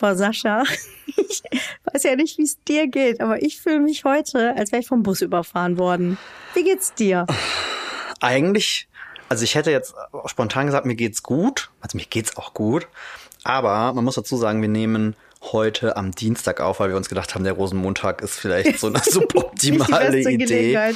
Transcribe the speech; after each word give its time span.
Boah, 0.00 0.16
Sascha, 0.16 0.64
ich 1.06 1.42
weiß 1.92 2.04
ja 2.04 2.16
nicht, 2.16 2.38
wie 2.38 2.44
es 2.44 2.56
dir 2.64 2.88
geht, 2.88 3.20
aber 3.20 3.42
ich 3.42 3.60
fühle 3.60 3.80
mich 3.80 4.04
heute, 4.04 4.56
als 4.56 4.72
wäre 4.72 4.80
ich 4.80 4.88
vom 4.88 5.02
Bus 5.02 5.20
überfahren 5.20 5.76
worden. 5.76 6.16
Wie 6.54 6.64
geht's 6.64 6.94
dir? 6.94 7.26
Eigentlich, 8.18 8.88
also 9.28 9.44
ich 9.44 9.54
hätte 9.54 9.70
jetzt 9.70 9.94
spontan 10.24 10.66
gesagt, 10.66 10.86
mir 10.86 10.94
geht's 10.94 11.22
gut. 11.22 11.70
Also 11.82 11.98
mir 11.98 12.06
geht's 12.08 12.38
auch 12.38 12.54
gut. 12.54 12.88
Aber 13.44 13.92
man 13.92 14.04
muss 14.04 14.14
dazu 14.14 14.38
sagen, 14.38 14.62
wir 14.62 14.70
nehmen 14.70 15.16
heute 15.52 15.96
am 15.98 16.12
Dienstag 16.12 16.60
auf, 16.60 16.80
weil 16.80 16.88
wir 16.88 16.96
uns 16.96 17.10
gedacht 17.10 17.34
haben, 17.34 17.44
der 17.44 17.52
Rosenmontag 17.52 18.22
ist 18.22 18.38
vielleicht 18.38 18.78
so 18.78 18.86
eine 18.86 19.00
suboptimale 19.04 20.18
Idee. 20.18 20.94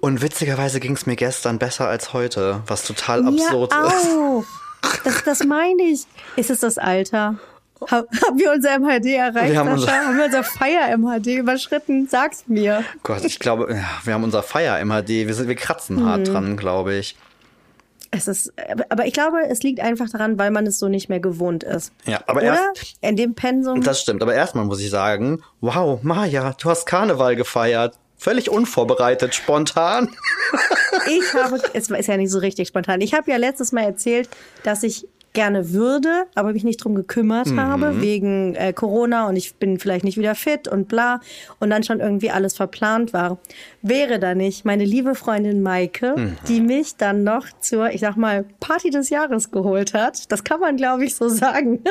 Und 0.00 0.22
witzigerweise 0.22 0.78
ging 0.78 0.92
es 0.92 1.06
mir 1.06 1.16
gestern 1.16 1.58
besser 1.58 1.88
als 1.88 2.12
heute, 2.12 2.62
was 2.68 2.84
total 2.84 3.26
absurd 3.26 3.72
ja, 3.72 3.86
ist. 3.86 4.46
Das, 5.04 5.24
das 5.24 5.44
meine 5.44 5.82
ich. 5.82 6.06
Ist 6.36 6.50
es 6.50 6.60
das 6.60 6.78
Alter? 6.78 7.36
Haben 7.86 8.38
wir 8.38 8.52
unser 8.52 8.78
MHD 8.78 9.06
erreicht, 9.06 9.52
wir 9.52 9.58
haben, 9.58 9.72
unser 9.72 9.92
haben 9.92 10.16
wir 10.16 10.24
unser 10.24 10.42
Feier-MHD 10.44 11.26
überschritten? 11.38 12.08
Sag's 12.08 12.44
mir. 12.46 12.84
Gott, 13.02 13.24
ich 13.24 13.38
glaube, 13.38 13.80
wir 14.04 14.14
haben 14.14 14.24
unser 14.24 14.42
Feier-MHD. 14.42 15.08
Wir, 15.08 15.48
wir 15.48 15.54
kratzen 15.54 16.04
hart 16.04 16.26
hm. 16.26 16.34
dran, 16.34 16.56
glaube 16.56 16.94
ich. 16.94 17.16
Es 18.10 18.26
ist, 18.26 18.52
aber 18.88 19.06
ich 19.06 19.12
glaube, 19.12 19.38
es 19.48 19.62
liegt 19.62 19.80
einfach 19.80 20.08
daran, 20.08 20.38
weil 20.38 20.50
man 20.50 20.66
es 20.66 20.78
so 20.78 20.88
nicht 20.88 21.08
mehr 21.08 21.20
gewohnt 21.20 21.62
ist. 21.62 21.92
Ja, 22.06 22.20
aber 22.26 22.40
Oder? 22.40 22.72
erst. 22.74 22.94
In 23.02 23.16
dem 23.16 23.34
Pensum. 23.34 23.82
Das 23.82 24.00
stimmt, 24.00 24.22
aber 24.22 24.34
erstmal 24.34 24.64
muss 24.64 24.80
ich 24.80 24.88
sagen, 24.88 25.42
wow, 25.60 26.02
Maja, 26.02 26.54
du 26.58 26.70
hast 26.70 26.86
Karneval 26.86 27.36
gefeiert. 27.36 27.98
Völlig 28.16 28.50
unvorbereitet, 28.50 29.34
spontan. 29.34 30.08
Ich 31.06 31.32
habe, 31.34 31.60
es 31.74 31.88
ist 31.88 32.06
ja 32.08 32.16
nicht 32.16 32.30
so 32.30 32.38
richtig 32.38 32.68
spontan. 32.68 33.00
Ich 33.00 33.14
habe 33.14 33.30
ja 33.30 33.36
letztes 33.36 33.72
Mal 33.72 33.82
erzählt, 33.82 34.28
dass 34.64 34.82
ich 34.82 35.06
gerne 35.38 35.72
würde, 35.72 36.26
aber 36.34 36.52
mich 36.52 36.64
nicht 36.64 36.82
drum 36.82 36.96
gekümmert 36.96 37.46
mhm. 37.46 37.60
habe, 37.60 38.00
wegen 38.02 38.56
äh, 38.56 38.72
Corona 38.72 39.28
und 39.28 39.36
ich 39.36 39.54
bin 39.54 39.78
vielleicht 39.78 40.04
nicht 40.04 40.18
wieder 40.18 40.34
fit 40.34 40.66
und 40.66 40.88
bla 40.88 41.20
und 41.60 41.70
dann 41.70 41.84
schon 41.84 42.00
irgendwie 42.00 42.32
alles 42.32 42.56
verplant 42.56 43.12
war. 43.12 43.38
Wäre 43.80 44.18
da 44.18 44.34
nicht 44.34 44.64
meine 44.64 44.84
liebe 44.84 45.14
Freundin 45.14 45.62
Maike, 45.62 46.16
mhm. 46.16 46.36
die 46.48 46.60
mich 46.60 46.96
dann 46.96 47.22
noch 47.22 47.46
zur, 47.60 47.90
ich 47.90 48.00
sag 48.00 48.16
mal, 48.16 48.46
Party 48.58 48.90
des 48.90 49.10
Jahres 49.10 49.52
geholt 49.52 49.94
hat. 49.94 50.32
Das 50.32 50.42
kann 50.42 50.58
man, 50.58 50.76
glaube 50.76 51.04
ich, 51.04 51.14
so 51.14 51.28
sagen. 51.28 51.84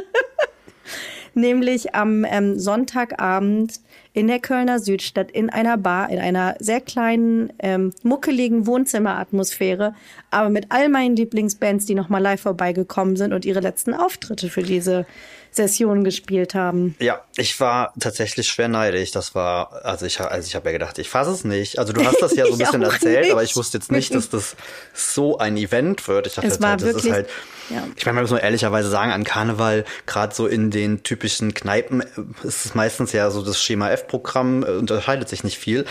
Nämlich 1.33 1.95
am 1.95 2.25
ähm, 2.25 2.59
Sonntagabend 2.59 3.79
in 4.17 4.27
der 4.27 4.39
Kölner 4.39 4.79
Südstadt 4.79 5.29
in 5.29 5.51
einer 5.51 5.77
Bar, 5.77 6.09
in 6.09 6.17
einer 6.17 6.55
sehr 6.57 6.81
kleinen, 6.81 7.53
ähm, 7.59 7.93
muckeligen 8.01 8.65
Wohnzimmeratmosphäre, 8.65 9.93
aber 10.31 10.49
mit 10.49 10.65
all 10.69 10.89
meinen 10.89 11.15
Lieblingsbands, 11.15 11.85
die 11.85 11.93
nochmal 11.93 12.23
live 12.23 12.41
vorbeigekommen 12.41 13.15
sind 13.15 13.31
und 13.31 13.45
ihre 13.45 13.59
letzten 13.59 13.93
Auftritte 13.93 14.49
für 14.49 14.63
diese 14.63 15.05
Session 15.51 16.03
gespielt 16.03 16.55
haben. 16.55 16.95
Ja, 16.99 17.21
ich 17.35 17.59
war 17.59 17.93
tatsächlich 17.99 18.47
schwer 18.47 18.67
neidisch. 18.67 19.11
Das 19.11 19.35
war, 19.35 19.85
also 19.85 20.05
ich, 20.05 20.19
also 20.19 20.47
ich 20.47 20.55
habe 20.55 20.69
ja 20.69 20.73
gedacht, 20.73 20.97
ich 20.99 21.09
fasse 21.09 21.31
es 21.31 21.43
nicht. 21.43 21.79
Also 21.79 21.93
du 21.93 22.05
hast 22.05 22.21
das 22.21 22.35
ja 22.35 22.45
so 22.45 22.53
ein 22.53 22.57
bisschen 22.57 22.81
erzählt, 22.81 23.21
nicht. 23.21 23.31
aber 23.31 23.43
ich 23.43 23.55
wusste 23.55 23.77
jetzt 23.77 23.91
nicht, 23.91 24.13
dass 24.13 24.29
das 24.29 24.55
so 24.93 25.37
ein 25.37 25.57
Event 25.57 26.07
wird. 26.07 26.27
Ich 26.27 26.35
dachte, 26.35 26.47
es 26.47 26.61
war 26.61 26.71
halt, 26.71 26.81
das 26.81 26.87
wirklich, 26.87 27.05
ist 27.05 27.11
halt, 27.11 27.29
ja. 27.69 27.83
ich 27.95 28.05
meine, 28.05 28.15
man 28.15 28.23
muss 28.23 28.31
nur 28.31 28.41
ehrlicherweise 28.41 28.89
sagen, 28.89 29.11
an 29.11 29.23
Karneval, 29.23 29.85
gerade 30.05 30.33
so 30.33 30.47
in 30.47 30.71
den 30.71 31.03
typischen 31.03 31.53
Kneipen, 31.53 32.03
ist 32.43 32.65
es 32.65 32.75
meistens 32.75 33.11
ja 33.11 33.29
so 33.29 33.41
das 33.41 33.61
Schema 33.61 33.89
F-Programm, 33.91 34.63
äh, 34.63 34.71
unterscheidet 34.71 35.29
sich 35.29 35.43
nicht 35.43 35.57
viel. 35.57 35.85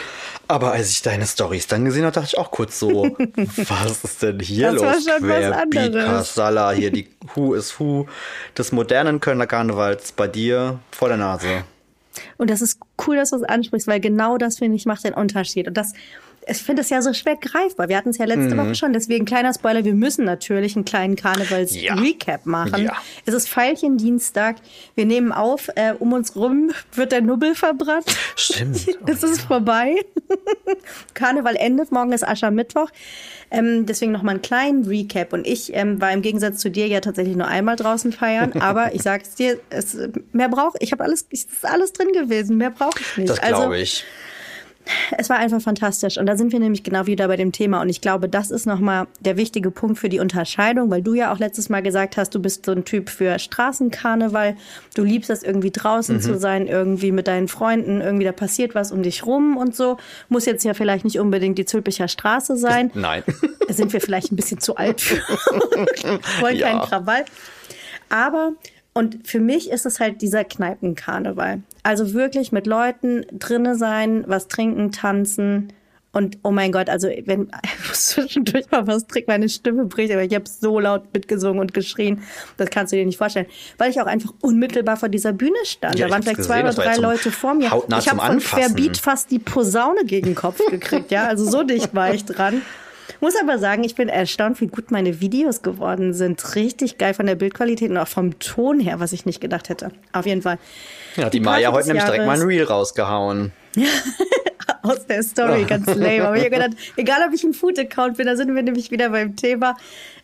Aber 0.49 0.73
als 0.73 0.91
ich 0.91 1.03
deine 1.03 1.27
Stories 1.27 1.67
dann 1.67 1.85
gesehen 1.85 2.05
habe, 2.05 2.13
dachte 2.13 2.29
ich 2.33 2.39
auch 2.39 2.51
kurz 2.51 2.79
so, 2.79 3.17
was 3.69 4.05
ist 4.05 4.23
denn 4.23 4.41
hier 4.41 4.73
das 4.73 4.75
los? 4.75 4.83
War 4.83 4.95
schon 5.01 5.27
Querbeat, 5.27 5.95
was 5.95 6.05
Kasala, 6.05 6.71
hier 6.73 6.91
die 6.91 7.09
Who 7.35 7.55
is 7.55 7.79
Who 7.79 8.07
des 8.57 8.73
modernen 8.73 9.21
Kölner 9.21 9.47
Karnevals 9.57 10.13
bei 10.13 10.29
dir 10.29 10.81
vor 10.91 11.09
der 11.09 11.17
Nase. 11.17 11.65
Und 12.37 12.51
das 12.51 12.61
ist 12.61 12.79
cool, 13.07 13.17
dass 13.17 13.31
du 13.31 13.37
es 13.37 13.43
ansprichst, 13.43 13.89
weil 13.89 14.01
genau 14.01 14.37
das, 14.37 14.59
finde 14.59 14.77
ich, 14.77 14.85
macht 14.85 15.05
den 15.05 15.15
Unterschied. 15.15 15.67
Und 15.67 15.79
das 15.79 15.95
ich 16.49 16.59
finde 16.59 16.83
es 16.83 16.91
ja 16.91 17.03
so 17.03 17.13
schwer 17.13 17.37
greifbar. 17.37 17.89
Wir 17.89 17.97
hatten 17.97 18.11
es 18.11 18.19
ja 18.19 18.25
letzte 18.25 18.55
mhm. 18.55 18.59
Woche 18.59 18.75
schon, 18.77 18.93
deswegen 18.93 19.25
kleiner 19.25 19.53
Spoiler, 19.53 19.85
wir 19.85 19.95
müssen 19.95 20.25
natürlich 20.25 20.77
einen 20.77 20.85
kleinen 20.85 21.17
Karnevals-Recap 21.17 22.41
ja. 22.45 22.51
machen. 22.51 22.85
Ja. 22.85 22.93
Es 23.25 23.35
ist 23.35 23.49
Veilchen 23.49 23.99
Dienstag, 23.99 24.57
wir 24.95 25.07
nehmen 25.07 25.33
auf, 25.33 25.69
äh, 25.75 25.95
um 25.99 26.13
uns 26.13 26.37
rum 26.37 26.71
wird 26.95 27.11
der 27.11 27.21
Nubbel 27.21 27.57
verbrannt. 27.57 28.07
Stimmt. 28.37 28.87
Oh, 28.89 29.05
es 29.07 29.25
ist 29.25 29.41
ja. 29.41 29.47
vorbei. 29.47 29.97
Karneval 31.15 31.57
endet, 31.57 31.91
morgen 31.91 32.13
ist 32.13 32.27
Aschermittwoch. 32.27 32.91
Ähm, 33.51 33.87
deswegen 33.87 34.13
nochmal 34.13 34.35
einen 34.35 34.43
kleinen 34.43 34.85
Recap. 34.85 35.33
Und 35.33 35.47
ich 35.47 35.75
ähm, 35.75 36.01
war 36.01 36.13
im 36.13 36.23
Gegensatz 36.23 36.59
zu 36.59 36.71
dir 36.71 36.87
ja 36.87 37.01
tatsächlich 37.01 37.37
nur 37.37 37.49
einmal 37.49 37.75
draußen 37.75 38.13
feiern, 38.13 38.53
aber 38.61 38.95
ich 38.95 39.03
sag's 39.03 39.35
dir, 39.35 39.59
es, 39.71 39.97
mehr 40.33 40.49
brauche 40.49 40.77
ich, 40.81 40.93
habe 40.93 41.03
alles, 41.03 41.27
es 41.31 41.45
ist 41.45 41.65
alles 41.65 41.93
drin 41.93 42.13
gewesen, 42.13 42.57
mehr 42.57 42.71
brauche 42.71 43.01
ich 43.01 43.17
nicht. 43.17 43.31
Das 43.31 43.41
glaube 43.41 43.57
also, 43.57 43.73
ich 43.73 44.05
es 45.17 45.29
war 45.29 45.39
einfach 45.39 45.61
fantastisch. 45.61 46.19
Und 46.19 46.27
da 46.27 46.37
sind 46.37 46.53
wir 46.53 46.61
nämlich 46.61 46.83
genau 46.83 47.07
wieder 47.07 47.29
bei 47.29 47.37
dem 47.37 47.53
Thema. 47.53 47.81
Und 47.81 47.89
ich 47.89 48.01
glaube, 48.01 48.29
das 48.29 48.51
ist 48.51 48.67
nochmal 48.67 49.07
der 49.21 49.37
wichtige 49.37 49.71
Punkt 49.71 49.99
für 49.99 50.09
die 50.09 50.21
Unterscheidung, 50.21 50.91
weil 50.91 51.03
du 51.03 51.15
ja 51.15 51.33
auch 51.33 51.39
letztes 51.39 51.69
Mal 51.69 51.83
gesagt 51.83 52.17
hast, 52.17 52.35
du 52.35 52.41
bist 52.41 52.67
so 52.67 52.73
ein 52.73 52.85
Typ 52.85 53.11
für 53.11 53.39
Straßenkarneval. 53.39 54.57
Du 54.95 55.05
liebst 55.05 55.31
es 55.31 55.43
irgendwie 55.43 55.71
draußen 55.71 56.17
mhm. 56.17 56.21
zu 56.21 56.39
sein, 56.39 56.67
irgendwie 56.67 57.13
mit 57.13 57.27
deinen 57.27 57.49
Freunden, 57.49 58.01
irgendwie 58.01 58.25
da 58.25 58.33
passiert 58.33 58.75
was 58.75 58.93
um 58.93 59.03
dich 59.03 59.27
rum 59.27 59.57
und 59.57 59.75
so. 59.75 59.97
Muss 60.29 60.47
jetzt 60.47 60.65
ja 60.65 60.75
vielleicht 60.75 61.05
nicht 61.05 61.19
unbedingt 61.19 61.59
die 61.59 61.65
Zülpicher 61.65 62.09
Straße 62.09 62.57
sein. 62.57 62.91
Nein. 62.95 63.23
Da 63.67 63.75
sind 63.75 63.93
wir 63.93 64.01
vielleicht 64.01 64.33
ein 64.33 64.37
bisschen 64.37 64.61
zu 64.61 64.77
alt 64.77 65.01
für. 65.01 65.17
Wollen 66.41 66.57
ja. 66.57 66.69
keinen 66.69 66.81
Krawall. 66.83 67.25
Aber 68.09 68.53
und 68.97 69.29
für 69.29 69.41
mich 69.41 69.71
ist 69.71 69.85
es 69.85 70.01
halt 70.01 70.23
dieser 70.23 70.43
Kneipenkarneval. 70.43 71.61
Also 71.87 72.15
wirklich 72.15 72.51
mit 72.51 72.67
Leuten 72.67 73.25
drinne 73.31 73.77
sein, 73.77 74.25
was 74.27 74.49
trinken, 74.49 74.91
tanzen. 74.91 75.73
Und 76.11 76.39
oh 76.43 76.51
mein 76.51 76.73
Gott, 76.73 76.89
also 76.89 77.07
wenn 77.27 77.43
ich 77.63 77.89
muss 77.89 78.07
zwischendurch 78.07 78.69
mal 78.73 78.89
was 78.89 79.07
trinken, 79.07 79.31
meine 79.31 79.49
Stimme 79.49 79.85
bricht, 79.85 80.11
aber 80.11 80.25
ich 80.25 80.35
habe 80.35 80.47
so 80.49 80.81
laut 80.81 81.05
mitgesungen 81.15 81.61
und 81.61 81.75
geschrien, 81.75 82.23
das 82.57 82.71
kannst 82.71 82.93
du 82.93 82.97
dir 82.97 83.07
nicht 83.07 83.19
vorstellen, 83.19 83.47
weil 83.79 83.93
ich 83.93 84.01
auch 84.01 84.07
einfach 84.07 84.33
unmittelbar 84.41 84.97
vor 84.97 85.09
dieser 85.09 85.33
Bühne 85.33 85.55
stand. 85.63 85.97
Ja, 85.97 86.09
da 86.09 86.15
waren 86.15 86.25
vielleicht 86.25 86.39
gesehen, 86.39 86.53
zwei 86.55 86.63
oder 86.63 86.73
drei 86.73 86.97
Leute 86.97 87.31
vor 87.31 87.55
mir. 87.55 87.67
Ich 87.67 88.09
habe 88.09 88.21
von 88.21 88.39
Querbeat 88.41 88.97
fast 88.97 89.31
die 89.31 89.39
Posaune 89.39 90.05
gegen 90.07 90.31
den 90.31 90.35
Kopf 90.35 90.59
gekriegt, 90.69 91.13
ja, 91.13 91.29
also 91.29 91.49
so 91.49 91.63
dicht 91.63 91.95
war 91.95 92.13
ich 92.13 92.25
dran. 92.25 92.63
Muss 93.21 93.35
aber 93.41 93.61
sagen, 93.61 93.85
ich 93.85 93.95
bin 93.95 94.09
erstaunt, 94.09 94.61
wie 94.61 94.67
gut 94.67 94.91
meine 94.91 95.21
Videos 95.21 95.63
geworden 95.63 96.13
sind. 96.13 96.57
Richtig 96.57 96.99
geil 96.99 97.15
von 97.15 97.27
der 97.27 97.37
Bildqualität 97.37 97.91
und 97.91 97.97
auch 97.97 98.09
vom 98.09 98.37
Ton 98.41 98.81
her, 98.81 98.99
was 98.99 99.13
ich 99.13 99.25
nicht 99.25 99.41
gedacht 99.41 99.69
hätte. 99.69 99.93
Auf 100.13 100.27
jeden 100.27 100.43
Fall. 100.43 100.59
Ja, 101.17 101.31
die, 101.31 101.39
die 101.39 101.45
Maya 101.45 101.73
heute 101.73 101.89
nämlich 101.89 102.05
direkt 102.05 102.27
mal 102.27 102.41
ein 102.41 102.47
Reel 102.47 102.65
rausgehauen. 102.65 103.53
Aus 104.83 105.07
der 105.07 105.23
Story, 105.23 105.65
ganz 105.69 105.87
lame. 105.87 106.27
Aber 106.27 106.37
ich 106.37 106.45
habe 106.45 106.51
gedacht, 106.51 106.73
egal 106.97 107.27
ob 107.27 107.35
ich 107.35 107.43
ein 107.43 107.55
Food-Account 107.55 108.17
bin, 108.17 108.27
da 108.27 108.37
sind 108.37 108.55
wir 108.55 108.63
nämlich 108.63 108.91
wieder 108.91 109.11
beim 109.11 109.35
Thema. 109.35 109.77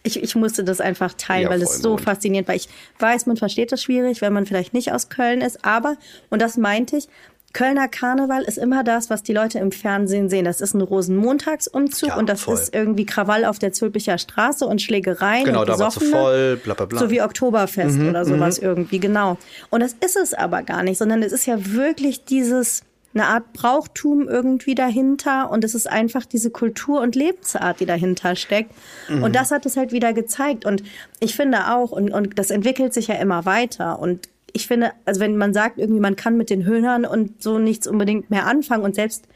Ich, 0.04 0.22
ich 0.22 0.34
musste 0.36 0.62
das 0.62 0.81
einfach 0.81 1.14
teilen, 1.14 1.44
ja, 1.44 1.50
weil 1.50 1.62
es 1.62 1.78
so 1.78 1.97
faszinierend 1.97 2.48
war. 2.48 2.54
Ich 2.54 2.69
weiß, 2.98 3.26
man 3.26 3.36
versteht 3.36 3.72
das 3.72 3.82
schwierig, 3.82 4.20
wenn 4.20 4.32
man 4.32 4.47
vielleicht 4.47 4.75
nicht 4.75 4.92
aus 4.92 5.08
Köln 5.08 5.41
ist, 5.41 5.64
aber, 5.64 5.97
und 6.31 6.42
das 6.42 6.56
meinte 6.56 6.97
ich, 6.97 7.08
Kölner 7.52 7.88
Karneval 7.88 8.42
ist 8.42 8.56
immer 8.56 8.82
das, 8.82 9.10
was 9.10 9.22
die 9.22 9.32
Leute 9.32 9.58
im 9.58 9.72
Fernsehen 9.72 10.30
sehen. 10.30 10.44
Das 10.44 10.60
ist 10.60 10.74
ein 10.74 10.80
Rosenmontagsumzug 10.80 12.08
ja, 12.08 12.16
und 12.16 12.28
das 12.28 12.42
voll. 12.42 12.54
ist 12.54 12.74
irgendwie 12.74 13.04
Krawall 13.04 13.44
auf 13.44 13.58
der 13.58 13.72
Zülpicher 13.72 14.16
Straße 14.16 14.64
und 14.66 14.80
Schlägereien. 14.80 15.44
Genau, 15.44 15.60
und 15.60 15.68
da 15.68 15.78
war 15.78 15.90
zu 15.90 16.00
voll, 16.00 16.56
bla 16.56 16.74
bla 16.74 16.86
bla. 16.86 16.98
So 16.98 17.10
wie 17.10 17.20
Oktoberfest 17.20 17.98
mhm, 17.98 18.08
oder 18.08 18.24
sowas 18.24 18.60
mhm. 18.60 18.66
irgendwie, 18.66 19.00
genau. 19.00 19.36
Und 19.70 19.80
das 19.80 19.94
ist 20.04 20.16
es 20.16 20.32
aber 20.32 20.62
gar 20.62 20.82
nicht, 20.82 20.96
sondern 20.96 21.22
es 21.22 21.32
ist 21.32 21.46
ja 21.46 21.72
wirklich 21.72 22.24
dieses 22.24 22.82
eine 23.14 23.26
Art 23.26 23.52
Brauchtum 23.52 24.28
irgendwie 24.28 24.74
dahinter 24.74 25.50
und 25.50 25.64
es 25.64 25.74
ist 25.74 25.88
einfach 25.88 26.24
diese 26.24 26.50
Kultur 26.50 27.02
und 27.02 27.14
Lebensart, 27.14 27.81
die 27.81 27.87
dahinter 27.87 28.37
steckt. 28.37 28.72
Mhm. 29.08 29.22
Und 29.22 29.37
das 29.37 29.50
hat 29.50 29.66
es 29.66 29.76
halt 29.76 29.93
wieder 29.93 30.14
gezeigt. 30.14 30.64
Und 30.64 30.82
ich 31.20 31.37
finde 31.37 31.75
auch, 31.75 31.93
und, 31.93 32.10
und 32.10 32.38
das 32.38 32.50
entwickelt 32.50 32.94
sich 32.94 33.08
ja 33.08 33.16
immer 33.16 33.44
weiter. 33.44 33.99
Und 33.99 34.28
ich 34.52 34.66
finde, 34.66 34.93
also 35.04 35.20
wenn 35.20 35.37
man 35.37 35.54
sagt, 35.54 35.78
irgendwie 35.78 36.00
man 36.00 36.16
kann 36.16 36.37
mit 36.37 36.50
den 36.50 36.64
Höhnern 36.64 37.04
und 37.04 37.43
so 37.43 37.58
nichts 37.58 37.87
unbedingt 37.87 38.31
mehr 38.31 38.46
anfangen 38.46 38.84
und 38.84 38.94
selbst 38.94 39.26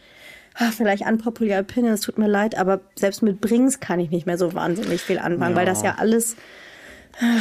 ach, 0.58 0.72
vielleicht 0.72 1.06
unpopular 1.06 1.60
opinion, 1.60 1.92
es 1.92 2.00
tut 2.00 2.18
mir 2.18 2.28
leid, 2.28 2.56
aber 2.56 2.80
selbst 2.94 3.22
mit 3.22 3.40
Brings 3.40 3.80
kann 3.80 4.00
ich 4.00 4.10
nicht 4.10 4.26
mehr 4.26 4.38
so 4.38 4.54
wahnsinnig 4.54 5.00
viel 5.00 5.18
anfangen, 5.18 5.52
ja. 5.52 5.56
weil 5.56 5.66
das 5.66 5.82
ja 5.82 5.96
alles 5.98 6.36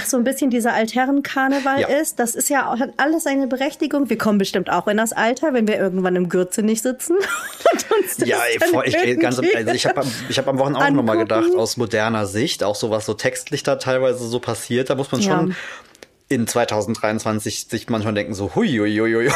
so 0.06 0.16
ein 0.16 0.24
bisschen 0.24 0.50
dieser 0.50 0.74
Altherrenkarneval 0.74 1.82
ja. 1.82 1.88
ist. 1.88 2.20
Das 2.20 2.34
ist 2.34 2.50
ja 2.50 2.80
hat 2.80 2.92
alles 2.96 3.24
seine 3.24 3.48
Berechtigung. 3.48 4.10
Wir 4.10 4.18
kommen 4.18 4.38
bestimmt 4.38 4.70
auch 4.70 4.88
in 4.88 4.96
das 4.96 5.12
Alter, 5.12 5.54
wenn 5.54 5.68
wir 5.68 5.78
irgendwann 5.78 6.16
im 6.16 6.30
Gürze 6.30 6.62
nicht 6.62 6.82
sitzen. 6.82 7.18
ja, 8.26 8.38
ich, 8.86 8.96
ich, 8.96 9.20
ganz, 9.20 9.38
also 9.38 9.44
ich 9.44 9.86
habe 9.86 10.06
ich 10.30 10.38
hab 10.38 10.48
am 10.48 10.60
Wochenende 10.60 10.86
auch 10.86 10.90
nochmal 10.92 11.18
gedacht, 11.18 11.54
aus 11.56 11.76
moderner 11.76 12.26
Sicht, 12.26 12.64
auch 12.64 12.76
so 12.76 12.90
was 12.90 13.06
so 13.06 13.16
textlich 13.16 13.64
da 13.64 13.76
teilweise 13.76 14.26
so 14.26 14.40
passiert, 14.40 14.90
da 14.90 14.96
muss 14.96 15.12
man 15.12 15.22
schon 15.22 15.50
ja 15.50 15.56
in 16.30 16.48
2023 16.48 17.68
sich 17.70 17.90
manchmal 17.90 18.14
denken 18.14 18.34
so, 18.34 18.56
hui, 18.56 18.68
hui, 18.70 18.96
hui, 18.98 19.14
hui. 19.14 19.30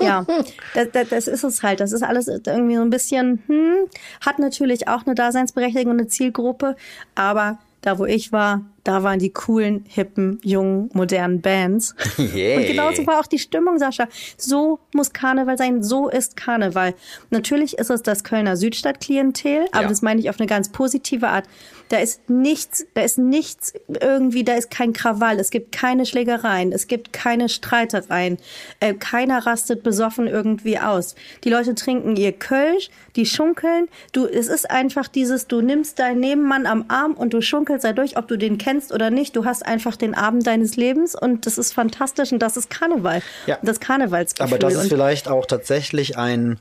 Ja, 0.00 0.26
das, 0.74 0.88
das, 0.92 1.08
das 1.08 1.26
ist 1.28 1.44
es 1.44 1.62
halt. 1.62 1.80
Das 1.80 1.92
ist 1.92 2.02
alles 2.02 2.26
irgendwie 2.28 2.74
so 2.74 2.82
ein 2.82 2.90
bisschen, 2.90 3.42
hm, 3.46 3.88
hat 4.20 4.38
natürlich 4.40 4.88
auch 4.88 5.06
eine 5.06 5.14
Daseinsberechtigung 5.14 5.92
und 5.92 6.00
eine 6.00 6.08
Zielgruppe, 6.08 6.76
aber 7.14 7.58
da 7.82 7.98
wo 7.98 8.04
ich 8.04 8.30
war, 8.32 8.62
da 8.84 9.02
waren 9.02 9.18
die 9.18 9.30
coolen, 9.32 9.84
hippen, 9.88 10.38
jungen, 10.44 10.88
modernen 10.92 11.40
Bands. 11.40 11.94
Yeah. 12.18 12.58
Und 12.58 12.66
genauso 12.66 13.06
war 13.08 13.18
auch 13.20 13.26
die 13.26 13.40
Stimmung, 13.40 13.78
Sascha. 13.78 14.06
So 14.36 14.78
muss 14.92 15.12
Karneval 15.12 15.58
sein, 15.58 15.82
so 15.82 16.08
ist 16.08 16.36
Karneval. 16.36 16.94
Natürlich 17.30 17.78
ist 17.78 17.90
es 17.90 18.02
das 18.02 18.22
Kölner 18.22 18.56
Südstadtklientel, 18.56 19.66
aber 19.72 19.82
Ja. 19.82 19.88
das 19.88 20.00
meine 20.02 20.20
ich 20.20 20.30
auf 20.30 20.38
eine 20.38 20.46
ganz 20.46 20.68
positive 20.68 21.28
Art. 21.28 21.44
Da 21.92 21.98
ist 21.98 22.30
nichts, 22.30 22.86
da 22.94 23.02
ist 23.02 23.18
nichts 23.18 23.74
irgendwie, 24.00 24.44
da 24.44 24.54
ist 24.54 24.70
kein 24.70 24.94
Krawall, 24.94 25.38
es 25.38 25.50
gibt 25.50 25.72
keine 25.72 26.06
Schlägereien, 26.06 26.72
es 26.72 26.86
gibt 26.86 27.12
keine 27.12 27.50
Streitereien, 27.50 28.38
äh, 28.80 28.94
keiner 28.94 29.44
rastet 29.44 29.82
besoffen 29.82 30.26
irgendwie 30.26 30.78
aus. 30.78 31.14
Die 31.44 31.50
Leute 31.50 31.74
trinken 31.74 32.16
ihr 32.16 32.32
Kölsch, 32.32 32.88
die 33.14 33.26
schunkeln. 33.26 33.88
Du, 34.12 34.24
es 34.24 34.48
ist 34.48 34.70
einfach 34.70 35.06
dieses, 35.06 35.48
du 35.48 35.60
nimmst 35.60 35.98
deinen 35.98 36.20
Nebenmann 36.20 36.64
am 36.64 36.86
Arm 36.88 37.12
und 37.12 37.34
du 37.34 37.42
schunkelst 37.42 37.84
dadurch, 37.84 38.16
ob 38.16 38.26
du 38.26 38.38
den 38.38 38.56
kennst 38.56 38.90
oder 38.90 39.10
nicht. 39.10 39.36
Du 39.36 39.44
hast 39.44 39.66
einfach 39.66 39.96
den 39.96 40.14
Abend 40.14 40.46
deines 40.46 40.76
Lebens 40.76 41.14
und 41.14 41.44
das 41.44 41.58
ist 41.58 41.74
fantastisch 41.74 42.32
und 42.32 42.38
das 42.38 42.56
ist 42.56 42.70
Karneval. 42.70 43.20
Ja. 43.44 43.58
Das 43.60 43.80
Karnevalsgefühl. 43.80 44.50
Aber 44.50 44.58
das 44.58 44.82
ist 44.82 44.88
vielleicht 44.88 45.28
auch 45.28 45.44
tatsächlich 45.44 46.16
ein, 46.16 46.58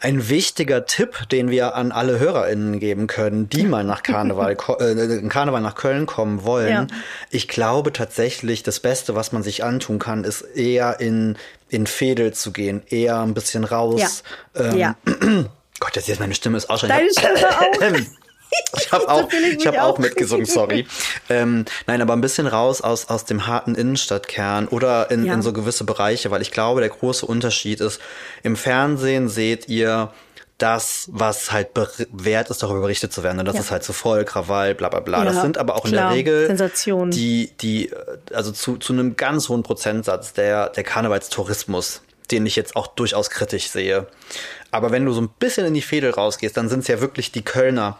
ein 0.00 0.28
wichtiger 0.28 0.86
Tipp, 0.86 1.28
den 1.30 1.50
wir 1.50 1.74
an 1.74 1.92
alle 1.92 2.18
HörerInnen 2.18 2.78
geben 2.80 3.06
können, 3.06 3.48
die 3.48 3.62
mal 3.66 3.84
nach 3.84 4.02
Karneval, 4.02 4.56
äh, 4.80 4.92
in 5.18 5.28
Karneval 5.28 5.60
nach 5.60 5.74
Köln 5.74 6.06
kommen 6.06 6.44
wollen. 6.44 6.72
Ja. 6.72 6.86
Ich 7.30 7.48
glaube 7.48 7.92
tatsächlich, 7.92 8.62
das 8.62 8.80
Beste, 8.80 9.14
was 9.14 9.32
man 9.32 9.42
sich 9.42 9.64
antun 9.64 9.98
kann, 9.98 10.24
ist 10.24 10.42
eher 10.42 11.00
in, 11.00 11.36
in 11.68 11.86
Fädel 11.86 12.32
zu 12.32 12.52
gehen, 12.52 12.82
eher 12.88 13.20
ein 13.20 13.34
bisschen 13.34 13.64
raus. 13.64 14.22
ja. 14.54 14.70
Ähm, 14.70 14.76
ja. 14.78 14.96
Gott, 15.78 15.94
jetzt 15.94 16.08
ist 16.08 16.20
meine 16.20 16.34
Stimme 16.34 16.56
ist 16.56 16.70
auch 16.70 16.78
schon. 16.78 16.88
Deine 16.88 17.10
Stimme 17.10 17.36
auch. 17.50 17.96
Ich 18.78 18.92
habe 18.92 19.08
auch, 19.08 19.28
ich 19.58 19.66
hab 19.66 19.78
auch 19.78 19.98
mitgesungen, 19.98 20.46
sorry. 20.46 20.86
ähm, 21.28 21.64
nein, 21.86 22.00
aber 22.02 22.12
ein 22.14 22.20
bisschen 22.20 22.46
raus 22.46 22.80
aus, 22.80 23.08
aus 23.08 23.24
dem 23.24 23.46
harten 23.46 23.74
Innenstadtkern 23.74 24.68
oder 24.68 25.10
in, 25.10 25.24
Ja. 25.24 25.34
in 25.34 25.42
so 25.42 25.52
gewisse 25.52 25.84
Bereiche, 25.84 26.30
weil 26.30 26.42
ich 26.42 26.50
glaube, 26.52 26.80
der 26.80 26.90
große 26.90 27.24
Unterschied 27.26 27.80
ist, 27.80 28.00
im 28.42 28.56
Fernsehen 28.56 29.28
seht 29.28 29.68
ihr 29.68 30.12
das, 30.58 31.08
was 31.12 31.52
halt 31.52 31.68
wert 32.12 32.48
ist, 32.48 32.62
darüber 32.62 32.80
berichtet 32.80 33.12
zu 33.12 33.22
werden. 33.22 33.38
Und 33.38 33.44
das 33.46 33.56
Ja. 33.56 33.60
ist 33.60 33.70
halt 33.70 33.84
so 33.84 33.92
voll, 33.92 34.24
Krawall, 34.24 34.74
bla 34.74 34.88
bla 34.88 35.00
bla. 35.00 35.22
Das 35.24 35.36
Ja, 35.36 35.42
sind 35.42 35.58
aber 35.58 35.74
auch 35.76 35.84
in 35.84 35.90
klar. 35.92 36.08
der 36.08 36.16
Regel 36.16 36.46
Sensationen. 36.46 37.10
die, 37.10 37.52
die, 37.60 37.90
also 38.32 38.52
zu, 38.52 38.76
zu 38.78 38.94
einem 38.94 39.16
ganz 39.16 39.50
hohen 39.50 39.62
Prozentsatz 39.62 40.32
der, 40.32 40.70
der 40.70 40.82
Karnevalstourismus, 40.82 42.00
den 42.30 42.46
ich 42.46 42.56
jetzt 42.56 42.74
auch 42.74 42.86
durchaus 42.86 43.28
kritisch 43.28 43.68
sehe. 43.68 44.06
Aber 44.70 44.90
wenn 44.92 45.04
du 45.04 45.12
so 45.12 45.20
ein 45.20 45.28
bisschen 45.38 45.66
in 45.66 45.74
die 45.74 45.82
Fädel 45.82 46.10
rausgehst, 46.10 46.56
dann 46.56 46.68
sind 46.70 46.80
es 46.80 46.88
ja 46.88 47.00
wirklich 47.02 47.32
die 47.32 47.42
Kölner, 47.44 47.98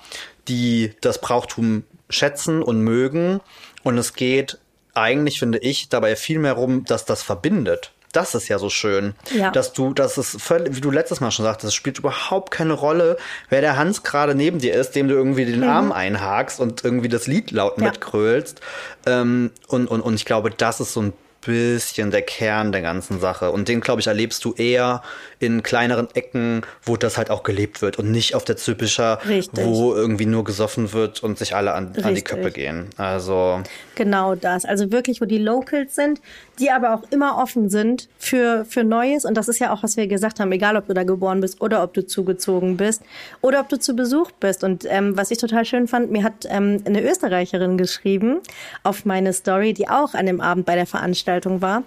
die 0.48 0.92
das 1.00 1.20
Brauchtum 1.20 1.84
schätzen 2.10 2.62
und 2.62 2.80
mögen. 2.80 3.40
Und 3.82 3.98
es 3.98 4.14
geht 4.14 4.58
eigentlich, 4.94 5.38
finde 5.38 5.58
ich, 5.58 5.88
dabei 5.88 6.16
viel 6.16 6.38
mehr 6.38 6.54
rum, 6.54 6.84
dass 6.84 7.04
das 7.04 7.22
verbindet. 7.22 7.92
Das 8.12 8.34
ist 8.34 8.48
ja 8.48 8.58
so 8.58 8.70
schön, 8.70 9.14
Ja. 9.34 9.50
dass 9.50 9.74
du, 9.74 9.92
dass 9.92 10.16
es 10.16 10.40
völlig, 10.40 10.74
wie 10.74 10.80
du 10.80 10.90
letztes 10.90 11.20
Mal 11.20 11.30
schon 11.30 11.44
sagtest, 11.44 11.68
es 11.68 11.74
spielt 11.74 11.98
überhaupt 11.98 12.50
keine 12.50 12.72
Rolle, 12.72 13.18
wer 13.50 13.60
der 13.60 13.76
Hans 13.76 14.04
gerade 14.04 14.34
neben 14.34 14.58
dir 14.58 14.72
ist, 14.72 14.92
dem 14.92 15.08
du 15.08 15.14
irgendwie 15.14 15.44
den 15.44 15.64
Arm 15.64 15.92
einhakst 15.92 16.58
und 16.58 16.82
irgendwie 16.82 17.08
das 17.10 17.26
Lied 17.26 17.50
laut 17.50 17.76
Mhm. 17.76 17.84
Ja. 17.84 17.90
mitgrölst. 17.90 18.60
Ähm, 19.04 19.50
und, 19.68 19.88
und, 19.88 20.00
und 20.00 20.14
ich 20.14 20.24
glaube, 20.24 20.50
das 20.50 20.80
ist 20.80 20.94
so 20.94 21.02
ein 21.02 21.12
bisschen 21.46 22.10
der 22.10 22.22
Kern 22.22 22.72
der 22.72 22.82
ganzen 22.82 23.20
Sache. 23.20 23.50
Und 23.50 23.68
den, 23.68 23.80
glaube 23.80 24.00
ich, 24.00 24.06
erlebst 24.06 24.44
du 24.44 24.52
eher 24.54 25.02
in 25.38 25.62
kleineren 25.62 26.08
Ecken, 26.14 26.62
wo 26.82 26.96
das 26.96 27.16
halt 27.16 27.30
auch 27.30 27.42
gelebt 27.42 27.82
wird 27.82 27.98
und 27.98 28.10
nicht 28.10 28.34
auf 28.34 28.44
der 28.44 28.56
Zypischer, 28.56 29.20
Richtig. 29.26 29.64
wo 29.64 29.94
irgendwie 29.94 30.26
nur 30.26 30.44
gesoffen 30.44 30.92
wird 30.92 31.22
und 31.22 31.38
sich 31.38 31.54
alle 31.54 31.72
an, 31.72 31.92
an 32.02 32.14
die. 32.14 32.22
Köppe 32.22 32.50
gehen. 32.50 32.90
Also, 32.96 33.62
Genau 33.94 34.34
das. 34.34 34.64
Also 34.64 34.90
wirklich, 34.90 35.20
wo 35.20 35.24
die 35.26 35.38
Locals 35.38 35.94
sind, 35.94 36.20
die 36.58 36.70
aber 36.70 36.94
auch 36.94 37.02
immer 37.10 37.38
offen 37.38 37.68
sind 37.68 38.08
für, 38.18 38.64
für 38.64 38.82
Neues. 38.84 39.24
Und 39.24 39.36
das 39.36 39.48
ist 39.48 39.58
ja 39.58 39.72
auch, 39.72 39.82
was 39.82 39.96
wir 39.96 40.06
gesagt 40.06 40.40
haben, 40.40 40.50
egal 40.52 40.76
ob 40.76 40.86
du 40.86 40.94
da 40.94 41.04
geboren 41.04 41.40
bist 41.40 41.60
oder 41.60 41.82
ob 41.82 41.92
du 41.94 42.06
zugezogen 42.06 42.76
bist 42.76 43.02
oder 43.42 43.60
ob 43.60 43.68
du 43.68 43.78
zu 43.78 43.94
Besuch 43.94 44.30
bist. 44.40 44.64
Und 44.64 44.84
ähm, 44.88 45.16
was 45.16 45.30
ich 45.30 45.38
total 45.38 45.64
schön 45.64 45.86
fand, 45.88 46.10
mir 46.10 46.22
hat 46.24 46.46
ähm, 46.48 46.82
eine 46.84 47.02
Österreicherin 47.02 47.76
geschrieben 47.76 48.38
auf 48.82 49.04
meine 49.04 49.32
Story, 49.32 49.74
die 49.74 49.88
auch 49.88 50.14
an 50.14 50.26
dem 50.26 50.40
Abend 50.40 50.66
bei 50.66 50.74
der 50.74 50.86
Veranstaltung 50.86 51.60
war. 51.62 51.82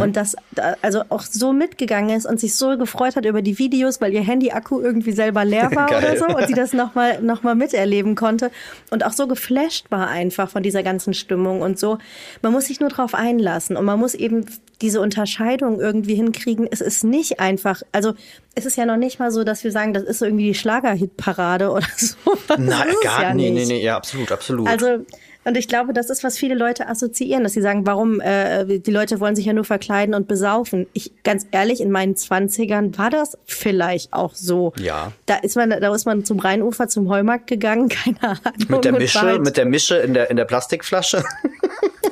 Und 0.00 0.16
das 0.16 0.36
da- 0.52 0.76
also 0.82 1.02
auch 1.08 1.22
so 1.22 1.52
mitgegangen 1.52 2.16
ist 2.16 2.26
und 2.26 2.40
sich 2.40 2.54
so 2.54 2.76
gefreut 2.78 3.16
hat 3.16 3.24
über 3.26 3.42
die 3.42 3.58
Videos, 3.58 4.00
weil 4.00 4.12
ihr 4.12 4.22
Handy-Akku 4.22 4.80
irgendwie 4.80 5.12
selber 5.12 5.44
leer 5.44 5.70
war 5.74 5.88
oder 5.98 6.16
so 6.16 6.26
und 6.26 6.46
sie 6.46 6.54
das 6.54 6.72
nochmal 6.72 7.20
noch 7.22 7.42
mal 7.42 7.54
miterleben 7.54 8.14
konnte 8.14 8.50
und 8.90 9.04
auch 9.04 9.12
so 9.12 9.26
geflasht 9.26 9.90
war 9.90 10.08
einfach 10.08 10.48
von 10.48 10.62
dieser 10.62 10.82
ganzen 10.82 11.14
Stimmung 11.14 11.60
und 11.60 11.78
so. 11.78 11.98
Man 12.42 12.52
muss 12.52 12.66
sich 12.66 12.80
nur 12.80 12.88
drauf 12.88 13.14
einlassen 13.14 13.76
und 13.76 13.84
man 13.84 13.98
muss 13.98 14.13
eben 14.14 14.46
diese 14.80 15.00
Unterscheidung 15.00 15.80
irgendwie 15.80 16.14
hinkriegen. 16.14 16.68
Es 16.70 16.80
ist 16.80 17.04
nicht 17.04 17.40
einfach, 17.40 17.82
also 17.92 18.14
es 18.54 18.66
ist 18.66 18.76
ja 18.76 18.86
noch 18.86 18.96
nicht 18.96 19.18
mal 19.18 19.30
so, 19.30 19.44
dass 19.44 19.64
wir 19.64 19.72
sagen, 19.72 19.94
das 19.94 20.02
ist 20.02 20.22
irgendwie 20.22 20.48
die 20.48 20.54
Schlagerhitparade 20.54 21.70
oder 21.72 21.86
so. 21.96 22.16
Es 22.48 23.00
gar, 23.02 23.22
ja 23.22 23.34
nee, 23.34 23.50
nee, 23.50 23.60
nicht. 23.60 23.68
nee, 23.68 23.82
ja, 23.82 23.96
absolut, 23.96 24.32
absolut. 24.32 24.68
Also 24.68 25.04
und 25.44 25.58
ich 25.58 25.68
glaube, 25.68 25.92
das 25.92 26.08
ist, 26.08 26.24
was 26.24 26.38
viele 26.38 26.54
Leute 26.54 26.88
assoziieren, 26.88 27.44
dass 27.44 27.52
sie 27.52 27.60
sagen, 27.60 27.86
warum, 27.86 28.20
äh, 28.20 28.78
die 28.78 28.90
Leute 28.90 29.20
wollen 29.20 29.36
sich 29.36 29.44
ja 29.44 29.52
nur 29.52 29.64
verkleiden 29.64 30.14
und 30.14 30.26
besaufen. 30.26 30.86
Ich, 30.94 31.12
ganz 31.22 31.46
ehrlich, 31.50 31.80
in 31.80 31.90
meinen 31.90 32.16
Zwanzigern 32.16 32.96
war 32.96 33.10
das 33.10 33.36
vielleicht 33.44 34.12
auch 34.14 34.34
so. 34.34 34.72
Ja. 34.78 35.12
Da 35.26 35.36
ist 35.36 35.56
man, 35.56 35.68
da 35.68 35.94
ist 35.94 36.06
man 36.06 36.24
zum 36.24 36.38
Rheinufer, 36.38 36.88
zum 36.88 37.10
Heumarkt 37.10 37.46
gegangen, 37.46 37.88
keine 38.04 38.22
Ahnung. 38.22 38.40
mit 38.68 38.84
der 38.84 38.92
Mische, 38.92 39.38
mit 39.38 39.56
der 39.56 39.66
Mische 39.66 39.96
in 39.96 40.14
der, 40.14 40.30
in 40.30 40.36
der 40.36 40.46
Plastikflasche. 40.46 41.22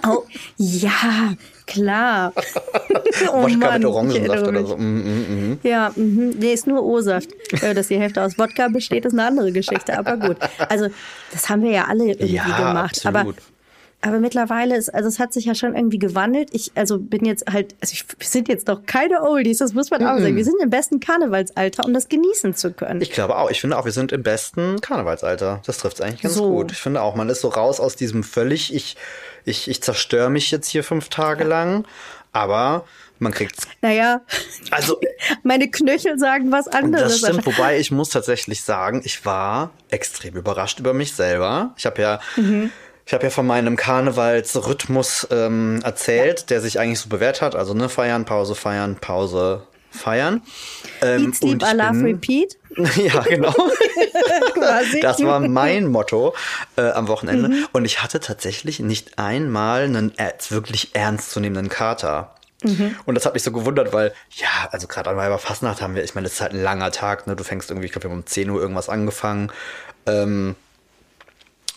Oh, 0.04 0.24
ja, 0.56 1.34
klar. 1.72 2.32
oh 3.32 3.42
Wodka 3.42 3.56
Mann, 3.56 3.80
mit 3.80 3.84
Orangensaft 3.84 4.46
oder 4.46 4.66
so. 4.66 4.76
Mm, 4.76 4.80
mm, 4.80 5.50
mm. 5.52 5.58
Ja, 5.62 5.92
mhm. 5.94 6.30
nee, 6.38 6.52
ist 6.52 6.66
nur 6.66 6.82
O-Saft. 6.84 7.30
Dass 7.74 7.88
die 7.88 7.98
Hälfte 7.98 8.22
aus 8.22 8.38
Wodka 8.38 8.68
besteht, 8.68 9.04
ist 9.04 9.12
eine 9.12 9.26
andere 9.26 9.52
Geschichte, 9.52 9.98
aber 9.98 10.16
gut. 10.16 10.36
Also, 10.68 10.88
das 11.32 11.48
haben 11.48 11.62
wir 11.62 11.70
ja 11.70 11.84
alle 11.88 12.06
irgendwie 12.08 12.34
Ja, 12.34 12.44
gemacht. 12.44 12.96
Absolut. 13.06 13.16
aber 13.16 13.34
mittlerweile 14.10 14.76
ist, 14.76 14.92
also 14.92 15.08
es 15.08 15.18
hat 15.18 15.32
sich 15.32 15.44
ja 15.44 15.54
schon 15.54 15.76
irgendwie 15.76 15.98
gewandelt. 15.98 16.48
Ich, 16.52 16.72
also 16.74 16.98
bin 16.98 17.24
jetzt 17.24 17.44
halt, 17.52 17.74
also 17.80 17.92
ich, 17.92 18.04
wir 18.18 18.26
sind 18.26 18.48
jetzt 18.48 18.68
doch 18.68 18.84
keine 18.84 19.22
Oldies, 19.22 19.58
das 19.58 19.74
muss 19.74 19.90
man 19.90 20.04
auch 20.04 20.18
sagen. 20.18 20.34
Wir 20.36 20.44
sind 20.44 20.56
im 20.62 20.70
besten 20.70 20.98
Karnevalsalter, 21.00 21.84
um 21.84 21.94
das 21.94 22.08
genießen 22.08 22.54
zu 22.54 22.72
können. 22.72 23.00
Ich 23.00 23.12
glaube 23.12 23.36
auch. 23.36 23.50
Ich 23.50 23.60
finde 23.60 23.78
auch, 23.78 23.84
wir 23.84 23.92
sind 23.92 24.10
im 24.12 24.22
besten 24.22 24.80
Karnevalsalter. 24.80 25.62
Das 25.64 25.78
trifft 25.78 25.96
es 25.98 26.00
eigentlich 26.00 26.22
ganz 26.22 26.34
So. 26.34 26.48
gut. 26.50 26.72
Ich 26.72 26.78
finde 26.78 27.00
auch, 27.02 27.14
man 27.14 27.28
ist 27.28 27.40
so 27.42 27.48
raus 27.48 27.78
aus 27.80 27.94
diesem 27.96 28.24
völlig, 28.24 28.74
ich, 28.74 28.96
ich, 29.44 29.68
ich 29.68 29.82
zerstöre 29.82 30.30
mich 30.30 30.50
jetzt 30.50 30.68
hier 30.68 30.82
fünf 30.82 31.08
Tage 31.08 31.44
lang, 31.44 31.84
aber 32.32 32.84
man 33.18 33.30
kriegt's. 33.32 33.68
naja, 33.82 34.22
Also, 34.72 34.98
meine 35.44 35.70
Knöchel 35.70 36.18
sagen 36.18 36.50
was 36.50 36.66
anderes. 36.66 37.20
das 37.20 37.30
stimmt. 37.30 37.46
Wobei 37.46 37.78
ich 37.78 37.92
muss 37.92 38.08
tatsächlich 38.08 38.62
sagen, 38.64 39.00
ich 39.04 39.24
war 39.24 39.70
extrem 39.90 40.34
überrascht 40.34 40.80
über 40.80 40.92
mich 40.92 41.12
selber. 41.12 41.72
Ich 41.76 41.86
habe 41.86 42.02
ja. 42.02 42.20
Ich 43.04 43.12
habe 43.12 43.24
ja 43.24 43.30
von 43.30 43.46
meinem 43.46 43.76
Karnevalsrhythmus 43.76 45.26
ähm, 45.30 45.80
erzählt, 45.82 46.50
der 46.50 46.60
sich 46.60 46.78
eigentlich 46.78 47.00
so 47.00 47.08
bewährt 47.08 47.42
hat. 47.42 47.54
Also 47.56 47.74
ne, 47.74 47.88
feiern, 47.88 48.24
Pause, 48.24 48.54
feiern, 48.54 48.96
Pause, 48.96 49.66
feiern. 49.90 50.42
Ähm, 51.00 51.26
Eat, 51.26 51.34
sleep, 51.36 51.62
I 51.62 51.76
love, 51.76 52.04
repeat. 52.04 52.58
ja, 52.96 53.20
genau. 53.22 53.52
Quasi. 54.54 55.00
Das 55.00 55.22
war 55.22 55.40
mein 55.40 55.86
Motto 55.88 56.34
äh, 56.76 56.90
am 56.90 57.08
Wochenende. 57.08 57.48
Mhm. 57.48 57.68
Und 57.72 57.84
ich 57.84 58.02
hatte 58.02 58.20
tatsächlich 58.20 58.80
nicht 58.80 59.18
einmal 59.18 59.82
einen 59.82 60.16
äh, 60.18 60.32
wirklich 60.48 60.94
ernstzunehmenden 60.94 61.68
Kater. 61.68 62.34
Mhm. 62.62 62.96
Und 63.04 63.16
das 63.16 63.26
hat 63.26 63.34
mich 63.34 63.42
so 63.42 63.50
gewundert, 63.52 63.92
weil, 63.92 64.14
ja, 64.36 64.68
also 64.70 64.86
gerade 64.86 65.10
an 65.10 65.16
Weiberfastnacht 65.16 65.82
haben 65.82 65.94
wir, 65.96 66.04
ich 66.04 66.14
meine, 66.14 66.26
das 66.26 66.34
ist 66.34 66.40
halt 66.40 66.52
ein 66.52 66.62
langer 66.62 66.92
Tag, 66.92 67.26
ne? 67.26 67.34
Du 67.34 67.42
fängst 67.44 67.70
irgendwie, 67.70 67.86
ich 67.86 67.92
glaube, 67.92 68.04
wir 68.04 68.10
haben 68.10 68.18
um 68.18 68.26
10 68.26 68.48
Uhr 68.50 68.60
irgendwas 68.60 68.88
angefangen. 68.88 69.50
Ähm, 70.06 70.54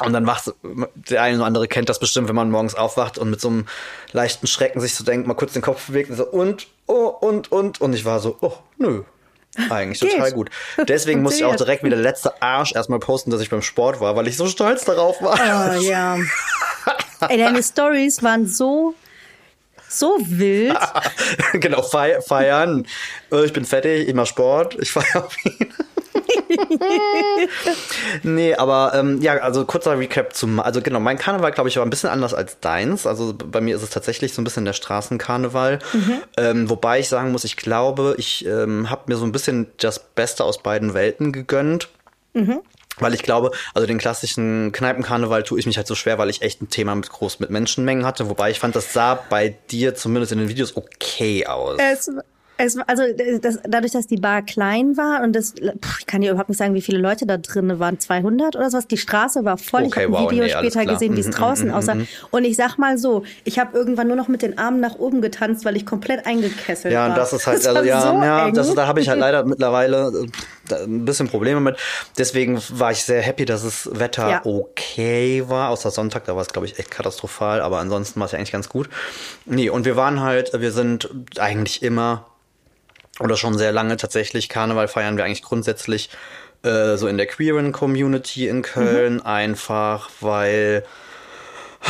und 0.03 0.13
dann 0.13 0.27
wachst 0.27 0.47
du, 0.47 0.53
der 0.93 1.21
eine 1.21 1.37
oder 1.37 1.45
andere 1.45 1.67
kennt 1.67 1.87
das 1.89 1.99
bestimmt, 1.99 2.27
wenn 2.27 2.35
man 2.35 2.51
morgens 2.51 2.75
aufwacht 2.75 3.17
und 3.17 3.29
mit 3.29 3.39
so 3.39 3.47
einem 3.47 3.65
leichten 4.11 4.47
Schrecken 4.47 4.81
sich 4.81 4.93
so 4.95 5.03
denkt, 5.03 5.27
mal 5.27 5.35
kurz 5.35 5.53
den 5.53 5.61
Kopf 5.61 5.87
bewegt 5.87 6.09
und 6.09 6.17
so, 6.17 6.25
und, 6.25 6.67
oh, 6.87 7.07
und, 7.07 7.51
und. 7.51 7.79
Und 7.81 7.93
ich 7.93 8.03
war 8.05 8.19
so, 8.19 8.37
oh, 8.41 8.53
nö. 8.77 9.03
Eigentlich 9.69 9.99
total 10.01 10.33
gut. 10.33 10.49
Deswegen 10.89 11.21
musste 11.21 11.39
ich 11.39 11.45
auch 11.45 11.55
direkt 11.55 11.83
wie 11.83 11.89
der 11.89 11.97
letzte 11.97 12.41
Arsch 12.41 12.75
erstmal 12.75 12.99
posten, 12.99 13.31
dass 13.31 13.39
ich 13.39 13.49
beim 13.49 13.61
Sport 13.61 14.01
war, 14.01 14.15
weil 14.17 14.27
ich 14.27 14.35
so 14.35 14.47
stolz 14.47 14.83
darauf 14.83 15.21
war. 15.21 15.35
Oh, 15.39 15.81
ja. 15.81 16.17
Ey, 17.29 17.37
deine 17.37 17.63
Stories 17.63 18.21
waren 18.21 18.47
so, 18.47 18.95
so 19.87 20.17
wild. 20.19 20.77
genau, 21.53 21.81
fei 21.83 22.19
feiern. 22.21 22.85
Äh, 23.31 23.45
Ich 23.45 23.53
bin 23.53 23.63
fertig, 23.63 24.09
ich 24.09 24.13
mach 24.13 24.27
Sport, 24.27 24.75
ich 24.77 24.91
feiere 24.91 25.23
auf 25.25 25.45
ihn. 25.45 25.73
nee, 28.24 28.55
aber 28.55 28.93
ähm, 28.95 29.22
ja, 29.22 29.38
also 29.38 29.65
kurzer 29.65 29.98
Recap 29.98 30.34
zum, 30.34 30.60
also 30.60 30.81
genau, 30.81 31.00
mein 31.00 31.17
Karneval, 31.17 31.51
glaube 31.51 31.69
ich, 31.69 31.77
war 31.77 31.84
ein 31.84 31.89
bisschen 31.89 32.10
anders 32.10 32.34
als 32.34 32.60
deins. 32.60 33.07
Also 33.07 33.34
bei 33.34 33.62
mir 33.62 33.75
ist 33.75 33.84
es 33.84 33.89
tatsächlich 33.89 34.34
so 34.34 34.41
ein 34.41 34.45
bisschen 34.45 34.65
der 34.65 34.74
Straßenkarneval. 34.74 35.79
Ähm, 36.38 36.69
wobei 36.69 37.00
ich 37.00 37.10
sagen 37.10 37.31
muss, 37.31 37.43
ich 37.43 37.57
glaube, 37.57 38.15
ich 38.17 38.45
ähm, 38.45 38.89
habe 38.89 39.03
mir 39.07 39.17
so 39.17 39.25
ein 39.25 39.31
bisschen 39.31 39.67
das 39.77 40.00
Beste 40.00 40.43
aus 40.43 40.62
beiden 40.62 40.93
Welten 40.93 41.31
gegönnt. 41.31 41.89
Weil 42.98 43.13
ich 43.13 43.24
glaube, 43.24 43.51
also 43.74 43.86
den 43.86 43.98
klassischen 43.98 44.72
Kneipenkarneval 44.72 45.43
tue 45.43 45.60
ich 45.60 45.65
mich 45.65 45.77
halt 45.77 45.88
so 45.88 45.95
schwer, 45.95 46.17
weil 46.17 46.29
ich 46.29 46.41
echt 46.41 46.62
ein 46.62 46.69
Thema 46.69 46.95
mit 46.95 47.10
groß 47.10 47.39
mit 47.39 47.50
Menschenmengen 47.50 48.05
hatte. 48.05 48.29
Wobei 48.29 48.51
ich 48.51 48.60
fand, 48.60 48.75
das 48.75 48.93
sah 48.93 49.15
bei 49.29 49.50
dir 49.69 49.95
zumindest 49.95 50.31
in 50.31 50.39
den 50.39 50.50
Videos 50.50 50.77
okay 50.77 51.45
aus. 51.45 51.77
Es, 51.77 52.10
es, 52.57 52.77
also 52.88 53.03
das, 53.41 53.59
dadurch, 53.67 53.91
dass 53.91 54.07
die 54.07 54.15
Bar 54.17 54.41
klein 54.41 54.95
war 54.95 55.24
und 55.24 55.33
das, 55.35 55.53
pff, 55.53 56.00
ich 56.00 56.05
kann 56.07 56.21
dir 56.21 56.31
überhaupt 56.31 56.50
nicht 56.50 56.57
sagen, 56.57 56.74
wie 56.74 56.81
viele 56.81 57.00
Leute 57.00 57.25
da 57.25 57.38
drin 57.38 57.79
waren, 57.79 58.00
200 58.00 58.55
oder 58.55 58.69
sowas. 58.69 58.88
Die 58.88 58.97
Straße 58.97 59.43
war 59.43 59.57
voll. 59.57 59.83
Okay, 59.83 59.89
ich 59.89 59.95
habe 60.07 60.17
ein 60.17 60.24
wow, 60.24 60.31
Video 60.31 60.43
nee, 60.45 60.50
später 60.51 60.85
gesehen, 60.85 61.15
wie 61.15 61.19
es 61.19 61.27
Mhm, 61.27 61.31
draußen 61.31 61.67
mhm, 61.67 61.74
aussah. 61.74 61.95
mhm. 61.95 62.07
Und 62.31 62.45
ich 62.45 62.55
sag 62.55 62.77
mal 62.77 62.97
so, 62.97 63.24
ich 63.43 63.59
habe 63.59 63.77
irgendwann 63.77 64.07
nur 64.07 64.15
noch 64.15 64.27
mit 64.29 64.41
den 64.41 64.57
Armen 64.57 64.79
nach 64.79 64.95
oben 64.95 65.21
getanzt, 65.21 65.65
weil 65.65 65.75
ich 65.75 65.85
komplett 65.85 66.25
eingekesselt 66.25 66.93
Ja, 66.93 67.01
war. 67.01 67.09
und 67.09 67.17
das 67.17 67.33
ist 67.33 67.45
halt, 67.45 67.57
Das 67.57 67.67
also 67.67 67.83
ja, 67.83 68.01
so 68.01 68.13
ja 68.24 68.51
das, 68.51 68.74
da 68.74 68.88
habe 68.88 69.01
ich 69.01 69.09
halt 69.09 69.19
leider 69.19 69.43
mittlerweile 69.45 70.12
äh, 70.71 70.75
ein 70.83 71.03
bisschen 71.05 71.27
Probleme 71.27 71.59
mit. 71.59 71.77
Deswegen 72.17 72.62
war 72.69 72.91
ich 72.91 73.03
sehr 73.03 73.21
happy, 73.21 73.45
dass 73.45 73.63
das 73.63 73.89
Wetter 73.91 74.29
Ja. 74.29 74.41
okay 74.45 75.43
war. 75.47 75.69
Außer 75.71 75.91
Sonntag, 75.91 76.25
da 76.25 76.35
war 76.35 76.41
es, 76.41 76.47
glaube 76.47 76.67
ich, 76.67 76.79
echt 76.79 76.89
katastrophal, 76.89 77.59
aber 77.62 77.79
ansonsten 77.79 78.19
war 78.19 78.27
es 78.27 78.31
ja 78.31 78.38
eigentlich 78.38 78.51
ganz 78.53 78.69
gut. 78.69 78.89
Nee, 79.45 79.69
und 79.69 79.85
wir 79.85 79.95
waren 79.97 80.21
halt, 80.21 80.51
wir 80.59 80.71
sind 80.71 81.09
eigentlich 81.38 81.83
immer 81.83 82.25
oder 83.19 83.38
schon 83.38 83.57
sehr 83.57 83.72
lange 83.72 83.98
tatsächlich. 83.98 84.50
Karneval 84.50 84.88
feiern 84.88 85.17
wir 85.17 85.24
eigentlich 85.24 85.43
grundsätzlich 85.43 86.10
äh, 86.63 86.98
so 86.98 87.07
in 87.07 87.17
der 87.17 87.27
queeren 87.27 87.72
Community 87.72 88.48
in 88.48 88.62
Köln, 88.62 89.22
einfach 89.22 90.10
weil 90.22 90.84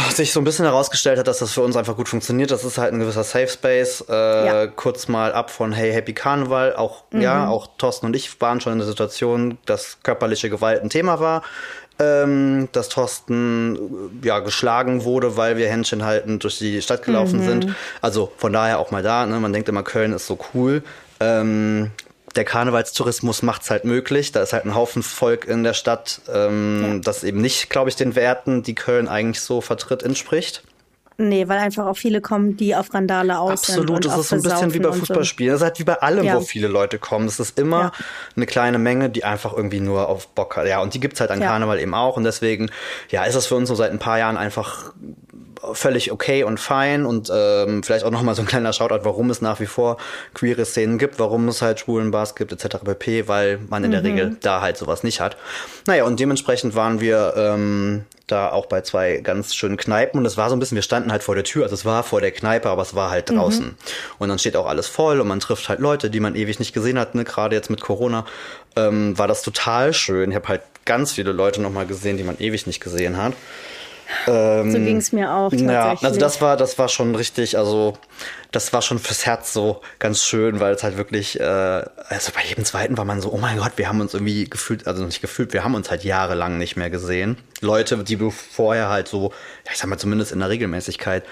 sich 0.09 0.33
so 0.33 0.41
ein 0.41 0.43
bisschen 0.43 0.65
herausgestellt 0.65 1.17
hat, 1.17 1.27
dass 1.27 1.39
das 1.39 1.53
für 1.53 1.61
uns 1.61 1.77
einfach 1.77 1.95
gut 1.95 2.09
funktioniert. 2.09 2.51
Das 2.51 2.65
ist 2.65 2.77
halt 2.77 2.91
ein 2.93 2.99
gewisser 2.99 3.23
Safe 3.23 3.47
Space. 3.47 4.03
Äh, 4.09 4.13
Ja. 4.45 4.67
Kurz 4.67 5.07
mal 5.07 5.31
ab 5.31 5.49
von 5.49 5.71
Hey 5.71 5.93
Happy 5.93 6.13
Karneval. 6.13 6.75
Auch 6.75 7.03
ja, 7.11 7.47
auch 7.47 7.67
Thorsten 7.77 8.05
und 8.07 8.15
ich 8.15 8.41
waren 8.41 8.59
schon 8.59 8.73
in 8.73 8.79
der 8.79 8.87
Situation, 8.87 9.57
dass 9.65 9.99
körperliche 10.03 10.49
Gewalt 10.49 10.81
ein 10.83 10.89
Thema 10.89 11.19
war. 11.21 11.43
Ähm, 11.97 12.67
dass 12.73 12.89
Thorsten 12.89 13.77
äh, 14.21 14.27
ja 14.27 14.39
geschlagen 14.39 15.05
wurde, 15.05 15.37
weil 15.37 15.55
wir 15.55 15.69
Händchen 15.69 16.03
haltend 16.03 16.43
durch 16.43 16.57
die 16.57 16.81
Stadt 16.81 17.03
gelaufen 17.03 17.41
sind. 17.41 17.73
Also 18.01 18.33
von 18.35 18.51
daher 18.51 18.79
auch 18.79 18.91
mal 18.91 19.01
da. 19.01 19.25
Ne? 19.25 19.39
Man 19.39 19.53
denkt 19.53 19.69
immer, 19.69 19.81
Köln 19.81 20.11
ist 20.11 20.27
so 20.27 20.37
cool. 20.53 20.83
Ähm, 21.19 21.91
der 22.35 22.43
Karnevalstourismus 22.43 23.41
macht's 23.43 23.69
halt 23.69 23.85
möglich. 23.85 24.31
Da 24.31 24.41
ist 24.41 24.51
halt 24.53 24.65
ein 24.65 24.75
Haufen 24.75 25.03
Volk 25.03 25.45
in 25.45 25.63
der 25.63 25.73
Stadt, 25.73 26.21
ähm, 26.33 27.01
das 27.03 27.23
eben 27.23 27.39
nicht, 27.41 27.69
glaube 27.69 27.89
ich, 27.89 27.95
den 27.95 28.15
Werten, 28.15 28.61
die 28.63 28.75
Köln 28.75 29.07
eigentlich 29.07 29.41
so 29.41 29.61
vertritt, 29.61 30.03
entspricht. 30.03 30.63
Nee, 31.17 31.47
weil 31.47 31.59
einfach 31.59 31.85
auch 31.85 31.95
viele 31.95 32.19
kommen, 32.19 32.57
die 32.57 32.75
auf 32.75 32.93
Randale 32.93 33.39
aus 33.39 33.61
sind. 33.61 33.75
Absolut, 33.79 33.89
und 33.91 34.05
das 34.05 34.17
ist 34.19 34.27
so 34.29 34.35
ein 34.35 34.41
bisschen 34.41 34.73
wie 34.73 34.79
bei. 34.79 34.91
Fußballspielen. 34.91 35.53
Das 35.53 35.61
ist 35.61 35.63
halt 35.65 35.79
wie 35.79 35.85
bei 35.85 35.93
allem, 36.01 36.25
Ja. 36.25 36.35
wo 36.35 36.41
viele 36.41 36.67
Leute 36.67 36.99
kommen. 36.99 37.25
Es 37.27 37.39
ist 37.39 37.57
immer 37.57 37.79
Ja. 37.79 37.91
eine 38.35 38.45
kleine 38.45 38.79
Menge, 38.79 39.09
die 39.09 39.23
einfach 39.23 39.53
irgendwie 39.55 39.79
nur 39.79 40.09
auf 40.09 40.27
Bock 40.27 40.57
hat. 40.57 40.67
Ja, 40.67 40.81
und 40.81 40.93
die 40.93 40.99
gibt's 40.99 41.21
halt 41.21 41.31
an 41.31 41.39
Ja. 41.39 41.47
Karneval 41.47 41.79
eben 41.79 41.93
auch. 41.93 42.17
Und 42.17 42.25
deswegen, 42.25 42.69
ja, 43.11 43.23
ist 43.23 43.33
das 43.33 43.47
für 43.47 43.55
uns 43.55 43.69
so 43.69 43.75
seit 43.75 43.91
ein 43.91 43.99
paar 43.99 44.19
Jahren 44.19 44.35
einfach 44.35 44.91
völlig 45.73 46.11
okay 46.11 46.43
und 46.43 46.59
fein 46.59 47.05
und 47.05 47.31
ähm, 47.33 47.83
vielleicht 47.83 48.05
auch 48.05 48.11
nochmal 48.11 48.35
so 48.35 48.41
ein 48.41 48.47
kleiner 48.47 48.73
Shoutout, 48.73 49.03
warum 49.05 49.29
es 49.29 49.41
nach 49.41 49.59
wie 49.59 49.65
vor 49.65 49.97
queere 50.33 50.65
Szenen 50.65 50.97
gibt, 50.97 51.19
warum 51.19 51.47
es 51.47 51.61
halt 51.61 51.79
schwulen 51.79 52.11
Bars 52.11 52.35
gibt 52.35 52.51
etc. 52.51 52.77
pp, 52.83 53.27
weil 53.27 53.59
man 53.69 53.83
in 53.83 53.91
der 53.91 54.01
Mhm. 54.01 54.05
Regel 54.07 54.37
da 54.41 54.61
halt 54.61 54.77
sowas 54.77 55.03
nicht 55.03 55.19
hat. 55.21 55.37
Naja, 55.87 56.03
und 56.05 56.19
dementsprechend 56.19 56.75
waren 56.75 56.99
wir 56.99 57.33
ähm, 57.37 58.05
da 58.27 58.49
auch 58.51 58.65
bei 58.65 58.81
zwei 58.81 59.17
ganz 59.17 59.53
schönen 59.53 59.77
Kneipen 59.77 60.19
und 60.19 60.25
es 60.25 60.35
war 60.37 60.49
so 60.49 60.55
ein 60.55 60.59
bisschen, 60.59 60.75
wir 60.75 60.81
standen 60.81 61.11
halt 61.11 61.21
vor 61.21 61.35
der 61.35 61.43
Tür, 61.43 61.63
also 61.63 61.75
es 61.75 61.85
war 61.85 62.03
vor 62.03 62.21
der 62.21 62.31
Kneipe, 62.31 62.69
aber 62.69 62.81
es 62.81 62.95
war 62.95 63.09
halt 63.11 63.29
Mhm. 63.31 63.35
draußen. 63.35 63.77
Und 64.17 64.29
dann 64.29 64.39
steht 64.39 64.55
auch 64.55 64.65
alles 64.65 64.87
voll 64.87 65.19
und 65.19 65.27
man 65.27 65.39
trifft 65.39 65.69
halt 65.69 65.79
Leute, 65.79 66.09
die 66.09 66.19
man 66.19 66.35
ewig 66.35 66.59
nicht 66.59 66.73
gesehen 66.73 66.97
hat, 66.99 67.13
ne? 67.15 67.23
gerade 67.23 67.55
jetzt 67.55 67.69
mit 67.69 67.81
Corona, 67.81 68.25
ähm, 68.75 69.17
war 69.17 69.27
das 69.27 69.41
total 69.43 69.93
schön. 69.93 70.31
Ich 70.31 70.35
habe 70.35 70.47
halt 70.47 70.61
ganz 70.85 71.11
viele 71.13 71.31
Leute 71.31 71.61
nochmal 71.61 71.85
gesehen, 71.85 72.17
die 72.17 72.23
man 72.23 72.37
ewig 72.39 72.67
nicht 72.67 72.79
gesehen 72.79 73.17
hat. 73.17 73.33
So 74.25 74.79
ging's 74.79 75.11
mir 75.11 75.31
auch. 75.33 75.51
Ja, 75.53 75.95
also 76.01 76.19
das 76.19 76.41
war, 76.41 76.57
das 76.57 76.77
war 76.77 76.89
schon 76.89 77.15
richtig, 77.15 77.57
also 77.57 77.97
das 78.51 78.71
war 78.73 78.81
schon 78.81 78.99
fürs 78.99 79.25
Herz 79.25 79.53
so 79.53 79.81
ganz 79.99 80.23
schön, 80.23 80.59
weil 80.59 80.73
es 80.73 80.83
halt 80.83 80.97
wirklich, 80.97 81.39
äh, 81.39 81.43
also 81.43 82.31
bei 82.33 82.41
jedem 82.47 82.63
zweiten 82.65 82.97
war 82.97 83.05
man 83.05 83.21
so, 83.21 83.31
oh 83.31 83.37
mein 83.37 83.57
Gott, 83.57 83.73
wir 83.75 83.87
haben 83.89 84.01
uns 84.01 84.13
irgendwie 84.13 84.45
gefühlt, 84.45 84.87
also 84.87 85.03
nicht 85.03 85.21
gefühlt, 85.21 85.53
wir 85.53 85.63
haben 85.63 85.75
uns 85.75 85.89
halt 85.89 86.03
jahrelang 86.03 86.57
nicht 86.57 86.75
mehr 86.75 86.89
gesehen. 86.89 87.37
Leute, 87.61 87.97
die 88.03 88.15
du 88.15 88.31
vorher 88.31 88.89
halt 88.89 89.07
so, 89.07 89.31
ja, 89.65 89.71
ich 89.71 89.77
sag 89.77 89.89
mal 89.89 89.97
zumindest 89.97 90.31
in 90.31 90.39
der 90.39 90.49
Regelmäßigkeit 90.49 91.23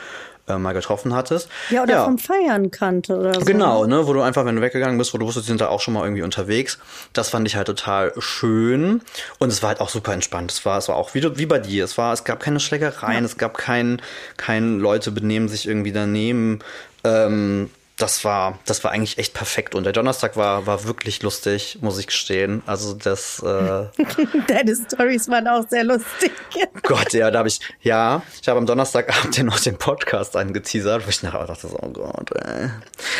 äh, 0.47 0.57
mal 0.57 0.73
getroffen 0.73 1.13
hattest. 1.13 1.47
ja, 1.69 1.83
oder 1.83 2.03
vom 2.05 2.17
Feiern 2.17 2.69
kannte 2.71 3.17
oder 3.17 3.33
so. 3.35 3.41
Genau, 3.45 3.85
ne, 3.85 4.05
wo 4.07 4.13
du 4.13 4.21
einfach, 4.21 4.45
wenn 4.45 4.55
du 4.55 4.62
weggegangen 4.62 4.97
bist, 4.97 5.13
wo 5.13 5.17
du 5.17 5.25
wusstest, 5.25 5.47
die 5.47 5.51
sind 5.51 5.62
da 5.62 5.69
auch 5.69 5.79
schon 5.81 5.93
mal 5.93 6.03
irgendwie 6.03 6.21
unterwegs. 6.23 6.79
Das 7.13 7.29
fand 7.29 7.47
ich 7.47 7.55
halt 7.55 7.67
total 7.67 8.12
schön. 8.19 9.01
Und 9.39 9.50
es 9.50 9.62
war 9.62 9.69
halt 9.69 9.79
auch 9.79 9.89
super 9.89 10.13
entspannt. 10.13 10.51
Es 10.51 10.65
war, 10.65 10.77
es 10.77 10.88
war 10.89 10.95
auch 10.95 11.13
wie, 11.13 11.21
du- 11.21 11.38
wie 11.38 11.45
bei 11.45 11.59
dir. 11.59 11.85
Es 11.85 11.97
war, 11.97 12.12
es 12.13 12.23
gab 12.23 12.39
keine 12.39 12.59
Schlägereien, 12.59 13.23
es 13.23 13.38
gab 13.38 13.57
kein, 13.57 14.01
kein 14.38 14.79
Leute 14.79 15.12
benehmen 15.12 15.47
sich 15.47 15.67
irgendwie 15.67 15.91
daneben. 15.93 16.59
Ähm, 17.03 17.69
das 18.03 18.25
war, 18.25 18.60
das 18.65 18.83
war 18.83 18.91
eigentlich 18.91 19.17
echt 19.17 19.33
perfekt. 19.33 19.75
Und 19.75 19.86
der 19.86 19.93
Donnerstag 19.93 20.36
war, 20.36 20.67
war 20.67 20.83
wirklich 20.83 21.24
lustig, 21.24 21.77
muss 21.79 21.98
ich 21.98 22.07
gestehen. 22.07 22.62
Also 22.65 22.93
das, 22.93 23.41
äh, 23.41 23.45
Deine 24.48 24.75
Stories 24.75 25.29
waren 25.29 25.48
auch 25.48 25.65
sehr 25.69 25.86
lustig. 25.86 26.33
Gott, 26.83 27.13
ja, 27.13 27.31
da 27.31 27.39
habe 27.39 27.48
ich, 27.48 27.62
ja, 27.81 28.22
ich 28.41 28.50
habe 28.50 28.60
am 28.60 28.65
Donnerstagabend 28.65 29.38
ja 29.38 29.43
noch 29.45 29.57
den 29.57 29.77
Podcast 29.77 30.36
angeteasert, 30.36 31.05
wo 31.05 31.10
ich 31.10 31.24
nachher 31.24 31.45
dachte, 31.45 31.69
so, 31.69 31.79
oh 31.81 31.89
Gott, 31.91 32.31
ey. 32.31 32.69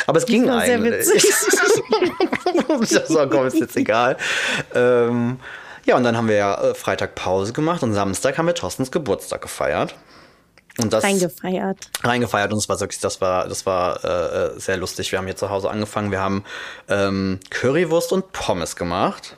Aber 0.06 0.18
es 0.18 0.26
ging 0.26 0.46
war 0.48 0.66
sehr 0.66 0.76
eigentlich. 0.76 1.08
witzig. 1.08 1.32
ich 2.82 2.90
dachte, 2.90 3.14
so, 3.14 3.30
komm, 3.30 3.48
ist 3.48 3.60
jetzt 3.62 3.78
egal. 3.78 4.18
Ähm, 4.76 5.40
ja, 5.86 5.96
und 5.96 6.04
dann 6.04 6.18
haben 6.18 6.28
wir 6.28 6.36
ja 6.36 6.62
äh, 6.62 6.76
Freitag 6.76 7.16
Pause 7.16 7.54
gemacht 7.54 7.84
und 7.84 7.94
Samstag 7.94 8.38
haben 8.38 8.48
wir 8.48 8.54
Thorstens 8.54 8.92
Geburtstag 8.92 9.44
gefeiert. 9.44 9.96
Und 10.80 10.92
das 10.92 11.04
Reingefeiert. 11.04 11.78
reingefeiert 12.04 12.52
und 12.52 12.58
es 12.58 12.68
war 12.68 12.80
wirklich, 12.80 13.00
das 13.00 13.22
war, 13.22 13.48
das 13.48 13.66
war 13.68 14.04
äh, 14.04 14.56
äh, 14.56 14.60
sehr 14.60 14.78
lustig. 14.78 15.12
Wir 15.12 15.20
haben 15.20 15.26
hier 15.26 15.36
zu 15.36 15.52
Hause 15.52 15.70
angefangen, 15.70 16.10
wir 16.10 16.20
haben 16.20 16.44
ähm, 16.90 17.40
Currywurst 17.52 18.12
und 18.12 18.32
Pommes 18.32 18.76
gemacht. 18.76 19.38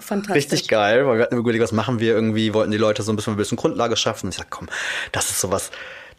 Fantastisch. 0.00 0.36
Richtig 0.36 0.68
geil, 0.68 1.06
weil 1.06 1.18
wir 1.18 1.24
hatten 1.24 1.36
überlegt, 1.36 1.64
was 1.64 1.72
machen 1.72 1.98
wir 1.98 2.14
irgendwie, 2.14 2.54
wollten 2.54 2.70
die 2.70 2.78
Leute 2.78 3.02
so 3.02 3.12
ein 3.12 3.16
bisschen 3.16 3.34
ein 3.34 3.36
bisschen 3.36 3.56
Grundlage 3.56 3.96
schaffen. 3.96 4.26
Und 4.26 4.30
ich 4.30 4.38
sag, 4.38 4.50
komm, 4.50 4.68
das 5.12 5.30
ist 5.30 5.40
sowas, 5.40 5.70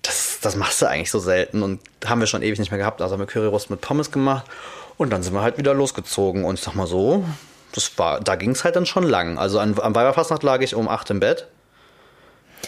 das, 0.01 0.39
das 0.41 0.55
machst 0.55 0.81
du 0.81 0.88
eigentlich 0.88 1.12
so 1.12 1.19
selten 1.19 1.63
und 1.63 1.79
haben 2.05 2.19
wir 2.19 2.27
schon 2.27 2.41
ewig 2.41 2.60
nicht 2.60 2.72
mehr 2.72 2.77
gehabt. 2.77 3.01
Also 3.01 3.13
haben 3.13 3.22
wir 3.22 3.27
Currywurst 3.27 3.69
mit 3.69 3.81
Pommes 3.81 4.12
gemacht 4.12 4.46
und 4.98 5.10
dann 5.12 5.24
sind 5.24 5.34
wir 5.34 5.41
halt 5.41 5.57
wieder 5.57 5.74
losgezogen. 5.74 6.43
Und 6.43 6.55
ich 6.55 6.65
sag 6.65 6.75
mal 6.75 6.88
so, 6.88 7.25
das 7.72 7.98
war, 7.98 8.19
da 8.19 8.36
ging 8.36 8.51
es 8.51 8.63
halt 8.63 8.75
dann 8.75 8.86
schon 8.86 9.03
lang. 9.03 9.38
Also 9.38 9.60
an, 9.60 9.79
am 9.79 9.96
Weiberfastnacht 9.96 10.43
lag 10.43 10.62
ich 10.62 10.75
um 10.75 10.88
acht 10.88 11.10
im 11.10 11.19
Bett. 11.19 11.48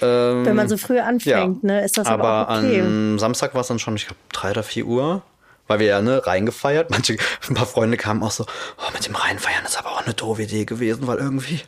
Wenn 0.01 0.55
man 0.55 0.67
so 0.67 0.77
früh 0.77 0.99
anfängt, 0.99 1.63
ne, 1.63 1.83
ist 1.83 1.97
das 1.97 2.07
aber, 2.07 2.23
aber 2.23 2.49
auch 2.49 2.57
okay. 2.57 2.81
am 2.81 3.19
Samstag 3.19 3.53
war 3.53 3.61
es 3.61 3.67
dann 3.67 3.79
schon, 3.79 3.95
ich 3.95 4.07
glaube, 4.07 4.19
drei 4.31 4.51
oder 4.51 4.63
vier 4.63 4.85
Uhr. 4.85 5.21
Weil 5.67 5.77
wir 5.77 5.85
ja 5.85 6.01
ne, 6.01 6.25
reingefeiert. 6.25 6.89
Manche, 6.89 7.17
ein 7.47 7.53
paar 7.53 7.67
Freunde 7.67 7.95
kamen 7.95 8.23
auch 8.23 8.31
so, 8.31 8.43
oh, 8.77 8.91
mit 8.91 9.05
dem 9.05 9.13
Reinfeiern 9.13 9.63
ist 9.65 9.77
aber 9.77 9.91
auch 9.91 10.03
eine 10.03 10.15
doofe 10.15 10.41
Idee 10.41 10.65
gewesen, 10.65 11.05
weil 11.05 11.19
irgendwie, 11.19 11.61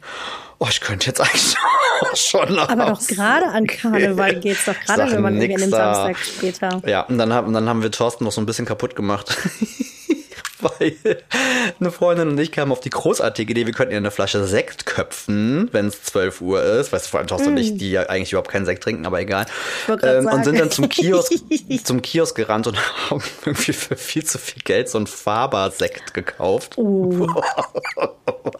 oh, 0.58 0.66
ich 0.68 0.82
könnte 0.82 1.06
jetzt 1.08 1.22
eigentlich 1.22 1.56
schon 2.16 2.56
nach 2.56 2.70
aber 2.70 2.86
doch 2.86 3.08
gerade 3.08 3.46
an 3.46 3.68
Karneval 3.68 4.32
gehen. 4.32 4.42
geht's 4.42 4.66
doch 4.66 4.76
gerade, 4.86 5.12
wenn 5.12 5.22
man 5.22 5.40
irgendwie 5.40 5.54
an 5.54 5.62
dem. 5.62 5.70
Samstag 5.70 6.18
später. 6.18 6.82
Ja, 6.86 7.02
und 7.02 7.20
dann, 7.20 7.32
haben, 7.32 7.46
und 7.46 7.54
dann 7.54 7.70
haben 7.70 7.84
wir 7.84 7.92
Thorsten 7.92 8.24
noch 8.24 8.32
so 8.32 8.42
ein 8.42 8.48
bisschen 8.48 8.66
kaputt 8.66 8.96
gemacht. 8.96 9.38
Weil 10.80 11.24
eine 11.80 11.92
Freundin 11.92 12.30
und 12.30 12.40
ich 12.40 12.52
kamen 12.52 12.72
auf 12.72 12.80
die 12.80 12.90
großartige 12.90 13.52
Idee, 13.52 13.66
wir 13.66 13.74
könnten 13.74 13.92
ihr 13.92 13.98
eine 13.98 14.12
Flasche 14.12 14.46
Sekt 14.46 14.86
köpfen, 14.86 15.70
wenn 15.72 15.88
es 15.88 16.04
12 16.04 16.42
Uhr 16.42 16.64
ist. 16.64 16.92
Weißt 16.94 17.06
du, 17.06 17.10
vor 17.10 17.20
allem 17.20 17.28
Thorsten 17.28 17.50
und 17.50 17.58
ich, 17.58 17.78
die 17.78 17.92
ja 17.92 18.04
eigentlich 18.04 18.32
überhaupt 18.32 18.52
keinen 18.52 18.66
Sekt 18.66 18.84
trinken, 18.84 19.06
aber 19.06 19.20
egal. 19.20 19.46
Ähm, 19.88 20.28
und 20.28 20.44
sind 20.44 20.60
dann 20.60 20.72
zum 20.72 20.90
Kiosk, 20.90 21.34
zum 21.84 22.02
Kiosk 22.02 22.36
gerannt 22.36 22.68
und 22.68 22.78
haben 23.10 23.24
irgendwie 23.46 23.74
für 23.74 23.96
viel 23.96 24.24
zu 24.24 24.38
viel 24.38 24.62
Geld 24.64 24.90
so 24.90 24.98
einen 24.98 25.08
Faber-Sekt 25.08 26.14
gekauft. 26.14 26.78
Oh. 26.78 27.28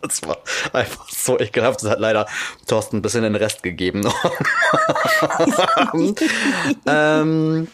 Das 0.02 0.22
war 0.24 0.38
einfach 0.74 1.10
so 1.10 1.40
ekelhaft. 1.40 1.84
Das 1.84 1.90
hat 1.90 2.00
leider 2.00 2.28
Thorsten 2.68 2.98
ein 2.98 3.02
bisschen 3.02 3.24
den 3.24 3.36
Rest 3.36 3.64
gegeben. 3.64 4.02
ähm, 6.88 7.68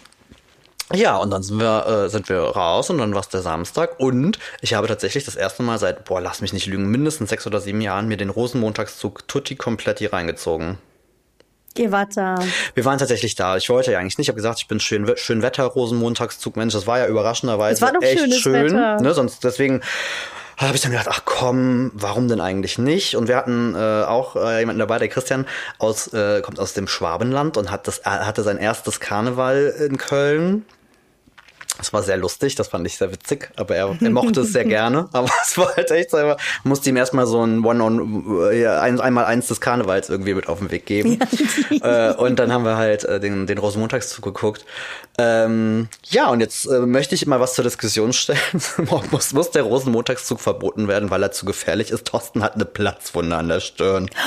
ja, 0.94 1.18
und 1.18 1.32
dann 1.32 1.44
sind 1.44 1.60
wir, 1.60 1.86
äh, 1.86 2.10
sind 2.10 2.30
wir 2.30 2.40
raus 2.40 2.90
und 2.90 2.98
dann 2.98 3.14
war 3.14 3.22
es 3.22 3.30
der 3.30 3.42
Samstag. 3.42 4.00
Und 4.00 4.40
ich 4.62 4.74
habe 4.74 4.88
tatsächlich 4.88 5.26
das 5.26 5.36
erste 5.36 5.64
Mal 5.64 5.80
seit, 5.80 6.06
boah, 6.06 6.22
lass 6.22 6.42
mich 6.42 6.54
nicht 6.54 6.66
lügen, 6.66 6.88
mindestens 6.90 7.30
sechs 7.30 7.46
oder 7.46 7.60
sieben 7.60 7.82
Jahren 7.82 8.08
mir 8.08 8.18
den 8.18 8.30
Rosenmontagszug 8.30 9.28
tutti 9.28 9.56
kompletti 9.56 10.06
reingezogen. 10.06 10.78
Ihr 11.78 11.92
wart 11.92 12.16
da. 12.16 12.36
Wir 12.74 12.86
waren 12.86 12.98
tatsächlich 12.98 13.36
da. 13.36 13.58
Ich 13.58 13.70
wollte 13.70 13.92
ja 13.92 14.00
eigentlich 14.00 14.18
nicht. 14.18 14.26
Ich 14.26 14.30
habe 14.30 14.38
gesagt, 14.38 14.60
ich 14.60 14.68
bin 14.68 14.80
schön, 14.80 15.12
schön 15.16 15.42
Wetter, 15.42 15.66
Rosenmontagszug. 15.66 16.56
Mensch, 16.56 16.74
das 16.74 16.88
war 16.88 17.00
ja 17.00 17.08
überraschenderweise 17.08 17.76
Es 17.76 17.82
war 17.82 17.94
doch 17.94 18.02
echt 18.02 18.34
schön. 18.36 18.54
Wetter. 18.54 19.02
Ne? 19.02 19.14
Sonst 19.14 19.44
deswegen 19.44 19.82
habe 20.58 20.76
ich 20.76 20.82
dann 20.82 20.92
gedacht, 20.92 21.10
ach 21.12 21.22
komm, 21.24 21.92
warum 21.94 22.28
denn 22.28 22.42
eigentlich 22.42 22.80
nicht? 22.80 23.16
Und 23.16 23.28
wir 23.28 23.36
hatten 23.36 23.76
äh, 23.76 24.04
auch 24.06 24.36
äh, 24.36 24.60
jemanden 24.60 24.80
dabei, 24.80 24.98
der 24.98 25.08
Christian 25.08 25.46
aus 25.78 26.12
äh, 26.14 26.42
kommt 26.42 26.60
aus 26.60 26.74
dem 26.74 26.88
Schwabenland 26.88 27.58
und 27.58 27.70
hat 27.70 27.88
das 27.88 28.00
er 28.00 28.26
hatte 28.26 28.42
sein 28.42 28.58
erstes 28.58 29.00
Karneval 29.00 29.76
in 29.88 29.98
Köln. 29.98 30.66
Das 31.78 31.94
war 31.94 32.04
sehr 32.04 32.18
lustig, 32.18 32.56
das 32.56 32.68
fand 32.68 32.88
ich 32.88 32.98
sehr 32.98 33.12
witzig, 33.12 33.52
aber 33.56 33.76
er, 33.76 33.96
er 34.02 34.10
mochte 34.10 34.42
es 34.42 34.52
sehr 34.52 34.66
gerne. 34.78 35.10
Aber 35.14 35.30
es 35.44 35.58
war 35.58 35.76
halt 35.76 35.92
echt 35.92 36.12
so, 36.12 36.18
einfach, 36.18 36.38
musste 36.64 36.90
ihm 36.90 36.98
erstmal 36.98 37.28
so 37.28 37.44
ein 37.44 37.64
One-on, 37.64 38.52
ja, 38.54 38.82
ein, 38.82 39.00
einmal 39.00 39.26
eins 39.26 39.48
des 39.48 39.62
Karnevals 39.62 40.10
irgendwie 40.10 40.34
mit 40.34 40.48
auf 40.48 40.60
den 40.60 40.72
Weg 40.72 40.86
geben. 40.86 41.20
Ja, 41.70 42.12
äh, 42.12 42.16
und 42.16 42.40
dann 42.40 42.52
haben 42.52 42.66
wir 42.66 42.78
halt 42.78 43.04
äh, 43.04 43.20
den, 43.20 43.48
den 43.48 43.58
Rosenmontagszug 43.58 44.24
geguckt. 44.24 44.66
Ähm, 45.18 45.88
ja, 46.04 46.30
und 46.30 46.40
jetzt 46.40 46.66
äh, 46.66 46.80
möchte 46.80 47.16
ich 47.16 47.26
mal 47.26 47.40
was 47.40 47.54
zur 47.56 47.64
Diskussion 47.64 48.14
stellen. 48.14 48.40
muss, 49.12 49.34
muss 49.34 49.52
der 49.52 49.64
Rosenmontagszug 49.64 50.40
verboten 50.40 50.88
werden, 50.88 51.10
weil 51.10 51.24
er 51.24 51.32
zu 51.32 51.46
gefährlich 51.46 51.92
ist? 51.92 52.06
Thorsten 52.06 52.44
hat 52.44 52.56
eine 52.56 52.66
Platzwunde 52.66 53.36
an 53.36 53.50
der 53.50 53.60
Stirn. 53.60 54.10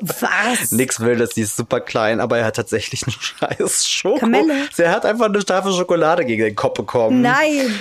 Was? 0.00 0.72
Nix 0.72 1.00
Wildes, 1.00 1.30
die 1.30 1.42
ist 1.42 1.56
super 1.56 1.80
klein, 1.80 2.20
aber 2.20 2.38
er 2.38 2.46
hat 2.46 2.56
tatsächlich 2.56 3.04
einen 3.04 3.12
scheiß 3.20 3.88
Schoko. 3.88 4.18
Kamelle? 4.18 4.68
Er 4.76 4.90
hat 4.90 5.06
einfach 5.06 5.26
eine 5.26 5.44
Tafel 5.44 5.72
Schokolade 5.72 6.24
gegen 6.24 6.42
den 6.42 6.56
Kopf 6.56 6.74
bekommen. 6.74 7.22
Nein. 7.22 7.72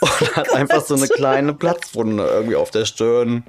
Und 0.00 0.36
hat 0.36 0.52
einfach 0.54 0.84
so 0.84 0.94
eine 0.94 1.08
kleine 1.08 1.52
Platzwunde 1.52 2.24
irgendwie 2.24 2.56
auf 2.56 2.70
der 2.70 2.86
Stirn. 2.86 3.44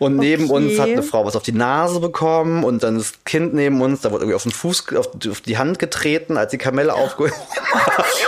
Und 0.00 0.16
neben 0.16 0.44
Okay. 0.50 0.52
uns 0.54 0.78
hat 0.80 0.88
eine 0.88 1.02
Frau 1.04 1.24
was 1.24 1.36
auf 1.36 1.42
die 1.44 1.52
Nase 1.52 2.00
bekommen 2.00 2.64
und 2.64 2.82
dann 2.82 2.98
das 2.98 3.12
Kind 3.24 3.54
neben 3.54 3.80
uns, 3.82 4.00
da 4.00 4.10
wurde 4.10 4.22
irgendwie 4.24 4.34
auf 4.34 4.42
den 4.42 4.50
Fuß, 4.52 4.86
auf 4.96 5.10
die- 5.12 5.30
auf 5.30 5.40
die 5.42 5.58
Hand 5.58 5.78
getreten, 5.78 6.36
als 6.36 6.50
die 6.50 6.58
Kamelle 6.58 6.94
aufgehoben. 6.94 7.34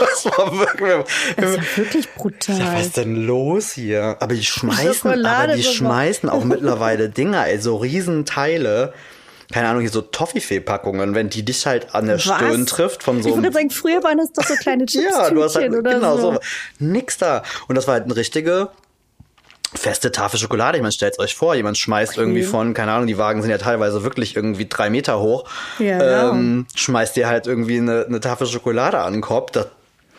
Das 0.01 0.25
war 0.27 0.53
wirklich. 0.59 1.05
Das 1.37 1.51
ist 1.51 1.57
ja 1.57 1.77
wirklich 1.77 2.11
brutal. 2.15 2.59
Ja, 2.59 2.75
was 2.75 2.87
ist 2.87 2.97
denn 2.97 3.17
los 3.27 3.73
hier? 3.73 4.17
Aber 4.21 4.35
die 4.35 4.45
schmeißen, 4.45 5.25
aber 5.25 5.55
die 5.55 5.63
sogar. 5.63 5.75
schmeißen 5.77 6.29
auch 6.29 6.45
mittlerweile 6.45 7.09
Dinger, 7.09 7.47
ey, 7.47 7.59
so 7.59 7.77
Riesenteile. 7.77 8.93
Keine 9.53 9.69
Ahnung, 9.69 9.83
hier 9.83 9.91
so 9.91 10.01
Toffifee-Packungen, 10.01 11.15
wenn 11.15 11.29
die 11.29 11.45
dich 11.45 11.67
halt 11.67 11.95
an 11.95 12.07
der 12.07 12.17
Was? 12.17 12.23
Stirn 12.25 12.65
trifft 12.67 13.03
von 13.03 13.23
so 13.23 13.29
ich 13.31 13.35
würde 13.37 13.53
sagen, 13.53 13.71
früher 13.71 14.03
waren 14.03 14.19
das 14.19 14.33
doch 14.33 14.45
so 14.45 14.55
kleine 14.55 14.85
ja, 14.89 15.31
du 15.31 15.43
hast 15.43 15.57
halt, 15.57 15.73
genau 15.73 16.17
so. 16.17 16.33
so. 16.35 16.39
Nix 16.79 17.19
da. 17.19 17.43
Und 17.69 17.75
das 17.77 17.87
war 17.87 17.95
halt 17.95 18.05
eine 18.05 18.17
richtige 18.17 18.69
feste 19.75 20.13
Tafel 20.13 20.39
Schokolade. 20.39 20.79
Ich 20.79 20.83
meine, 20.83 20.93
stellt 20.93 21.19
euch 21.19 21.35
vor, 21.35 21.55
jemand 21.55 21.79
schmeißt 21.79 22.17
irgendwie 22.19 22.43
von, 22.43 22.75
keine 22.75 22.93
Ahnung, 22.93 23.07
die 23.07 23.19
Wagen 23.19 23.43
sind 23.43 23.51
ja 23.51 23.59
teilweise 23.59 24.03
wirklich 24.03 24.37
irgendwie 24.37 24.67
drei 24.69 24.91
Meter 24.91 25.21
hoch, 25.21 25.49
Ja, 25.79 26.31
ähm, 26.31 26.67
schmeißt 26.75 27.17
dir 27.17 27.29
halt 27.29 27.47
irgendwie 27.47 27.79
eine, 27.79 28.05
eine 28.07 28.21
Tafel 28.21 28.47
Schokolade 28.47 28.99
an 28.99 29.13
den 29.15 29.23
Kopf. 29.23 29.51
Das 29.53 29.67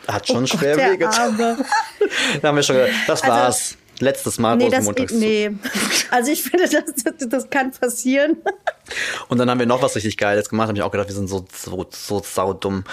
hat 0.08 0.28
schon 0.28 0.48
schwer 0.48 0.74
Oh 0.76 0.78
der 0.78 0.92
wehgetan. 0.92 1.40
Arme. 1.40 1.58
Da 2.42 2.48
haben 2.50 2.56
wir 2.56 2.64
schon 2.64 2.76
gesagt, 2.76 2.94
das 3.08 3.22
Also- 3.24 3.34
war's. 3.36 3.78
Letztes 4.00 4.40
Mal 4.40 4.58
Nee, 4.58 4.70
das, 4.70 4.86
nee. 5.12 5.52
Also 6.12 6.32
ich 6.32 6.42
finde, 6.44 6.68
das, 6.68 7.04
das, 7.04 7.30
das 7.30 7.50
kann 7.50 7.72
passieren. 7.72 8.38
Und 9.30 9.38
dann 9.38 9.50
haben 9.50 9.60
wir 9.60 9.68
noch 9.68 9.84
was 9.84 9.96
richtig 9.96 10.18
Geiles 10.18 10.50
gemacht. 10.50 10.68
Hab 10.68 10.76
ich 10.76 10.82
auch 10.82 10.92
gedacht, 10.92 11.08
wir 11.08 11.16
sind 11.16 11.30
so, 11.30 11.46
so, 11.56 11.86
so 11.92 12.22
saudumm. 12.26 12.86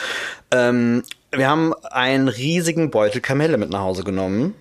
Ähm, 0.52 1.02
wir 1.32 1.48
haben 1.48 1.72
einen 1.90 2.28
riesigen 2.28 2.90
Beutel 2.90 3.22
Kamelle 3.22 3.56
mit 3.56 3.70
nach 3.70 3.80
Hause 3.80 4.04
genommen. 4.04 4.54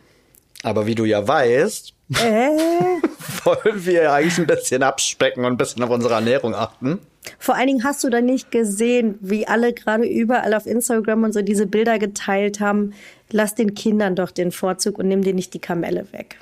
Aber 0.63 0.85
wie 0.85 0.95
du 0.95 1.05
ja 1.05 1.25
weißt, 1.27 1.93
Äh? 2.15 2.49
wollen 3.43 3.85
wir 3.85 4.11
eigentlich 4.11 4.37
ein 4.39 4.47
bisschen 4.47 4.83
abspecken 4.83 5.45
und 5.45 5.53
ein 5.53 5.57
bisschen 5.57 5.83
auf 5.83 5.89
unsere 5.89 6.15
Ernährung 6.15 6.55
achten. 6.55 6.99
Vor 7.38 7.55
allen 7.55 7.67
Dingen 7.67 7.83
hast 7.83 8.03
du 8.03 8.09
da 8.09 8.21
nicht 8.21 8.51
gesehen, 8.51 9.17
wie 9.21 9.48
alle 9.48 9.74
gerade 9.74 10.05
überall 10.05 10.53
auf 10.53 10.65
Instagram 10.65 11.24
und 11.24 11.33
so 11.33 11.41
diese 11.41 11.65
Bilder 11.67 12.00
geteilt 12.00 12.59
haben. 12.59 12.93
Lass 13.31 13.53
den 13.53 13.75
Kindern 13.75 14.15
doch 14.15 14.31
den 14.31 14.51
Vorzug 14.51 14.98
und 14.98 15.07
nimm 15.07 15.21
dir 15.21 15.36
nicht 15.36 15.53
die 15.53 15.59
Kamelle 15.59 16.12
weg. 16.12 16.39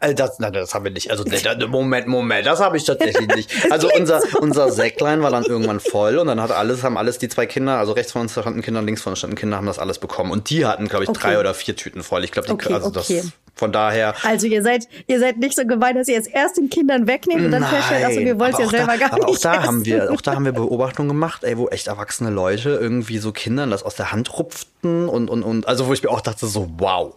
Äh, 0.00 0.14
das, 0.14 0.38
nein, 0.38 0.52
das 0.52 0.74
haben 0.74 0.84
wir 0.84 0.90
nicht. 0.92 1.10
Also 1.10 1.24
Moment, 1.68 2.08
Moment, 2.08 2.46
das 2.46 2.60
habe 2.60 2.76
ich 2.76 2.84
tatsächlich 2.84 3.26
nicht. 3.28 3.50
Also 3.70 3.88
unser 3.98 4.20
unser 4.40 4.70
Säcklein 4.70 5.22
war 5.22 5.30
dann 5.30 5.44
irgendwann 5.44 5.80
voll 5.80 6.18
und 6.18 6.26
dann 6.26 6.40
hat 6.42 6.50
alles 6.50 6.82
haben 6.82 6.98
alles 6.98 7.16
die 7.18 7.28
zwei 7.28 7.46
Kinder, 7.46 7.78
also 7.78 7.92
rechts 7.92 8.12
von 8.12 8.22
uns 8.22 8.32
standen 8.32 8.60
Kinder, 8.60 8.82
links 8.82 9.00
von 9.00 9.12
uns 9.12 9.20
standen 9.20 9.36
Kinder, 9.36 9.56
haben 9.56 9.66
das 9.66 9.78
alles 9.78 9.98
bekommen 9.98 10.30
und 10.30 10.50
die 10.50 10.66
hatten 10.66 10.88
glaube 10.88 11.04
ich 11.04 11.10
Okay. 11.10 11.20
drei 11.20 11.40
oder 11.40 11.54
vier 11.54 11.74
Tüten 11.74 12.02
voll. 12.02 12.22
Ich 12.24 12.32
glaube, 12.32 12.48
die 12.48 12.52
Okay, 12.52 12.74
also 12.74 12.88
okay. 12.88 13.22
das 13.22 13.32
von 13.54 13.72
daher 13.72 14.14
Also 14.22 14.46
ihr 14.46 14.62
seid, 14.62 14.86
ihr 15.06 15.18
seid 15.18 15.38
nicht 15.38 15.56
so 15.56 15.64
gemein, 15.66 15.96
dass 15.96 16.08
ihr 16.08 16.14
jetzt 16.14 16.30
erst 16.30 16.58
den 16.58 16.68
Kindern 16.68 17.06
wegnehmt 17.06 17.42
und 17.46 17.50
dann 17.52 17.64
feststellt, 17.64 18.04
also 18.04 18.20
wir 18.20 18.38
wollen 18.38 18.52
es 18.52 18.58
ja 18.58 18.68
selber 18.68 18.92
da, 18.92 18.96
gar 18.98 19.12
aber 19.14 19.24
nicht 19.24 19.28
auch 19.38 19.40
da 19.40 19.62
haben 19.62 19.80
essen. 19.80 19.84
wir, 19.86 20.12
auch 20.12 20.20
da 20.26 20.34
haben 20.34 20.44
wir 20.44 20.52
Beobachtungen 20.52 21.08
gemacht, 21.08 21.44
ey, 21.44 21.56
wo 21.56 21.68
echt 21.68 21.86
erwachsene 21.86 22.30
Leute 22.30 22.70
irgendwie 22.70 23.18
so 23.18 23.32
Kindern 23.32 23.70
das 23.70 23.82
aus 23.82 23.94
der 23.94 24.12
Hand 24.12 24.36
rupften 24.38 25.08
und 25.08 25.28
und 25.28 25.42
und 25.42 25.68
also 25.68 25.86
wo 25.86 25.92
ich 25.92 26.02
mir 26.02 26.10
auch 26.10 26.20
dachte 26.20 26.46
so 26.46 26.68
wow. 26.78 27.12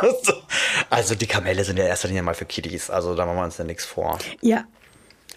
also 0.90 1.14
die 1.14 1.26
Kamelle 1.26 1.64
sind 1.64 1.76
ja 1.76 1.84
in 1.84 1.90
erster 1.90 2.08
Linie 2.08 2.22
mal 2.22 2.34
für 2.34 2.44
Kiddies, 2.44 2.90
also 2.90 3.14
da 3.14 3.26
machen 3.26 3.38
wir 3.38 3.44
uns 3.44 3.58
ja 3.58 3.64
nichts 3.64 3.84
vor. 3.84 4.18
Ja. 4.40 4.64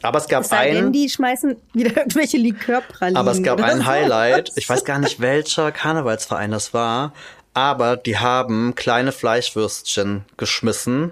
Aber 0.04 0.18
es 0.18 0.28
gab 0.28 0.44
Es 0.44 0.50
sei 0.50 0.72
denn, 0.72 0.88
ein, 0.88 0.92
die 0.92 1.10
schmeißen 1.10 1.56
wieder 1.74 1.96
irgendwelche 1.96 2.38
Likörpralinen. 2.38 3.18
aber 3.18 3.32
es 3.32 3.44
gab 3.44 3.62
ein 3.62 3.80
so. 3.80 3.86
Highlight. 3.86 4.52
Ich 4.56 4.68
weiß 4.68 4.84
gar 4.84 5.00
nicht, 5.00 5.20
welcher 5.20 5.72
Karnevalsverein 5.72 6.52
das 6.52 6.74
war, 6.74 7.14
aber 7.54 7.98
die 7.98 8.18
haben 8.18 8.74
kleine 8.76 9.12
Fleischwürstchen 9.12 10.26
geschmissen. 10.38 11.12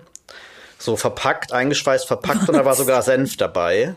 So 0.78 0.96
verpackt, 0.96 1.52
eingeschweißt, 1.52 2.08
verpackt 2.08 2.48
und 2.48 2.56
da 2.56 2.66
war 2.66 2.74
sogar 2.74 3.02
Senf 3.02 3.36
dabei. 3.36 3.96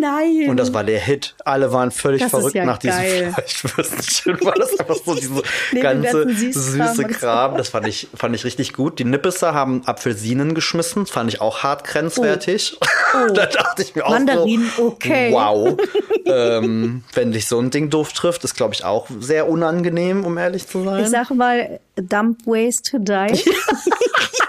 Nein. 0.00 0.48
Und 0.48 0.56
das 0.56 0.72
war 0.72 0.84
der 0.84 0.98
Hit. 1.00 1.34
Alle 1.44 1.72
waren 1.72 1.90
völlig 1.90 2.22
Das 2.22 2.30
verrückt 2.30 2.54
ja 2.54 2.64
nach 2.64 2.78
diesem 2.78 2.96
geil. 2.98 3.32
Fleischwürstchen, 3.36 4.38
weil 4.42 4.54
das 4.54 4.78
einfach 4.78 4.96
so 5.04 5.14
diese 5.14 5.42
ganze 5.80 6.32
süße. 6.32 7.04
Kram. 7.04 7.56
Das 7.56 7.70
fand 7.70 7.86
ich, 7.88 8.08
fand 8.14 8.34
ich 8.34 8.44
richtig 8.44 8.72
gut. 8.72 8.98
Die 8.98 9.04
Nippeser 9.04 9.54
haben 9.54 9.82
Apfelsinen 9.86 10.54
geschmissen. 10.54 11.06
Fand 11.06 11.32
ich 11.32 11.40
auch 11.40 11.62
hart 11.62 11.84
grenzwertig. 11.84 12.78
da 13.34 13.46
dachte 13.46 13.82
ich 13.82 13.94
mir 13.94 14.06
auch 14.06 14.12
Oh. 14.12 14.14
Mandarinen, 14.14 14.70
so, 14.76 14.86
okay. 14.88 15.32
wow. 15.32 15.76
ähm, 16.26 17.02
wenn 17.14 17.32
dich 17.32 17.46
so 17.46 17.58
ein 17.58 17.70
Ding 17.70 17.88
doof 17.90 18.12
trifft, 18.12 18.44
ist, 18.44 18.54
glaube 18.54 18.74
ich, 18.74 18.84
auch 18.84 19.06
sehr 19.20 19.48
unangenehm, 19.48 20.24
um 20.24 20.36
ehrlich 20.38 20.66
zu 20.68 20.84
sein. 20.84 21.02
ich 21.02 21.10
sage 21.10 21.34
mal, 21.34 21.80
dump 21.96 22.46
ways 22.46 22.80
to 22.82 22.98
die. 22.98 23.36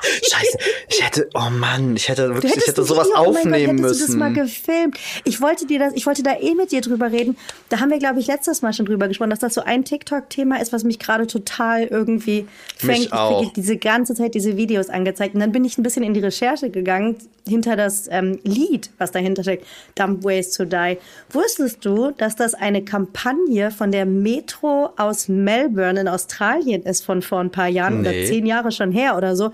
Scheiße, 0.04 0.58
ich 0.90 1.04
hätte, 1.04 1.30
oh 1.34 1.50
Mann, 1.50 1.96
ich 1.96 2.08
hätte 2.10 2.34
wirklich, 2.34 2.56
ich 2.56 2.68
hätte 2.68 2.84
sowas 2.84 3.08
eh- 3.08 3.12
oh 3.18 3.32
mein 3.32 3.34
Gott, 3.34 3.38
aufnehmen 3.38 3.78
hättest 3.80 4.02
du 4.02 4.08
das 4.08 4.16
mal 4.16 4.30
müssen. 4.30 4.44
gefilmt. 4.46 4.98
Ich 5.24 5.42
wollte 5.42 5.66
dir 5.66 5.80
das, 5.80 5.94
ich 5.96 6.06
wollte 6.06 6.24
da 6.24 6.38
eh 6.40 6.54
mit 6.56 6.72
dir 6.72 6.82
drüber 6.82 7.12
reden. 7.12 7.38
Da 7.70 7.80
haben 7.80 7.90
wir, 7.90 8.00
glaube 8.00 8.20
ich, 8.20 8.28
letztes 8.28 8.62
Mal 8.62 8.74
schon 8.74 8.86
drüber 8.86 9.08
gesprochen, 9.08 9.30
dass 9.32 9.40
das 9.40 9.54
so 9.54 9.62
ein 9.62 9.86
TikTok-Thema 9.86 10.62
ist, 10.62 10.72
was 10.74 10.84
mich 10.84 11.00
gerade 11.00 11.28
total 11.28 11.84
irgendwie 11.86 12.48
fängt. 12.78 13.00
Ich 13.00 13.14
auch. 13.14 13.40
kriege 13.42 13.54
diese 13.56 13.78
ganze 13.78 14.14
Zeit 14.16 14.36
diese 14.36 14.56
Videos 14.58 14.90
angezeigt. 14.90 15.34
Und 15.36 15.42
dann 15.42 15.52
bin 15.52 15.66
ich 15.66 15.78
ein 15.78 15.84
bisschen 15.84 16.04
in 16.04 16.14
die 16.14 16.20
Recherche 16.22 16.70
gegangen, 16.70 17.18
hinter 17.48 17.76
das 17.76 18.08
ähm, 18.10 18.40
Lied, 18.44 18.90
was 18.98 19.12
dahinter 19.12 19.44
steckt, 19.44 19.66
Dumb 19.96 20.24
Ways 20.24 20.52
to 20.52 20.66
Die. 20.66 20.98
Wusstest 21.32 21.84
du, 21.86 22.12
dass 22.12 22.36
das 22.36 22.54
eine 22.54 22.84
Kampagne 22.84 23.70
von 23.72 23.92
der 23.92 24.06
Metro 24.06 24.92
aus 24.98 25.28
Melbourne 25.28 26.00
in 26.02 26.08
Australien 26.08 26.84
ist 26.84 27.06
von 27.06 27.22
vor 27.22 27.40
ein 27.40 27.52
paar 27.52 27.68
Jahren 27.68 28.02
Nee. 28.02 28.10
oder 28.10 28.26
zehn 28.28 28.46
Jahre 28.46 28.72
schon 28.72 28.92
her 28.92 29.18
oder 29.18 29.36
so, 29.36 29.52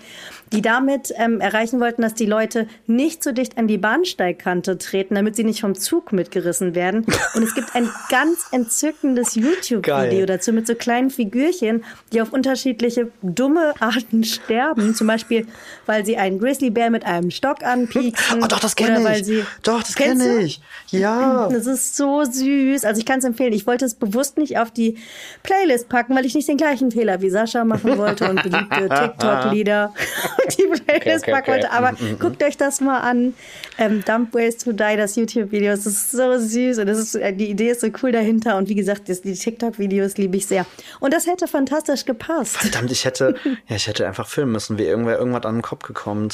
die 0.54 0.62
damit 0.62 1.14
ähm, 1.18 1.40
erreichen 1.42 1.80
wollten, 1.80 2.02
dass 2.02 2.14
die 2.14 2.26
Leute 2.26 2.68
nicht 2.88 3.24
so 3.24 3.32
dicht 3.32 3.58
an 3.58 3.68
die 3.68 3.78
Bahnsteigkante 3.78 4.78
treten, 4.78 5.16
damit 5.16 5.36
sie 5.36 5.44
nicht 5.44 5.62
vom 5.62 5.76
Zug 5.76 6.12
mitgerissen 6.14 6.76
werden. 6.76 7.06
Und 7.36 7.44
es 7.44 7.56
gibt 7.56 7.76
ein 7.76 7.90
ganz 8.10 8.48
entzückendes 8.52 9.36
YouTube-Video 9.36 10.26
dazu 10.26 10.54
mit 10.54 10.68
so 10.68 10.76
kleinen 10.76 11.10
Figürchen, 11.10 11.84
die 12.14 12.22
auf 12.22 12.34
unterschiedliche 12.34 13.12
dumme 13.22 13.74
Arten 13.80 14.24
sterben. 14.24 14.96
Zum 14.96 15.08
Beispiel, 15.08 15.48
weil 15.86 16.06
sie 16.06 16.18
einen 16.18 16.40
Grizzlybär 16.40 16.90
mit 16.90 17.06
einem 17.06 17.32
Stock 17.32 17.64
anpieksen. 17.82 18.44
Oh, 18.44 18.48
doch, 18.48 18.60
das 18.60 18.76
kenne 18.76 19.18
ich. 19.18 19.26
sie 19.26 19.44
Doch, 19.64 19.82
das 19.84 19.96
kenne 19.96 20.40
ich. 20.40 20.62
Ja. 20.90 21.48
Das 21.60 21.66
ist 21.68 21.96
so 21.98 22.24
süß. 22.24 22.86
Also 22.86 23.00
ich 23.00 23.06
kann 23.06 23.20
es 23.20 23.26
empfehlen. 23.26 23.54
Ich 23.54 23.66
wollte 23.68 23.86
es 23.86 23.96
bewusst 23.96 24.38
nicht 24.38 24.58
auf 24.58 24.72
die 24.72 24.98
Playlist 25.44 25.90
packen, 25.90 26.16
weil 26.16 26.26
ich 26.26 26.36
nicht 26.36 26.48
den 26.48 26.58
gleichen 26.58 26.92
Fehler 26.92 27.22
wie 27.22 27.30
Sascha 27.30 27.64
machen 27.66 27.98
wollte 27.98 28.30
und 28.30 28.42
beliebte 28.44 28.88
TikTok-Lieder 28.90 29.94
auf 30.38 30.56
die 30.56 30.64
Playlist 30.64 30.88
Okay, 30.90 31.16
okay, 31.18 31.32
packen 31.32 31.52
wollte. 31.52 31.68
okay. 31.68 31.76
Aber 31.76 31.90
Mm, 32.00 32.20
guckt 32.20 32.42
euch 32.44 32.56
das 32.56 32.82
mal 32.82 33.00
an. 33.00 33.34
Ähm, 33.78 34.04
Dump 34.06 34.34
Ways 34.34 34.58
to 34.58 34.72
Die, 34.72 34.96
das 34.98 35.16
YouTube-Video. 35.16 35.72
Es 35.74 35.86
ist 35.86 36.12
so 36.12 36.38
süß 36.40 36.78
und 36.80 36.88
das 36.88 36.98
ist, 36.98 37.16
äh, 37.16 37.34
die 37.34 37.50
Idee 37.50 37.70
ist 37.72 37.82
so 37.82 37.88
cool 38.04 38.12
dahinter. 38.12 38.58
Und 38.58 38.70
wie 38.70 38.76
gesagt, 38.76 39.08
die 39.08 39.34
TikTok-Videos 39.34 40.18
liebe 40.18 40.38
ich 40.38 40.46
sehr. 40.46 40.66
Und 41.00 41.14
das 41.14 41.26
hätte 41.28 41.48
fantastisch 41.48 42.06
gepasst. 42.06 42.58
Verdammt, 42.58 42.92
ich 42.92 43.06
hätte, 43.06 43.36
ja, 43.68 43.76
ich 43.76 43.88
hätte 43.88 44.08
einfach 44.08 44.28
filmen 44.28 44.52
müssen, 44.54 44.78
wie 44.78 44.84
irgendwer 44.84 45.18
irgendwas 45.18 45.46
an 45.46 45.56
den 45.58 45.62
Kopf 45.62 45.84
gekommen. 45.84 46.30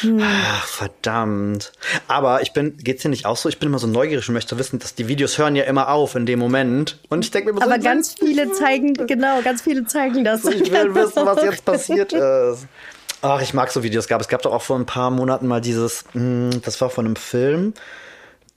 Hm. 0.00 0.20
Ach, 0.22 0.66
verdammt. 0.66 1.72
Aber 2.06 2.42
ich 2.42 2.52
bin, 2.52 2.76
geht's 2.78 3.02
dir 3.02 3.08
nicht 3.08 3.26
auch 3.26 3.36
so? 3.36 3.48
Ich 3.48 3.58
bin 3.58 3.68
immer 3.68 3.78
so 3.78 3.86
neugierig 3.86 4.28
und 4.28 4.34
möchte 4.34 4.58
wissen, 4.58 4.78
dass 4.78 4.94
die 4.94 5.08
Videos 5.08 5.38
hören 5.38 5.56
ja 5.56 5.64
immer 5.64 5.88
auf 5.88 6.14
in 6.14 6.26
dem 6.26 6.38
Moment. 6.38 6.98
Und 7.08 7.24
ich 7.24 7.30
denke 7.30 7.52
mir 7.52 7.58
immer 7.58 7.66
so, 7.66 7.72
Aber 7.72 7.82
ganz 7.82 8.14
viele 8.18 8.52
zeigen, 8.52 8.94
genau, 8.94 9.40
ganz 9.42 9.62
viele 9.62 9.84
zeigen 9.86 10.24
das. 10.24 10.44
ich 10.44 10.70
will 10.70 10.94
wissen, 10.94 11.24
was 11.26 11.42
jetzt 11.42 11.64
passiert 11.64 12.12
ist. 12.12 12.66
Ach, 13.20 13.40
ich 13.42 13.52
mag 13.54 13.70
so 13.72 13.82
Videos. 13.82 14.06
Gab 14.06 14.20
es 14.20 14.28
gab 14.28 14.42
doch 14.42 14.52
auch 14.52 14.62
vor 14.62 14.78
ein 14.78 14.86
paar 14.86 15.10
Monaten 15.10 15.46
mal 15.46 15.60
dieses, 15.60 16.04
mh, 16.14 16.58
das 16.62 16.80
war 16.80 16.88
von 16.90 17.04
einem 17.06 17.16
Film, 17.16 17.74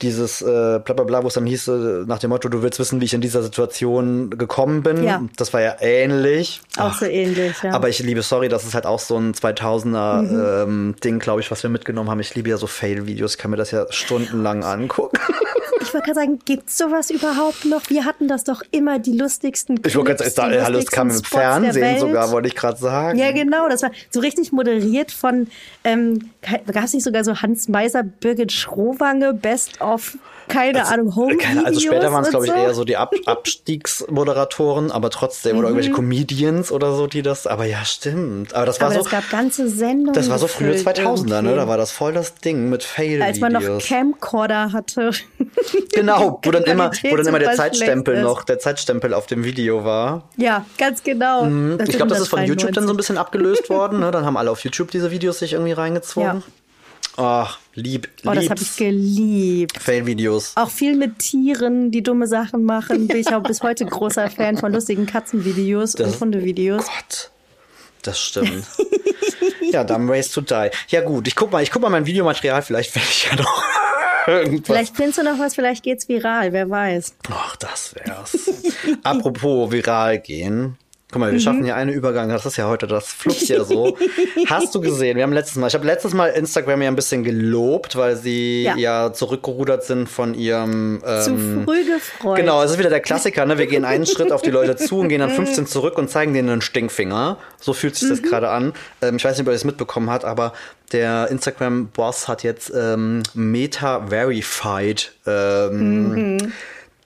dieses 0.02 0.42
äh, 0.42 0.80
bla 0.84 0.94
bla 0.94 1.04
bla, 1.04 1.22
wo 1.22 1.28
es 1.28 1.34
dann 1.34 1.46
hieß, 1.46 1.68
äh, 1.68 1.72
nach 2.06 2.18
dem 2.18 2.30
Motto, 2.30 2.48
du 2.48 2.62
willst 2.62 2.78
wissen, 2.78 3.00
wie 3.00 3.04
ich 3.04 3.14
in 3.14 3.20
dieser 3.20 3.42
Situation 3.42 4.30
gekommen 4.30 4.82
bin. 4.82 5.02
Ja. 5.04 5.22
Das 5.36 5.52
war 5.52 5.60
ja 5.60 5.76
ähnlich. 5.80 6.60
Auch 6.76 6.94
so 6.94 7.06
ähnlich, 7.06 7.62
ja. 7.62 7.72
Aber 7.72 7.88
ich 7.88 8.00
liebe, 8.00 8.22
sorry, 8.22 8.48
das 8.48 8.64
ist 8.64 8.74
halt 8.74 8.86
auch 8.86 8.98
so 8.98 9.16
ein 9.16 9.32
2000er 9.34 10.62
ähm, 10.64 10.94
Ding, 11.02 11.18
glaube 11.18 11.40
ich, 11.40 11.50
was 11.50 11.62
wir 11.62 11.70
mitgenommen 11.70 12.10
haben. 12.10 12.20
Ich 12.20 12.34
liebe 12.34 12.50
ja 12.50 12.56
so 12.56 12.66
Fail-Videos, 12.66 13.32
ich 13.32 13.38
kann 13.38 13.50
mir 13.50 13.56
das 13.56 13.70
ja 13.70 13.86
stundenlang 13.90 14.64
angucken. 14.64 15.18
Ich 15.82 15.92
wollte 15.92 16.06
gerade 16.06 16.20
sagen, 16.20 16.38
gibt's 16.44 16.78
sowas 16.78 17.10
überhaupt 17.10 17.64
noch? 17.64 17.90
Wir 17.90 18.04
hatten 18.04 18.28
das 18.28 18.44
doch 18.44 18.62
immer 18.70 18.98
die 18.98 19.16
lustigsten 19.16 19.80
Ich 19.84 19.96
wollte 19.96 20.14
Clips, 20.14 20.34
gerade 20.34 20.54
sagen, 20.54 20.64
hallo, 20.64 20.78
es 20.78 20.90
kam 20.90 21.10
im 21.10 21.16
Spots 21.16 21.28
Fernsehen 21.28 22.00
sogar, 22.00 22.30
wollte 22.30 22.48
ich 22.48 22.54
gerade 22.54 22.78
sagen. 22.78 23.18
Ja, 23.18 23.32
genau. 23.32 23.68
Das 23.68 23.82
war 23.82 23.90
so 24.10 24.20
richtig 24.20 24.52
moderiert 24.52 25.12
von, 25.12 25.48
ähm, 25.84 26.30
gab 26.40 26.84
es 26.84 26.94
nicht 26.94 27.04
sogar 27.04 27.24
so 27.24 27.42
Hans 27.42 27.68
Meiser, 27.68 28.02
Birgit 28.02 28.52
Schrowange, 28.52 29.34
Best 29.34 29.80
of, 29.80 30.16
keine 30.48 30.86
Ahnung, 30.86 31.14
Home 31.16 31.36
Keine, 31.36 31.64
also 31.64 31.80
später 31.80 32.12
waren 32.12 32.24
es, 32.24 32.30
glaube 32.30 32.46
ich, 32.46 32.52
so. 32.52 32.56
eher 32.58 32.74
so 32.74 32.84
die 32.84 32.96
Ab 32.96 33.12
Abstiegsmoderatoren, 33.26 34.90
aber 34.90 35.10
trotzdem, 35.10 35.56
oder 35.58 35.68
irgendwelche 35.68 35.92
Comedians 35.92 36.70
oder 36.72 36.94
so, 36.94 37.06
die 37.06 37.22
das, 37.22 37.46
aber 37.46 37.64
ja, 37.64 37.84
stimmt. 37.84 38.54
Aber 38.54 38.66
das 38.66 38.80
war 38.80 38.90
Mhm. 38.90 38.94
Aber 38.96 39.02
so, 39.02 39.06
es 39.06 39.12
gab 39.12 39.30
ganze 39.30 39.68
Sendungen. 39.68 40.12
das 40.12 40.28
war 40.28 40.38
so 40.38 40.46
frühe 40.46 40.72
gefüllt 40.72 40.98
2000er, 40.98 41.26
ne? 41.26 41.34
irgendwie. 41.34 41.56
Da 41.56 41.68
war 41.68 41.76
das 41.76 41.92
voll 41.92 42.12
das 42.12 42.34
Ding 42.34 42.68
mit 42.68 42.82
Fail-Videos. 42.82 43.26
Als 43.26 43.40
man 43.40 43.52
noch 43.52 43.78
Camcorder 43.78 44.72
hatte. 44.72 45.10
Genau, 45.94 46.40
wo 46.42 46.50
dann 46.50 46.64
immer, 46.64 46.90
wo 47.10 47.16
dann 47.16 47.26
immer 47.26 47.38
der 47.38 47.52
Zeitstempel 47.52 48.22
noch, 48.22 48.44
der 48.44 48.58
Zeitstempel 48.58 49.12
auf 49.12 49.26
dem 49.26 49.44
Video 49.44 49.84
war. 49.84 50.28
Ja, 50.36 50.64
ganz 50.78 51.02
genau. 51.02 51.44
Mhm. 51.44 51.78
Ich 51.86 51.96
glaube, 51.96 52.08
das 52.08 52.20
ist 52.20 52.28
von 52.28 52.44
YouTube 52.44 52.72
dann 52.72 52.86
so 52.86 52.92
ein 52.94 52.96
bisschen 52.96 53.18
abgelöst 53.18 53.68
worden. 53.68 54.00
Ne? 54.00 54.10
Dann 54.10 54.24
haben 54.24 54.36
alle 54.36 54.50
auf 54.50 54.60
YouTube 54.64 54.90
diese 54.90 55.10
Videos 55.10 55.38
sich 55.40 55.52
irgendwie 55.52 55.72
reingezogen. 55.72 56.42
Ach, 57.16 57.58
lieb, 57.74 58.08
Oh, 58.24 58.32
das 58.32 58.48
habe 58.48 58.60
ich 58.62 58.76
geliebt. 58.76 59.78
Fail-Videos. 59.80 60.52
Auch 60.56 60.70
viel 60.70 60.96
mit 60.96 61.18
Tieren, 61.18 61.90
die 61.90 62.02
dumme 62.02 62.26
Sachen 62.26 62.64
machen. 62.64 63.06
Bin 63.06 63.18
ich 63.18 63.34
auch 63.34 63.42
bis 63.42 63.62
heute 63.62 63.84
großer 63.84 64.30
Fan 64.30 64.56
von 64.56 64.72
lustigen 64.72 65.06
Katzenvideos 65.06 65.94
und 65.96 66.18
Hundevideos. 66.20 66.84
Gott, 66.86 67.30
das 68.02 68.18
stimmt. 68.20 68.64
ja, 69.70 69.84
dann 69.84 70.08
Race 70.08 70.30
to 70.30 70.40
Die. 70.40 70.70
Ja 70.88 71.02
gut, 71.02 71.28
ich 71.28 71.36
guck 71.36 71.52
mal, 71.52 71.62
ich 71.62 71.70
guck 71.70 71.82
mal 71.82 71.90
mein 71.90 72.06
Videomaterial, 72.06 72.62
vielleicht 72.62 72.94
werde 72.94 73.08
ich 73.10 73.26
ja 73.30 73.36
noch 73.36 73.62
irgendwas. 74.26 74.66
Vielleicht 74.66 74.96
findest 74.96 75.18
du 75.18 75.22
noch 75.24 75.38
was, 75.38 75.54
vielleicht 75.54 75.82
geht's 75.82 76.08
viral, 76.08 76.52
wer 76.54 76.70
weiß. 76.70 77.14
Ach, 77.30 77.56
das 77.56 77.94
wär's. 77.94 78.38
Apropos 79.02 79.70
viral 79.70 80.18
gehen. 80.18 80.78
Guck 81.12 81.20
mal, 81.20 81.26
wir 81.30 81.34
Mhm. 81.38 81.42
schaffen 81.42 81.64
hier 81.64 81.76
einen 81.76 81.90
Übergang. 81.92 82.30
Das 82.30 82.46
ist 82.46 82.56
ja 82.56 82.66
heute, 82.68 82.86
das 82.86 83.06
flutscht 83.08 83.48
ja 83.50 83.62
so. 83.64 83.98
Hast 84.46 84.74
du 84.74 84.80
gesehen? 84.80 85.16
Wir 85.16 85.24
haben 85.24 85.32
letztes 85.34 85.56
Mal, 85.56 85.66
ich 85.66 85.74
habe 85.74 85.84
letztes 85.86 86.14
Mal 86.14 86.28
Instagram 86.28 86.80
ja 86.80 86.88
ein 86.88 86.96
bisschen 86.96 87.22
gelobt, 87.22 87.96
weil 87.96 88.16
sie 88.16 88.62
ja, 88.62 88.76
Ja. 88.76 89.12
zurückgerudert 89.12 89.84
sind 89.84 90.08
von 90.08 90.32
ihrem. 90.32 91.02
Zu 91.22 91.30
Ähm, 91.32 91.62
früh 91.66 91.84
gefreut. 91.84 92.36
Genau, 92.38 92.62
es 92.62 92.70
ist 92.70 92.78
wieder 92.78 92.88
der 92.88 93.00
Klassiker, 93.00 93.44
ne? 93.44 93.58
Wir 93.58 93.66
gehen 93.66 93.84
einen 93.84 94.06
Schritt 94.06 94.32
auf 94.32 94.40
die 94.40 94.50
Leute 94.50 94.74
zu 94.76 95.00
und 95.00 95.08
gehen 95.10 95.20
dann 95.20 95.30
15 95.36 95.66
zurück 95.66 95.98
und 95.98 96.08
zeigen 96.08 96.32
denen 96.32 96.48
einen 96.48 96.62
Stinkfinger. 96.62 97.36
So 97.60 97.74
fühlt 97.74 97.94
sich 97.94 98.08
das 98.08 98.22
gerade 98.22 98.48
an. 98.48 98.72
Ähm, 99.02 99.16
ich 99.16 99.24
weiß 99.24 99.32
nicht, 99.36 99.42
ob 99.46 99.48
ihr 99.48 99.52
das 99.52 99.64
mitbekommen 99.64 100.08
habt, 100.08 100.24
aber 100.24 100.54
der 100.92 101.28
Instagram-Boss 101.30 102.26
hat 102.26 102.42
jetzt 102.42 102.72
ähm, 102.74 103.22
Meta 103.34 104.06
Verified 104.08 105.12
ähm, 105.26 106.38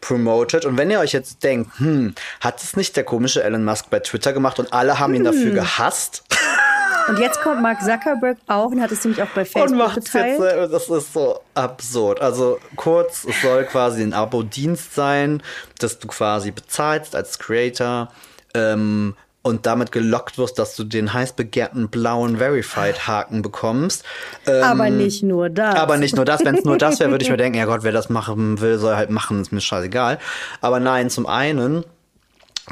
promoted. 0.07 0.65
Und 0.65 0.77
wenn 0.77 0.91
ihr 0.91 1.01
euch 1.01 1.13
jetzt 1.13 1.43
denkt, 1.43 1.79
hm, 1.79 2.15
hat 2.41 2.63
es 2.63 2.77
nicht 2.77 2.97
der 2.97 3.05
komische 3.05 3.43
Elon 3.43 3.65
Musk 3.65 3.91
bei 3.91 4.01
Twitter 4.01 4.33
gemacht 4.33 4.59
und 4.59 4.73
alle 4.73 4.99
haben 4.99 5.15
ihn 5.15 5.25
dafür 5.25 5.53
gehasst? 5.53 6.25
Und 7.09 7.21
jetzt 7.21 7.41
kommt 7.41 7.63
Mark 7.63 7.81
Zuckerberg 7.83 8.37
auch 8.49 8.67
und 8.67 8.81
hat 8.81 8.91
es 8.91 9.05
nämlich 9.05 9.23
auch 9.23 9.29
bei 9.29 9.43
und 9.43 9.47
Facebook 9.47 9.79
macht 9.79 9.97
jetzt, 9.97 10.13
geteilt. 10.13 10.41
äh, 10.41 10.69
das 10.69 10.89
ist 10.89 11.13
so 11.13 11.39
absurd. 11.55 12.21
Also 12.21 12.59
kurz, 12.75 13.25
es 13.25 13.41
soll 13.43 13.63
quasi 13.63 14.03
ein 14.03 14.13
Abo-Dienst 14.13 14.93
sein, 14.93 15.41
dass 15.79 16.01
du 16.01 16.09
quasi 16.09 16.51
bezahlst 16.51 17.15
als 17.15 17.39
Creator 17.39 18.11
ähm, 18.55 19.15
und 19.47 19.65
damit 19.67 19.93
gelockt 19.93 20.39
wirst, 20.39 20.59
dass 20.59 20.77
du 20.77 20.85
den 20.85 21.13
heiß 21.13 21.33
begehrten 21.35 21.89
blauen 21.89 22.39
Verified-Haken 22.39 23.43
bekommst. 23.43 24.05
Ähm, 24.47 24.63
aber 24.65 24.91
nicht 24.91 25.23
nur 25.23 25.49
das. 25.49 25.77
aber 25.77 25.97
nicht 25.97 26.17
nur 26.17 26.25
das, 26.25 26.45
wenn 26.45 26.57
es 26.57 26.65
nur 26.65 26.77
das 26.79 27.01
wäre, 27.01 27.11
würde 27.11 27.25
ich 27.25 27.31
mir 27.33 27.37
denken, 27.37 27.59
ja 27.59 27.65
Gott, 27.65 27.83
wer 27.83 27.93
das 27.93 28.09
machen 28.11 28.61
will, 28.61 28.79
soll 28.79 28.97
halt 28.97 29.11
machen, 29.11 29.41
ist 29.41 29.53
mir 29.53 29.61
scheißegal. 29.61 30.19
Aber 30.61 30.81
nein, 30.81 31.11
zum 31.11 31.27
einen 31.27 31.85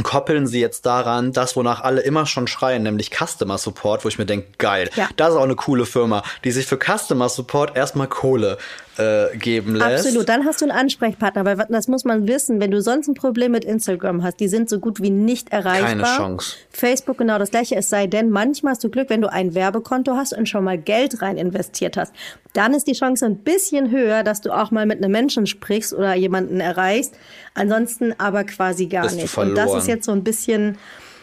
koppeln 0.03 0.49
sie 0.49 0.61
jetzt 0.61 0.87
daran, 0.87 1.33
das, 1.33 1.55
wonach 1.55 1.81
alle 1.83 2.01
immer 2.01 2.27
schon 2.27 2.49
schreien, 2.49 2.83
nämlich 2.83 3.11
Customer 3.17 3.59
Support, 3.59 4.05
wo 4.05 4.09
ich 4.09 4.19
mir 4.19 4.27
denke, 4.27 4.49
geil, 4.59 4.91
Ja. 4.97 5.09
das 5.17 5.31
ist 5.31 5.37
auch 5.37 5.45
eine 5.45 5.55
coole 5.55 5.87
Firma, 5.87 6.25
die 6.43 6.51
sich 6.51 6.67
für 6.67 6.79
Customer 6.79 7.29
Support 7.29 7.77
erstmal 7.77 8.09
Kohle 8.09 8.59
äh, 8.99 9.37
geben 9.37 9.75
lässt. 9.75 10.07
Absolut, 10.07 10.29
dann 10.29 10.45
hast 10.45 10.61
du 10.61 10.67
einen 10.67 10.79
Ansprechpartner, 10.79 11.45
weil 11.45 11.57
das 11.69 11.89
muss 11.89 12.05
man 12.05 12.29
wissen, 12.29 12.61
wenn 12.61 12.71
du 12.71 12.81
sonst 12.81 13.09
ein 13.09 13.15
Problem 13.15 13.53
mit 13.53 13.65
Instagram 13.65 14.23
hast, 14.23 14.41
die 14.41 14.49
sind 14.49 14.69
so 14.69 14.79
gut 14.79 15.01
wie 15.03 15.11
nicht 15.11 15.51
erreichbar. 15.51 15.89
Keine 15.89 16.03
Chance. 16.05 16.57
Facebook 16.71 17.19
genau 17.19 17.39
das 17.39 17.51
gleiche, 17.51 17.77
es 17.77 17.91
sei 17.91 18.07
denn, 18.07 18.31
manchmal 18.31 18.73
hast 18.73 18.85
du 18.85 18.91
Glück, 18.91 19.11
wenn 19.11 19.21
du 19.21 19.33
ein 19.33 19.55
Werbekonto 19.55 20.15
hast 20.17 20.33
und 20.33 20.49
schon 20.49 20.65
mal 20.65 20.79
Geld 20.79 21.23
rein 21.23 21.37
investiert 21.37 21.97
hast. 21.97 22.13
Dann 22.53 22.73
ist 22.73 22.87
die 22.87 22.93
Chance 22.93 23.27
ein 23.27 23.39
bisschen 23.39 23.91
höher, 23.91 24.23
dass 24.23 24.41
du 24.41 24.53
auch 24.53 24.71
mal 24.71 24.87
mit 24.87 24.99
einem 24.99 25.11
Menschen 25.11 25.47
sprichst 25.47 25.93
oder 25.93 26.15
jemanden 26.15 26.61
erreichst. 26.61 27.15
Ansonsten 27.55 28.15
aber 28.19 28.45
quasi 28.45 28.87
gar 28.87 29.03
Bist 29.05 29.17
nicht. 29.17 29.37
Und 29.37 29.55
das 29.57 29.75
ist 29.75 29.89
jetzt 29.89 30.07
so 30.07 30.13
ein 30.13 30.23
bisschen, 30.23 30.79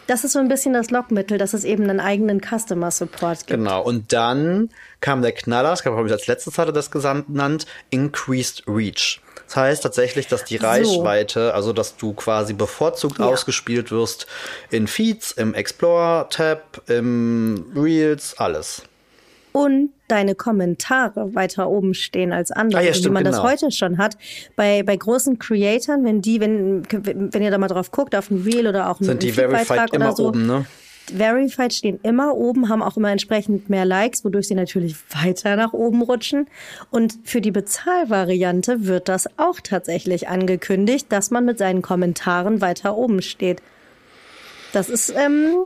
das 0.06 0.24
ist 0.24 0.32
so 0.32 0.38
ein 0.38 0.48
bisschen 0.48 0.74
das 0.74 0.90
Lockmittel, 0.90 1.38
dass 1.38 1.54
es 1.54 1.64
eben 1.64 1.88
einen 1.88 2.00
eigenen 2.00 2.40
Customer 2.40 2.90
Support 2.90 3.46
gibt. 3.46 3.58
Genau, 3.58 3.82
und 3.82 4.12
dann 4.12 4.68
kam 5.02 5.20
der 5.20 5.32
Knaller, 5.32 5.68
das 5.70 5.82
glaube 5.82 6.06
ich 6.06 6.12
als 6.12 6.26
letztes 6.26 6.56
hatte 6.56 6.72
das 6.72 6.90
genannt, 6.90 7.66
Increased 7.90 8.62
Reach. 8.66 9.20
Das 9.46 9.56
heißt 9.56 9.82
tatsächlich, 9.82 10.28
dass 10.28 10.44
die 10.44 10.56
Reichweite, 10.56 11.52
also 11.52 11.74
dass 11.74 11.98
du 11.98 12.14
quasi 12.14 12.54
bevorzugt 12.54 13.18
Ja. 13.18 13.26
ausgespielt 13.26 13.90
wirst 13.90 14.26
in 14.70 14.86
Feeds, 14.86 15.32
im 15.32 15.52
Explore-Tab, 15.52 16.82
im 16.88 17.66
Reels, 17.76 18.34
alles. 18.38 18.82
und 19.52 19.90
deine 20.08 20.34
Kommentare 20.34 21.34
weiter 21.34 21.68
oben 21.68 21.92
stehen 21.92 22.32
als 22.32 22.50
andere, 22.50 22.80
Ah 22.80 22.84
ja, 22.84 22.90
wie 22.90 22.94
stimmt, 22.98 23.12
man 23.14 23.24
das 23.24 23.36
genau. 23.36 23.48
heute 23.50 23.70
schon 23.70 23.98
hat. 23.98 24.16
Bei, 24.56 24.82
bei 24.82 24.96
großen 24.96 25.38
Creatoren, 25.38 26.04
wenn 26.06 26.22
die, 26.22 26.40
wenn, 26.40 26.82
wenn 26.90 27.42
ihr 27.42 27.50
da 27.50 27.58
mal 27.58 27.68
drauf 27.68 27.90
guckt, 27.90 28.14
auf 28.14 28.30
ein 28.30 28.42
Reel 28.42 28.66
oder 28.66 28.88
auch 28.88 29.00
ein 29.00 29.04
Sind 29.04 29.22
die 29.22 29.32
Verified 29.32 29.92
oder 29.92 29.94
immer 29.94 30.16
so, 30.16 30.28
oben, 30.28 30.46
ne? 30.46 30.64
Verified 31.06 31.72
stehen 31.72 32.00
immer 32.02 32.34
oben, 32.34 32.68
haben 32.68 32.82
auch 32.82 32.96
immer 32.96 33.10
entsprechend 33.10 33.68
mehr 33.68 33.84
Likes, 33.84 34.24
wodurch 34.24 34.48
sie 34.48 34.54
natürlich 34.54 34.96
weiter 35.22 35.56
nach 35.56 35.72
oben 35.72 36.02
rutschen. 36.02 36.48
Und 36.90 37.18
für 37.24 37.40
die 37.40 37.50
Bezahlvariante 37.50 38.86
wird 38.86 39.08
das 39.08 39.28
auch 39.38 39.60
tatsächlich 39.60 40.28
angekündigt, 40.28 41.06
dass 41.10 41.30
man 41.30 41.44
mit 41.44 41.58
seinen 41.58 41.82
Kommentaren 41.82 42.60
weiter 42.60 42.96
oben 42.96 43.22
steht. 43.22 43.62
Das 44.72 44.88
ist 44.88 45.14
ähm, 45.16 45.64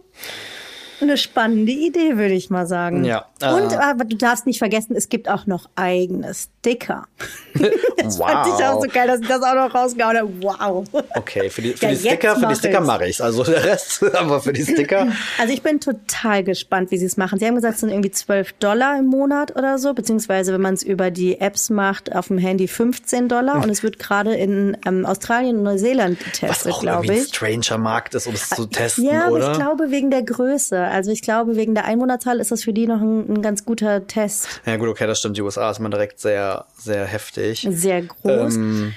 eine 1.01 1.17
spannende 1.17 1.73
Idee, 1.73 2.17
würde 2.17 2.35
ich 2.35 2.51
mal 2.51 2.67
sagen. 2.67 3.05
Ja, 3.05 3.27
Und 3.41 3.73
äh, 3.73 3.77
aber 3.77 4.05
du 4.05 4.17
darfst 4.17 4.47
nicht 4.47 4.59
vergessen, 4.59 4.95
es 4.97 5.09
gibt 5.09 5.29
auch 5.29 5.47
noch 5.47 5.69
eigene 5.77 6.33
Sticker. 6.35 7.07
Das 7.99 8.19
fand 8.19 8.47
ich 8.47 8.65
auch 8.65 8.81
so 8.81 8.89
geil, 8.89 9.09
dass 9.09 9.21
ich 9.21 9.27
das 9.27 9.43
auch 9.43 9.55
noch 9.55 9.75
rausgehauen 9.75 10.17
habe. 10.17 10.31
Wow. 10.41 10.85
Okay, 11.17 11.51
für 11.51 11.63
die, 11.63 11.73
für 11.73 11.87
Ja, 11.87 11.91
die 11.93 11.97
Sticker, 11.97 12.37
für 12.37 12.47
die 12.47 12.55
Sticker 12.55 12.79
ich's. 12.79 12.87
mache 12.87 13.07
ich's. 13.09 13.21
Also 13.21 13.43
der 13.45 13.65
Rest, 13.65 14.05
aber 14.15 14.41
für 14.41 14.53
die 14.53 14.63
Sticker. 14.63 15.09
Also 15.41 15.53
ich 15.53 15.63
bin 15.63 15.81
total 15.81 16.45
gespannt, 16.45 16.91
wie 16.93 16.99
sie 16.99 17.07
es 17.07 17.17
machen. 17.17 17.39
Sie 17.41 17.47
haben 17.47 17.57
gesagt, 17.57 17.75
es 17.75 17.81
sind 17.81 17.89
irgendwie 17.91 18.11
12 18.13 18.53
Dollar 18.55 18.99
im 18.99 19.07
Monat 19.07 19.57
oder 19.57 19.79
so, 19.79 19.93
beziehungsweise 19.95 20.53
wenn 20.53 20.61
man 20.61 20.75
es 20.75 20.83
über 20.85 21.11
die 21.11 21.41
Apps 21.41 21.69
macht, 21.71 22.15
auf 22.15 22.29
dem 22.29 22.39
Handy 22.39 22.69
15 22.69 23.29
Dollar. 23.29 23.57
Und 23.65 23.71
es 23.71 23.83
wird 23.83 23.99
gerade 23.99 24.35
in 24.35 24.77
ähm, 24.87 25.05
Australien 25.07 25.57
und 25.57 25.63
Neuseeland 25.65 26.19
Was 26.21 26.33
getestet, 26.41 26.73
auch 26.73 26.81
glaube 26.83 27.07
irgendwie 27.07 27.21
ein 27.21 27.25
ich. 27.27 27.35
stranger 27.35 27.79
Markt 27.79 28.15
ist, 28.15 28.27
um 28.29 28.35
es 28.35 28.51
zu 28.51 28.67
testen, 28.67 29.05
Ja, 29.05 29.25
aber 29.27 29.37
oder? 29.37 29.53
ich 29.53 29.59
glaube 29.59 29.91
wegen 29.91 30.11
der 30.11 30.23
Größe. 30.23 30.77
Also 30.91 31.11
ich 31.11 31.23
glaube 31.23 31.57
wegen 31.57 31.75
der 31.75 31.85
Einwohnerzahl 31.85 32.41
ist 32.41 32.51
das 32.51 32.65
für 32.65 32.73
die 32.73 32.87
noch 32.87 33.01
ein, 33.01 33.29
ein 33.29 33.43
ganz 33.43 33.65
guter 33.65 34.07
Test. 34.07 34.61
ja 34.67 34.77
gut, 34.77 34.89
okay, 34.89 35.07
das 35.07 35.19
stimmt. 35.19 35.37
Die 35.37 35.43
USA 35.43 35.71
ist 35.71 35.79
immer 35.79 35.91
direkt 35.91 36.21
sehr, 36.21 36.67
sehr 36.77 37.05
heftig. 37.05 37.67
Sehr 37.71 38.03
groß. 38.03 38.57
Ähm, 38.57 38.95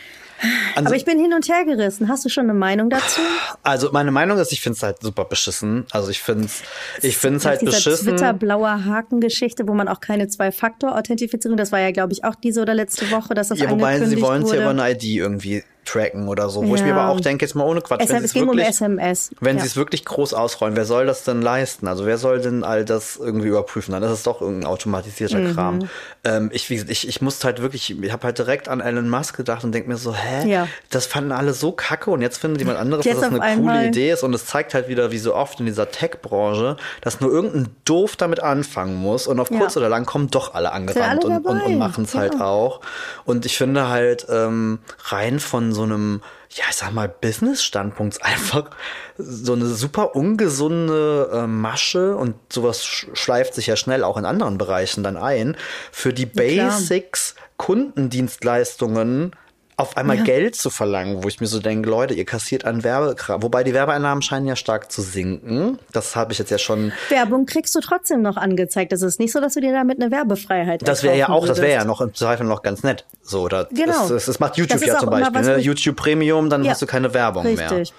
aber 0.76 0.96
ich 0.96 1.06
bin 1.06 1.20
hin 1.20 1.34
und 1.34 1.48
her 1.50 1.66
gerissen. 1.66 2.08
Hast 2.08 2.24
du 2.26 2.30
schon 2.30 2.46
eine 2.46 2.54
Meinung 2.54 2.90
dazu? 2.90 3.22
Also 3.64 3.90
meine 3.92 4.12
Meinung 4.12 4.38
ist, 4.38 4.52
ich 4.52 4.62
finde 4.62 4.78
es 4.78 4.84
halt 4.84 5.02
super 5.02 5.26
beschissen. 5.26 5.86
Also 5.92 6.10
ich 6.10 6.22
finde 6.22 6.46
es 6.46 6.64
ich 7.02 7.18
find's 7.18 7.46
halt 7.46 7.64
beschissen. 7.64 8.08
Twitter-blauer 8.08 8.86
Haken-Geschichte, 8.86 9.68
wo 9.68 9.74
man 9.74 9.88
auch 9.88 10.00
keine 10.00 10.28
Zwei-Faktor-Authentifizierung, 10.28 11.58
das 11.58 11.72
war 11.72 11.80
ja, 11.80 11.92
glaube 11.92 12.14
ich, 12.14 12.24
auch 12.24 12.36
diese 12.36 12.62
oder 12.62 12.74
letzte 12.74 13.12
Woche, 13.12 13.34
dass 13.34 13.50
das 13.50 13.60
Ja, 13.60 13.70
wobei 13.70 14.00
sie 14.06 14.22
wollen 14.22 14.44
es 14.44 14.52
ja 14.52 14.62
über 14.62 14.70
eine 14.70 14.92
ID 14.92 15.04
irgendwie 15.04 15.64
tracken 15.92 16.28
oder 16.28 16.50
so. 16.50 16.66
Wo 16.68 16.76
ich 16.76 16.82
Ja. 16.82 16.88
mir 16.88 16.96
aber 16.96 17.12
auch 17.12 17.20
denke, 17.20 17.46
jetzt 17.46 17.56
mal 17.56 17.64
ohne 17.64 17.82
Quatsch, 17.82 18.02
wenn 18.02 18.16
es 18.16 18.20
sie 18.20 18.26
es 18.26 18.34
ging 18.34 18.44
um 18.44 18.50
wirklich, 18.50 18.68
SMS. 18.68 19.32
wenn 19.40 19.58
ja. 19.58 19.62
sie 19.64 19.68
es 19.68 19.76
wirklich 19.76 20.06
groß 20.06 20.34
ausrollen, 20.34 20.76
wer 20.76 20.86
soll 20.86 21.06
das 21.06 21.24
denn 21.24 21.42
leisten? 21.42 21.88
Also 21.88 22.06
wer 22.06 22.18
soll 22.18 22.40
denn 22.42 22.64
all 22.64 22.86
das 22.86 23.18
irgendwie 23.18 23.48
überprüfen? 23.48 23.92
Dann 23.94 24.04
ist 24.04 24.12
es 24.12 24.24
doch 24.24 24.42
irgendein 24.42 24.68
automatisierter 24.70 25.40
Mhm. 25.40 25.54
Kram. 25.54 25.80
Ähm, 26.24 26.50
ich, 26.54 26.70
wie 26.70 26.76
gesagt, 26.76 26.92
ich, 26.92 27.08
ich 27.08 27.22
musste 27.22 27.46
halt 27.46 27.62
wirklich, 27.62 27.98
ich 28.02 28.12
habe 28.12 28.24
halt 28.26 28.38
direkt 28.38 28.68
an 28.70 28.82
Elon 28.82 29.10
Musk 29.10 29.36
gedacht 29.38 29.64
und 29.64 29.72
denke 29.72 29.90
mir 29.90 29.98
so, 29.98 30.14
hä? 30.14 30.48
Ja. 30.50 30.68
Das 30.90 31.06
fanden 31.06 31.32
alle 31.32 31.54
so 31.54 31.72
kacke 31.72 32.12
und 32.12 32.22
jetzt 32.22 32.38
findet 32.38 32.60
jemand 32.62 32.78
anderes, 32.78 33.06
Jetzt 33.06 33.22
dass 33.22 33.30
das 33.30 33.40
eine 33.40 33.62
coole 33.62 33.88
Idee 33.88 34.12
ist 34.12 34.24
und 34.24 34.34
es 34.34 34.46
zeigt 34.46 34.74
halt 34.74 34.88
wieder, 34.88 35.12
wie 35.12 35.18
so 35.18 35.36
oft 35.36 35.60
in 35.60 35.66
dieser 35.66 35.90
Tech-Branche, 35.92 36.78
dass 37.02 37.20
nur 37.22 37.32
irgendein 37.32 37.70
Doof 37.86 38.16
damit 38.16 38.42
anfangen 38.42 38.96
muss 38.96 39.28
und 39.28 39.40
auf 39.40 39.50
kurz 39.50 39.76
oder 39.78 39.90
lang 39.90 40.06
kommen 40.06 40.30
doch 40.30 40.54
alle 40.54 40.72
angerannt 40.72 41.24
alle 41.26 41.36
und, 41.38 41.46
und, 41.46 41.62
und 41.62 41.78
machen 41.78 42.04
es 42.04 42.16
halt 42.16 42.40
auch. 42.42 42.82
Und 43.26 43.46
ich 43.46 43.58
finde 43.58 43.88
halt 43.90 44.28
ähm, 44.30 44.80
rein 45.06 45.40
von 45.40 45.74
so 45.74 45.79
einem, 45.84 46.22
ja, 46.50 46.64
ich 46.70 46.76
sag 46.76 46.94
mal, 46.94 47.10
Business-Standpunkt 47.10 48.24
einfach 48.24 48.70
so 49.18 49.54
eine 49.54 49.66
super 49.68 50.16
ungesunde 50.16 51.30
äh, 51.34 51.48
Masche 51.48 52.16
und 52.16 52.36
sowas 52.52 52.86
sch 52.86 53.08
schleift 53.14 53.54
sich 53.54 53.68
ja 53.68 53.76
schnell 53.76 54.04
auch 54.04 54.18
in 54.18 54.26
anderen 54.26 54.58
Bereichen 54.58 55.04
dann 55.04 55.18
ein, 55.18 55.58
für 55.92 56.14
die. 56.14 56.26
Basics 56.26 57.36
Kundendienstleistungen 57.58 59.36
auf 59.80 59.98
einmal 59.98 60.18
Ja. 60.18 60.24
Geld 60.24 60.56
zu 60.56 60.70
verlangen, 60.70 61.24
wo 61.24 61.28
ich 61.28 61.40
mir 61.40 61.48
so 61.48 61.60
denke, 61.60 61.90
Leute, 61.90 62.14
ihr 62.14 62.26
kassiert 62.26 62.66
an 62.66 62.84
Werbekram. 62.84 63.42
Wobei 63.44 63.64
die 63.64 63.74
Werbeeinnahmen 63.74 64.22
scheinen 64.22 64.46
ja 64.46 64.56
stark 64.56 64.92
zu 64.92 65.02
sinken. 65.02 65.80
Das 65.92 66.16
habe 66.16 66.32
ich 66.34 66.40
jetzt 66.40 66.52
ja 66.52 66.58
schon. 66.58 66.92
Werbung 67.10 67.46
kriegst 67.46 67.74
du 67.76 67.80
trotzdem 67.80 68.22
noch 68.22 68.38
angezeigt. 68.38 68.92
Es 68.94 69.02
ist 69.02 69.20
nicht 69.20 69.32
so, 69.32 69.40
dass 69.42 69.54
du 69.54 69.62
dir 69.62 69.72
damit 69.74 70.02
eine 70.02 70.12
Werbefreiheit 70.12 70.88
Das 70.88 71.04
wäre 71.04 71.18
ja 71.18 71.30
auch, 71.30 71.48
das 71.48 71.58
wäre 71.58 71.68
ja 71.70 71.76
würdest. 71.78 71.88
noch 71.88 72.02
im 72.02 72.14
Zweifel 72.14 72.46
noch 72.46 72.62
ganz 72.62 72.84
nett. 72.84 73.06
So, 73.22 73.48
da, 73.48 73.68
Genau. 73.72 73.92
das, 73.94 74.08
das, 74.10 74.26
das 74.26 74.40
macht 74.40 74.58
YouTube 74.58 74.80
Das 74.80 74.88
ja 74.88 74.98
zum 74.98 75.10
Beispiel. 75.10 75.42
Ne? 75.42 75.58
YouTube 75.60 75.96
Premium, 75.96 76.50
dann 76.50 76.64
Ja. 76.64 76.72
hast 76.72 76.82
du 76.82 76.86
keine 76.86 77.14
Werbung 77.14 77.44
mehr. 77.44 77.72
Richtig. 77.72 77.94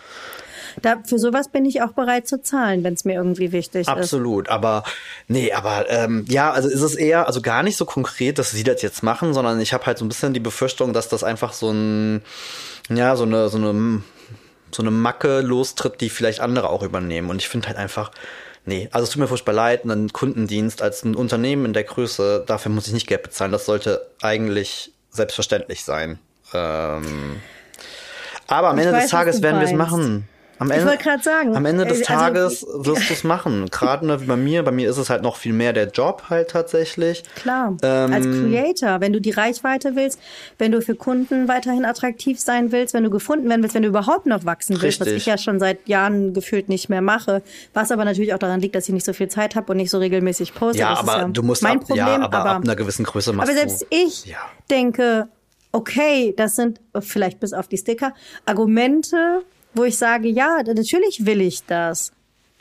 Da, 0.83 1.03
für 1.05 1.19
sowas 1.19 1.49
bin 1.49 1.64
ich 1.64 1.83
auch 1.83 1.93
bereit 1.93 2.27
zu 2.27 2.43
zahlen, 2.43 2.85
wenn 2.85 2.95
es 2.95 3.05
mir 3.05 3.14
irgendwie 3.14 3.53
wichtig 3.53 3.83
ist. 3.83 3.88
Absolut, 3.88 4.49
aber 4.49 4.85
nee, 5.29 5.53
aber 5.53 5.88
ähm, 5.90 6.25
ja, 6.29 6.51
also 6.51 6.69
ist 6.69 6.83
es 6.83 6.95
eher, 6.95 7.27
also 7.27 7.40
gar 7.40 7.62
nicht 7.62 7.77
so 7.77 7.85
konkret, 7.85 8.38
dass 8.38 8.51
sie 8.51 8.64
das 8.64 8.83
jetzt 8.83 9.03
machen, 9.03 9.35
sondern 9.35 9.61
ich 9.61 9.73
habe 9.73 9.87
halt 9.87 9.99
so 9.99 10.05
ein 10.05 10.09
bisschen 10.09 10.35
die 10.35 10.40
Befürchtung, 10.40 10.93
dass 10.93 11.09
das 11.09 11.25
einfach 11.25 11.53
so 11.53 11.71
ein, 11.71 12.23
ja, 12.88 13.16
so 13.16 13.25
eine, 13.25 13.49
so 13.49 13.59
eine, 13.59 14.03
so 14.73 14.83
eine 14.83 14.90
Macke 14.90 15.40
lostritt, 15.40 16.01
die 16.01 16.11
vielleicht 16.11 16.40
andere 16.40 16.71
auch 16.71 16.83
übernehmen. 16.83 17.31
Und 17.31 17.37
ich 17.37 17.49
finde 17.49 17.69
halt 17.69 17.77
einfach, 17.77 18.11
nee, 18.64 18.88
also 18.93 19.05
es 19.05 19.11
tut 19.11 19.21
mir 19.21 19.29
furchtbar 19.29 19.53
leid, 19.53 19.85
einen 19.85 20.12
Kundendienst 20.12 20.83
als 20.83 21.05
ein 21.05 21.14
Unternehmen 21.14 21.64
in 21.64 21.73
der 21.73 21.85
Größe, 21.85 22.45
dafür 22.47 22.71
muss 22.73 22.87
ich 22.87 22.93
nicht 22.93 23.07
Geld 23.07 23.23
bezahlen. 23.23 23.53
Das 23.53 23.66
sollte 23.66 24.07
eigentlich 24.23 24.93
selbstverständlich 25.11 25.85
sein. 25.85 26.19
Ähm, 26.55 27.40
aber 28.47 28.71
am 28.71 28.79
Ich 28.79 28.85
Ende 28.85 28.97
weiß, 28.97 29.05
des 29.05 29.11
Tages 29.11 29.43
werden 29.43 29.61
wir 29.61 29.66
es 29.66 29.73
machen. 29.73 30.29
Am 30.61 30.70
Ich 30.70 30.77
Ende, 30.77 30.90
wollte 30.90 31.03
gerade 31.03 31.23
sagen, 31.23 31.57
Am 31.57 31.64
Ende 31.64 31.87
des 31.87 32.01
äh, 32.01 32.01
also- 32.03 32.05
Tages 32.05 32.66
wirst 32.73 33.09
du 33.09 33.14
es 33.14 33.25
machen. 33.35 33.66
Gerade 33.70 34.07
ne, 34.07 34.20
wie 34.20 34.27
bei 34.27 34.37
mir. 34.37 34.62
Bei 34.62 34.70
mir 34.70 34.90
ist 34.90 34.99
es 34.99 35.09
halt 35.09 35.23
noch 35.23 35.37
viel 35.37 35.55
mehr 35.55 35.73
der 35.73 35.88
Job 35.88 36.25
halt 36.29 36.51
tatsächlich. 36.51 37.23
Klar, 37.35 37.77
Ähm, 37.83 38.12
als 38.12 38.27
Creator, 38.27 39.01
wenn 39.01 39.14
du 39.14 39.20
die 39.23 39.31
Reichweite 39.31 39.96
willst, 39.96 40.20
wenn 40.59 40.70
du 40.70 40.83
für 40.83 40.94
Kunden 40.94 41.49
weiterhin 41.49 41.87
attraktiv 41.87 42.38
sein 42.38 42.73
willst, 42.73 42.92
wenn 42.92 43.05
du 43.05 43.11
gefunden 43.11 43.49
werden 43.49 43.62
willst, 43.62 43.75
wenn 43.75 43.83
du 43.83 43.88
überhaupt 43.88 44.27
noch 44.27 44.44
wachsen 44.44 44.81
willst, 44.83 45.01
was 45.01 45.07
Richtig. 45.07 45.23
ich 45.23 45.27
ja 45.27 45.38
schon 45.38 45.59
seit 45.59 45.88
Jahren 45.88 46.35
gefühlt 46.35 46.68
nicht 46.68 46.90
mehr 46.90 47.01
mache, 47.01 47.42
was 47.73 47.90
aber 47.90 48.05
natürlich 48.05 48.35
auch 48.35 48.38
daran 48.38 48.61
liegt, 48.61 48.75
dass 48.75 48.87
ich 48.87 48.92
nicht 48.92 49.07
so 49.07 49.14
viel 49.14 49.29
Zeit 49.29 49.57
habe 49.57 49.73
und 49.73 49.79
nicht 49.79 49.90
so 49.90 49.96
regelmäßig 49.96 50.55
poste. 50.55 50.79
Ja, 50.81 50.90
das 50.90 50.99
aber 51.01 51.16
ja 51.23 51.29
du 51.29 51.42
musst 51.42 51.62
mein 51.62 51.79
ab, 51.79 51.87
Problem, 51.87 51.96
ja, 52.07 52.14
aber, 52.20 52.37
aber, 52.38 52.51
ab 52.51 52.62
einer 52.64 52.77
gewissen 52.77 53.07
Größe 53.07 53.33
machst 53.33 53.49
aber 53.51 53.59
selbst 53.59 53.81
du. 53.83 53.87
ich 53.90 54.27
Ja. 54.27 54.37
denke, 54.70 55.27
okay, 55.73 56.35
das 56.37 56.55
sind 56.57 56.81
vielleicht 57.01 57.40
bis 57.40 57.55
auf 57.55 57.66
die 57.66 57.79
Sticker 57.79 58.12
Argumente, 58.44 59.16
wo 59.75 59.85
ich 59.85 59.97
sage, 59.99 60.29
ja, 60.29 60.59
natürlich 60.67 61.25
will 61.27 61.41
ich 61.41 61.65
das. 61.65 62.13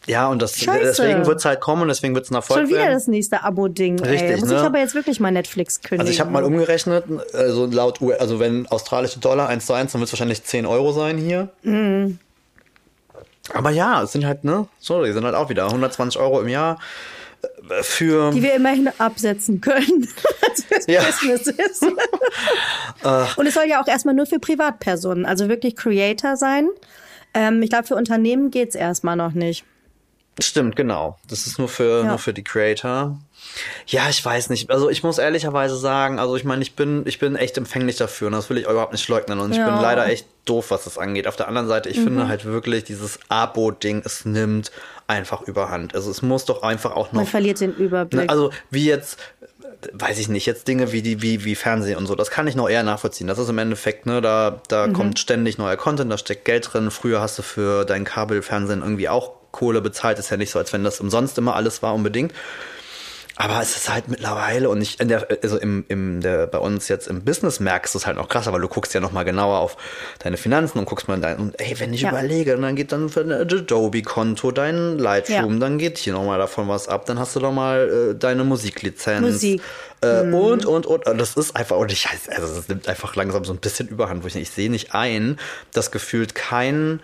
Ja, 0.07 0.27
und 0.29 0.41
das, 0.41 0.57
Scheiße. 0.57 0.79
deswegen 0.81 1.25
wird's 1.27 1.43
halt 1.45 1.59
kommen 1.59 1.83
und 1.83 1.87
deswegen 1.89 2.15
wird's 2.15 2.31
ein 2.31 2.35
Erfolg 2.35 2.59
Schon 2.61 2.69
wieder 2.69 2.79
werden. 2.79 2.93
das 2.93 3.07
nächste 3.07 3.43
Abo-Ding. 3.43 3.99
ey. 3.99 4.09
Richtig, 4.09 4.31
Da 4.31 4.37
muss 4.37 4.49
ne? 4.49 4.55
ich 4.55 4.61
aber 4.61 4.79
jetzt 4.79 4.95
wirklich 4.95 5.19
mal 5.19 5.31
Netflix 5.31 5.81
kündigen. 5.81 5.99
Also 6.01 6.11
ich 6.11 6.19
habe 6.19 6.31
mal 6.31 6.43
umgerechnet, 6.43 7.03
also 7.33 7.65
laut 7.65 8.01
U 8.01 8.11
also 8.13 8.39
wenn 8.39 8.65
australische 8.67 9.19
Dollar 9.19 9.49
1 9.49 9.65
zu 9.65 9.73
1, 9.73 9.91
dann 9.91 9.99
wird 10.01 10.07
es 10.07 10.13
wahrscheinlich 10.13 10.43
10 10.43 10.65
Euro 10.65 10.93
sein 10.93 11.17
hier. 11.17 11.49
Mhm. 11.63 12.17
Aber 13.53 13.71
ja, 13.71 14.01
es 14.03 14.11
sind 14.13 14.25
halt, 14.25 14.43
ne, 14.45 14.67
sorry, 14.79 15.11
sind 15.11 15.25
halt 15.25 15.35
auch 15.35 15.49
wieder 15.49 15.65
120 15.65 16.19
Euro 16.21 16.39
im 16.41 16.47
Jahr 16.47 16.79
äh, 17.69 17.83
für. 17.83 18.31
die 18.31 18.41
wir 18.41 18.53
immerhin 18.55 18.89
absetzen 18.99 19.59
können, 19.59 20.07
fürs 20.67 20.85
Ja. 20.87 21.01
Business 21.03 21.47
ist. 21.47 21.83
Und 23.37 23.45
es 23.47 23.53
soll 23.53 23.65
ja 23.67 23.81
auch 23.81 23.87
erstmal 23.87 24.13
nur 24.15 24.25
für 24.27 24.39
Privatpersonen, 24.39 25.25
also 25.25 25.49
wirklich 25.49 25.75
Creator 25.75 26.37
sein. 26.37 26.69
Ähm, 27.33 27.61
ich 27.61 27.69
glaube, 27.69 27.87
für 27.87 27.95
Unternehmen 27.95 28.51
geht's 28.51 28.75
erstmal 28.75 29.15
noch 29.15 29.33
nicht. 29.33 29.63
Stimmt, 30.41 30.75
genau. 30.75 31.17
Das 31.27 31.47
ist 31.47 31.59
nur 31.59 31.67
für, 31.67 32.01
Ja. 32.03 32.09
nur 32.09 32.17
für 32.17 32.33
die 32.33 32.43
Creator. 32.43 33.19
Ja, 33.87 34.07
ich 34.09 34.23
weiß 34.23 34.49
nicht. 34.49 34.69
Also 34.69 34.89
ich 34.89 35.03
muss 35.03 35.17
ehrlicherweise 35.17 35.75
sagen, 35.75 36.19
also 36.19 36.35
ich 36.35 36.43
meine, 36.43 36.61
ich 36.61 36.75
bin, 36.75 37.03
ich 37.05 37.19
bin 37.19 37.35
echt 37.35 37.57
empfänglich 37.57 37.97
dafür 37.97 38.27
und 38.27 38.33
das 38.33 38.49
will 38.49 38.57
ich 38.57 38.65
überhaupt 38.67 38.91
nicht 38.93 39.07
leugnen. 39.07 39.39
Und 39.39 39.51
ich 39.51 39.57
Ja. 39.57 39.65
bin 39.65 39.81
leider 39.81 40.05
echt 40.07 40.25
doof, 40.45 40.71
was 40.71 40.83
das 40.85 40.97
angeht. 40.97 41.27
Auf 41.27 41.35
der 41.35 41.47
anderen 41.47 41.67
Seite, 41.67 41.89
ich 41.89 41.99
finde 41.99 42.27
halt 42.27 42.45
wirklich 42.45 42.83
dieses 42.83 43.19
Abo-Ding, 43.29 44.01
es 44.05 44.25
nimmt 44.25 44.71
einfach 45.07 45.41
überhand. 45.41 45.95
Also 45.95 46.09
es 46.11 46.21
muss 46.21 46.45
doch 46.45 46.61
einfach 46.63 46.91
auch 46.95 47.07
noch. 47.07 47.21
Man 47.21 47.25
verliert 47.25 47.59
den 47.59 47.73
Überblick. 47.75 48.29
Also 48.29 48.51
wie 48.69 48.85
jetzt, 48.85 49.17
weiß 49.93 50.19
ich 50.19 50.29
nicht, 50.29 50.45
jetzt 50.45 50.67
Dinge 50.67 50.91
wie 50.91 51.01
die, 51.01 51.21
wie, 51.21 51.43
wie 51.43 51.55
Fernsehen 51.55 51.97
und 51.97 52.05
so, 52.05 52.15
das 52.15 52.29
kann 52.29 52.47
ich 52.47 52.55
noch 52.55 52.69
eher 52.69 52.83
nachvollziehen. 52.83 53.27
Das 53.27 53.39
ist 53.39 53.49
im 53.49 53.57
Endeffekt, 53.57 54.05
ne, 54.05 54.21
da, 54.21 54.61
da 54.67 54.87
Mhm. 54.87 54.93
kommt 54.93 55.19
ständig 55.19 55.57
neuer 55.57 55.75
Content, 55.77 56.11
da 56.11 56.17
steckt 56.17 56.45
Geld 56.45 56.71
drin. 56.71 56.91
Früher 56.91 57.21
hast 57.21 57.37
du 57.39 57.41
für 57.43 57.85
dein 57.85 58.03
Kabelfernsehen 58.03 58.81
irgendwie 58.81 59.09
auch 59.09 59.31
Kohle 59.51 59.81
bezahlt. 59.81 60.19
Ist 60.19 60.29
ja 60.29 60.37
nicht 60.37 60.51
so, 60.51 60.59
als 60.59 60.71
wenn 60.73 60.83
das 60.83 60.99
umsonst 60.99 61.37
immer 61.39 61.55
alles 61.55 61.81
war 61.81 61.93
unbedingt. 61.95 62.33
Aber 63.41 63.61
es 63.61 63.73
ist 63.77 63.87
halt 63.89 64.09
mittlerweile 64.09 64.67
und 64.69 64.81
ich 64.81 64.99
in 64.99 65.07
der, 65.07 65.25
also 65.41 65.57
im, 65.57 65.85
im 65.87 66.19
der, 66.19 66.45
bei 66.45 66.57
uns 66.57 66.89
jetzt 66.89 67.07
im 67.07 67.23
Business 67.23 67.61
merkst 67.61 67.93
du 67.93 67.97
es 67.97 68.05
halt 68.05 68.17
noch 68.17 68.27
krasser, 68.27 68.51
weil 68.51 68.59
du 68.59 68.67
guckst 68.67 68.93
ja 68.93 68.99
noch 68.99 69.13
mal 69.13 69.23
genauer 69.23 69.59
auf 69.59 69.77
deine 70.19 70.35
Finanzen 70.35 70.77
und 70.77 70.83
guckst 70.83 71.07
mal 71.07 71.13
in 71.15 71.21
dein, 71.21 71.37
und 71.37 71.57
ey, 71.61 71.79
wenn 71.79 71.93
ich 71.93 72.01
Ja. 72.01 72.09
überlege, 72.09 72.57
dann 72.57 72.75
geht 72.75 72.91
dann 72.91 73.07
für 73.07 73.21
ein 73.21 73.31
Adobe-Konto 73.31 74.51
dein 74.51 74.99
Lightroom, 74.99 75.53
Ja. 75.53 75.59
dann 75.59 75.77
geht 75.77 75.97
hier 75.99 76.11
noch 76.11 76.25
mal 76.25 76.37
davon 76.37 76.67
was 76.67 76.89
ab, 76.89 77.05
dann 77.05 77.17
hast 77.17 77.33
du 77.33 77.39
doch 77.39 77.53
mal 77.53 78.11
äh, 78.11 78.15
deine 78.19 78.43
Musiklizenz. 78.43 79.21
Musik. 79.21 79.61
Äh, 80.01 80.19
Und, 80.33 80.65
und, 80.65 80.85
und, 80.85 81.05
und 81.07 81.17
das 81.17 81.37
ist 81.37 81.55
einfach, 81.55 81.77
und 81.77 81.93
ich 81.93 82.05
weiß, 82.11 82.27
also 82.37 82.53
das 82.57 82.67
nimmt 82.67 82.89
einfach 82.89 83.15
langsam 83.15 83.45
so 83.45 83.53
ein 83.53 83.59
bisschen 83.59 83.87
überhand, 83.87 84.21
wo 84.23 84.27
ich, 84.27 84.35
ich 84.35 84.49
sehe 84.49 84.69
nicht 84.69 84.93
ein, 84.93 85.39
dass 85.71 85.91
gefühlt 85.91 86.35
kein, 86.35 87.01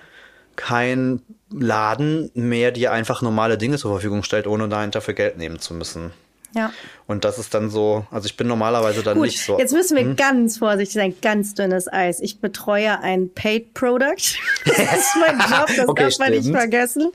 kein 0.57 1.21
Laden 1.49 2.29
mehr 2.33 2.71
dir 2.71 2.91
einfach 2.91 3.21
normale 3.21 3.57
Dinge 3.57 3.77
zur 3.77 3.91
Verfügung 3.93 4.23
stellt, 4.23 4.47
ohne 4.47 4.67
dahinter 4.67 4.99
für 4.99 5.13
Geld 5.13 5.37
nehmen 5.37 5.59
zu 5.59 5.73
müssen. 5.73 6.11
Ja. 6.55 6.71
Und 7.07 7.23
das 7.23 7.37
ist 7.37 7.53
dann 7.53 7.69
so, 7.69 8.05
also 8.09 8.25
ich 8.25 8.35
bin 8.35 8.47
normalerweise 8.47 9.03
dann 9.03 9.15
Gut, 9.17 9.27
nicht 9.27 9.39
so. 9.43 9.59
jetzt 9.59 9.73
müssen 9.73 9.95
wir 9.95 10.15
ganz 10.15 10.57
vorsichtig 10.57 10.95
sein, 10.95 11.15
ganz 11.21 11.53
dünnes 11.53 11.91
Eis. 11.91 12.19
Ich 12.19 12.39
betreue 12.39 12.99
ein 12.99 13.29
Paid 13.33 13.73
Product. 13.73 14.15
Das 14.65 14.77
ist 14.77 15.15
mein 15.19 15.37
Job, 15.39 15.67
das 15.77 15.87
Okay, 15.87 16.03
darf 16.05 16.17
man 16.17 16.31
nicht 16.31 16.49
vergessen. 16.49 17.11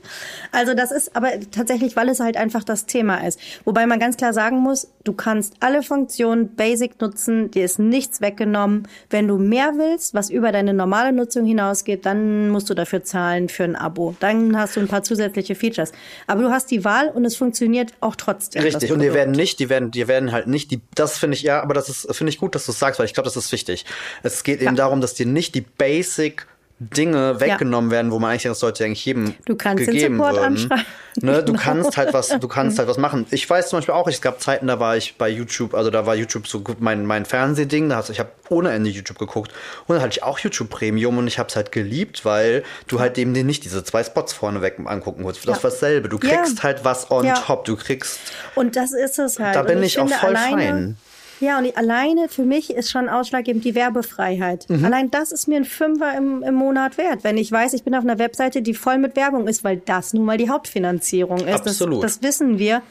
Also 0.53 0.73
das 0.73 0.91
ist 0.91 1.15
aber 1.17 1.31
tatsächlich, 1.51 1.97
weil 1.97 2.07
es 2.07 2.21
halt 2.21 2.37
einfach 2.37 2.63
das 2.63 2.85
Thema 2.85 3.27
ist. 3.27 3.39
Wobei 3.65 3.85
man 3.85 3.99
ganz 3.99 4.15
klar 4.15 4.33
sagen 4.33 4.57
muss, 4.59 4.87
du 5.03 5.11
kannst 5.11 5.55
alle 5.59 5.83
Funktionen 5.83 6.55
basic 6.55 7.01
nutzen, 7.01 7.51
dir 7.51 7.65
ist 7.65 7.77
nichts 7.79 8.21
weggenommen. 8.21 8.87
Wenn 9.09 9.27
du 9.27 9.37
mehr 9.37 9.73
willst, 9.75 10.13
was 10.13 10.29
über 10.29 10.53
deine 10.53 10.73
normale 10.73 11.11
Nutzung 11.11 11.45
hinausgeht, 11.45 12.05
dann 12.05 12.49
musst 12.49 12.69
du 12.69 12.73
dafür 12.73 13.03
zahlen 13.03 13.49
für 13.49 13.63
ein 13.65 13.75
Abo. 13.75 14.15
Dann 14.21 14.57
hast 14.57 14.77
du 14.77 14.79
ein 14.79 14.87
paar 14.87 15.03
zusätzliche 15.03 15.55
Features. 15.55 15.91
Aber 16.27 16.43
du 16.43 16.49
hast 16.49 16.71
die 16.71 16.85
Wahl 16.85 17.09
und 17.09 17.25
es 17.25 17.35
funktioniert 17.35 17.93
auch 17.99 18.15
trotzdem. 18.15 18.61
Richtig, 18.63 18.91
und 18.91 18.99
die 19.01 19.13
werden 19.13 19.31
nicht, 19.31 19.59
die 19.59 19.69
werden, 19.69 19.80
die 19.89 20.07
werden 20.07 20.31
halt 20.31 20.47
nicht, 20.47 20.69
die, 20.69 20.81
das 20.93 21.17
finde 21.17 21.35
ich, 21.35 21.43
ja, 21.43 21.61
aber 21.61 21.73
das 21.73 21.89
ist, 21.89 22.15
finde 22.15 22.29
ich 22.29 22.37
gut, 22.37 22.53
dass 22.53 22.65
du 22.65 22.71
es 22.71 22.79
sagst, 22.79 22.99
weil 22.99 23.05
ich 23.07 23.13
glaube, 23.13 23.25
das 23.25 23.35
ist 23.35 23.51
wichtig. 23.51 23.85
Es 24.21 24.43
geht 24.43 24.61
eben 24.61 24.75
darum, 24.75 25.01
dass 25.01 25.15
dir 25.15 25.25
nicht 25.25 25.55
die 25.55 25.61
Basic 25.61 26.45
Dinge 26.83 27.39
weggenommen 27.39 27.91
werden, 27.91 28.11
wo 28.11 28.17
man 28.17 28.31
eigentlich 28.31 28.43
das 28.43 28.59
sollte 28.59 28.83
eigentlich 28.83 29.05
jedem 29.05 29.35
Du 29.45 29.55
kannst 29.55 29.85
den 29.85 29.93
gegeben 29.93 30.15
Support 30.17 30.33
würden. 30.33 30.45
anschreiben. 30.45 30.85
Ne, 31.21 31.43
du 31.43 31.51
Genau. 31.51 31.59
kannst 31.63 31.95
halt 31.97 32.11
was, 32.13 32.29
du 32.29 32.47
kannst 32.47 32.79
halt 32.79 32.87
was 32.87 32.97
machen. 33.05 33.27
Ich 33.29 33.47
weiß 33.47 33.69
zum 33.69 33.77
Beispiel 33.77 33.93
auch, 33.93 34.07
es 34.07 34.19
gab 34.19 34.41
Zeiten, 34.41 34.65
da 34.65 34.79
war 34.79 34.97
ich 34.97 35.15
bei 35.17 35.29
YouTube, 35.29 35.75
also 35.75 35.91
da 35.91 36.07
war 36.07 36.15
YouTube 36.15 36.47
so 36.47 36.61
gut 36.61 36.81
mein, 36.81 37.05
mein 37.05 37.25
Fernsehding, 37.25 37.89
da 37.89 37.97
hast, 37.97 38.09
ich 38.09 38.19
habe 38.19 38.29
ohne 38.49 38.71
Ende 38.71 38.89
YouTube 38.89 39.19
geguckt 39.19 39.51
und 39.85 39.93
dann 39.95 40.01
hatte 40.01 40.13
ich 40.13 40.23
auch 40.23 40.39
YouTube 40.39 40.69
Premium 40.71 41.19
und 41.19 41.27
ich 41.27 41.37
habe 41.37 41.49
es 41.49 41.55
halt 41.55 41.71
geliebt, 41.71 42.25
weil 42.25 42.63
du 42.87 42.99
halt 42.99 43.17
eben 43.19 43.33
dir 43.35 43.43
nicht 43.43 43.63
diese 43.63 43.83
zwei 43.83 44.03
Spots 44.03 44.33
vorneweg 44.33 44.79
angucken 44.83 45.23
kannst. 45.23 45.47
Das 45.47 45.57
Ja. 45.57 45.63
war 45.63 45.69
dasselbe. 45.69 46.09
Du 46.09 46.17
Ja. 46.23 46.35
kriegst 46.37 46.63
halt 46.63 46.83
was 46.83 47.11
on 47.11 47.25
Ja. 47.25 47.35
top. 47.35 47.65
Du 47.65 47.75
kriegst 47.75 48.19
Und 48.55 48.75
das 48.75 48.91
ist 48.93 49.19
es 49.19 49.37
halt. 49.39 49.55
Da 49.55 49.61
bin 49.61 49.83
ich 49.83 49.99
auch 49.99 50.07
finde 50.07 50.19
voll 50.19 50.35
fein. 50.35 50.97
Ja, 51.41 51.57
und 51.57 51.65
die, 51.65 51.75
alleine 51.75 52.29
für 52.29 52.43
mich 52.43 52.69
ist 52.69 52.89
schon 52.91 53.09
ausschlaggebend 53.09 53.65
die 53.65 53.75
Werbefreiheit. 53.75 54.69
Mhm. 54.69 54.85
Allein 54.85 55.11
das 55.11 55.31
ist 55.31 55.47
mir 55.47 55.57
ein 55.57 55.65
Fünfer 55.65 56.15
im, 56.15 56.43
im 56.43 56.53
Monat 56.53 56.97
wert. 56.97 57.23
Wenn 57.23 57.37
ich 57.37 57.51
weiß, 57.51 57.73
ich 57.73 57.83
bin 57.83 57.95
auf 57.95 58.03
einer 58.03 58.19
Webseite, 58.19 58.61
die 58.61 58.73
voll 58.73 58.99
mit 58.99 59.15
Werbung 59.15 59.47
ist, 59.47 59.63
weil 59.63 59.77
das 59.77 60.13
nun 60.13 60.23
mal 60.25 60.37
die 60.37 60.49
Hauptfinanzierung 60.49 61.39
ist. 61.39 61.67
Absolut. 61.67 62.03
Das, 62.03 62.19
das 62.19 62.23
wissen 62.23 62.59
wir, 62.59 62.81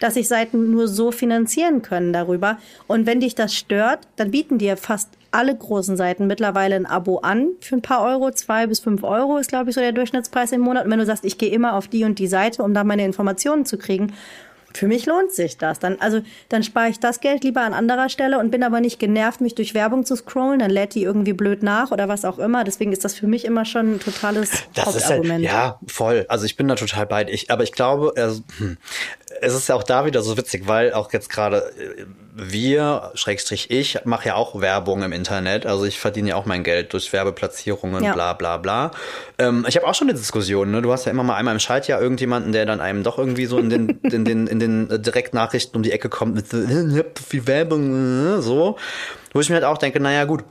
dass 0.00 0.14
sich 0.14 0.28
Seiten 0.28 0.70
nur 0.70 0.86
so 0.86 1.12
finanzieren 1.12 1.82
können 1.82 2.12
darüber. 2.12 2.58
Und 2.86 3.06
wenn 3.06 3.20
dich 3.20 3.34
das 3.34 3.54
stört, 3.54 4.00
dann 4.16 4.30
bieten 4.30 4.58
dir 4.58 4.76
fast 4.76 5.08
alle 5.30 5.56
großen 5.56 5.96
Seiten 5.96 6.26
mittlerweile 6.26 6.76
ein 6.76 6.86
Abo 6.86 7.18
an 7.18 7.48
für 7.60 7.76
ein 7.76 7.82
paar 7.82 8.02
Euro, 8.02 8.30
zwei 8.30 8.66
bis 8.66 8.80
fünf 8.80 9.02
Euro 9.02 9.38
ist, 9.38 9.48
glaube 9.48 9.70
ich, 9.70 9.74
so 9.74 9.80
der 9.80 9.92
Durchschnittspreis 9.92 10.52
im 10.52 10.60
Monat. 10.60 10.84
Und 10.84 10.90
wenn 10.90 10.98
du 10.98 11.06
sagst, 11.06 11.24
ich 11.24 11.38
gehe 11.38 11.50
immer 11.50 11.74
auf 11.74 11.88
die 11.88 12.04
und 12.04 12.18
die 12.18 12.26
Seite, 12.28 12.62
um 12.62 12.74
da 12.74 12.84
meine 12.84 13.04
Informationen 13.04 13.66
zu 13.66 13.78
kriegen, 13.78 14.12
für 14.74 14.86
mich 14.86 15.06
lohnt 15.06 15.32
sich 15.32 15.56
das. 15.56 15.78
Dann, 15.78 15.98
also, 16.00 16.20
dann 16.48 16.62
spare 16.62 16.88
ich 16.88 16.98
das 16.98 17.20
Geld 17.20 17.44
lieber 17.44 17.62
an 17.62 17.72
anderer 17.72 18.08
Stelle 18.08 18.38
und 18.38 18.50
bin 18.50 18.62
aber 18.62 18.80
nicht 18.80 18.98
genervt, 18.98 19.40
mich 19.40 19.54
durch 19.54 19.72
Werbung 19.72 20.04
zu 20.04 20.16
scrollen. 20.16 20.58
Dann 20.58 20.70
lädt 20.70 20.94
die 20.94 21.02
irgendwie 21.02 21.32
blöd 21.32 21.62
nach 21.62 21.92
oder 21.92 22.08
was 22.08 22.24
auch 22.24 22.38
immer. 22.38 22.64
Deswegen 22.64 22.92
ist 22.92 23.04
das 23.04 23.14
für 23.14 23.26
mich 23.26 23.44
immer 23.44 23.64
schon 23.64 23.94
ein 23.94 24.00
totales 24.00 24.50
Das 24.74 24.88
ist 24.88 25.08
halt, 25.08 25.18
Hauptargument. 25.18 25.44
ja, 25.44 25.78
voll. 25.86 26.26
Also 26.28 26.44
ich 26.44 26.56
bin 26.56 26.68
da 26.68 26.74
total 26.74 27.06
bei. 27.06 27.24
Ich, 27.28 27.50
aber 27.50 27.62
ich 27.62 27.72
glaube, 27.72 28.12
also, 28.16 28.42
hm, 28.58 28.76
es 29.40 29.54
ist 29.54 29.68
ja 29.68 29.74
auch 29.76 29.84
da 29.84 30.06
wieder 30.06 30.22
so 30.22 30.36
witzig, 30.36 30.66
weil 30.66 30.92
auch 30.92 31.12
jetzt 31.12 31.30
gerade 31.30 31.58
äh, 31.78 32.04
wir, 32.36 33.12
Schrägstrich 33.14 33.70
ich, 33.70 34.00
mache 34.04 34.26
ja 34.28 34.34
auch 34.34 34.60
Werbung 34.60 35.02
im 35.04 35.12
Internet. 35.12 35.66
Also 35.66 35.84
ich 35.84 36.00
verdiene 36.00 36.30
ja 36.30 36.36
auch 36.36 36.46
mein 36.46 36.64
Geld 36.64 36.92
durch 36.92 37.12
Werbeplatzierungen, 37.12 38.02
Ja. 38.02 38.12
bla 38.12 38.32
bla 38.32 38.56
bla. 38.56 38.90
Ähm, 39.38 39.64
ich 39.68 39.76
habe 39.76 39.86
auch 39.86 39.94
schon 39.94 40.08
eine 40.08 40.18
Diskussion, 40.18 40.72
ne? 40.72 40.82
Du 40.82 40.92
hast 40.92 41.04
ja 41.04 41.12
immer 41.12 41.22
mal 41.22 41.36
einmal 41.36 41.54
im 41.54 41.60
Schaltjahr 41.60 42.00
irgendjemanden, 42.02 42.50
der 42.50 42.66
dann 42.66 42.80
einem 42.80 43.04
doch 43.04 43.18
irgendwie 43.18 43.46
so 43.46 43.58
in 43.58 43.70
den, 43.70 43.88
in 44.02 44.24
den, 44.24 44.48
in 44.48 44.58
den 44.58 44.90
äh, 44.90 44.98
Direktnachrichten 44.98 45.76
um 45.76 45.84
die 45.84 45.92
Ecke 45.92 46.08
kommt 46.08 46.34
mit 46.34 46.48
viel 47.18 47.46
Werbung, 47.46 48.38
äh, 48.38 48.42
so. 48.42 48.78
Wo 49.32 49.40
ich 49.40 49.48
mir 49.48 49.54
halt 49.54 49.64
auch 49.64 49.78
denke, 49.78 50.00
naja, 50.00 50.24
gut, 50.24 50.42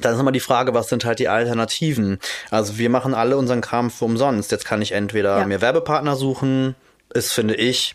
dann 0.00 0.14
ist 0.14 0.20
immer 0.20 0.32
die 0.32 0.40
Frage, 0.40 0.72
was 0.74 0.88
sind 0.88 1.04
halt 1.04 1.18
die 1.18 1.28
Alternativen? 1.28 2.18
Also 2.50 2.78
wir 2.78 2.90
machen 2.90 3.12
alle 3.14 3.36
unseren 3.36 3.60
Kram 3.60 3.90
für 3.90 4.04
umsonst. 4.06 4.50
Jetzt 4.52 4.64
kann 4.64 4.80
ich 4.82 4.92
entweder 4.92 5.38
Ja. 5.40 5.46
mir 5.46 5.60
Werbepartner 5.60 6.16
suchen, 6.16 6.74
ist, 7.12 7.32
finde 7.32 7.54
ich, 7.56 7.94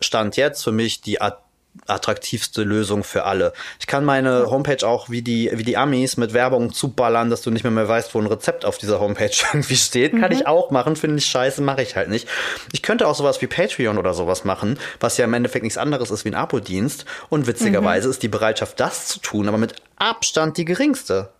Stand 0.00 0.36
jetzt 0.36 0.62
für 0.62 0.72
mich 0.72 1.00
die 1.00 1.20
at- 1.20 1.40
attraktivste 1.86 2.62
Lösung 2.62 3.04
für 3.04 3.24
alle. 3.24 3.52
Ich 3.80 3.86
kann 3.86 4.04
meine 4.04 4.50
Homepage 4.50 4.86
auch 4.86 5.10
wie 5.10 5.22
die, 5.22 5.50
wie 5.54 5.62
die 5.62 5.76
Amis 5.76 6.16
mit 6.16 6.32
Werbung 6.32 6.72
zuballern, 6.72 7.30
dass 7.30 7.42
du 7.42 7.50
nicht 7.50 7.62
mehr, 7.62 7.70
mehr 7.70 7.88
weißt, 7.88 8.14
wo 8.14 8.20
ein 8.20 8.26
Rezept 8.26 8.64
auf 8.64 8.78
dieser 8.78 9.00
Homepage 9.00 9.30
irgendwie 9.52 9.76
steht. 9.76 10.18
Kann 10.18 10.32
ich 10.32 10.46
auch 10.46 10.70
machen, 10.70 10.96
finde 10.96 11.18
ich 11.18 11.26
scheiße, 11.26 11.62
mache 11.62 11.82
ich 11.82 11.96
halt 11.96 12.08
nicht. 12.08 12.28
Ich 12.72 12.82
könnte 12.82 13.06
auch 13.06 13.14
sowas 13.14 13.40
wie 13.40 13.46
Patreon 13.46 13.98
oder 13.98 14.14
sowas 14.14 14.44
machen, 14.44 14.78
was 15.00 15.16
ja 15.16 15.24
im 15.24 15.34
Endeffekt 15.34 15.62
nichts 15.62 15.78
anderes 15.78 16.10
ist 16.10 16.24
wie 16.24 16.30
ein 16.30 16.34
Abo-Dienst. 16.34 17.04
Und 17.28 17.46
witzigerweise 17.46 18.08
ist 18.08 18.22
die 18.22 18.28
Bereitschaft, 18.28 18.80
das 18.80 19.06
zu 19.06 19.20
tun, 19.20 19.48
aber 19.48 19.58
mit 19.58 19.74
Abstand 19.96 20.56
die 20.56 20.64
geringste. 20.64 21.30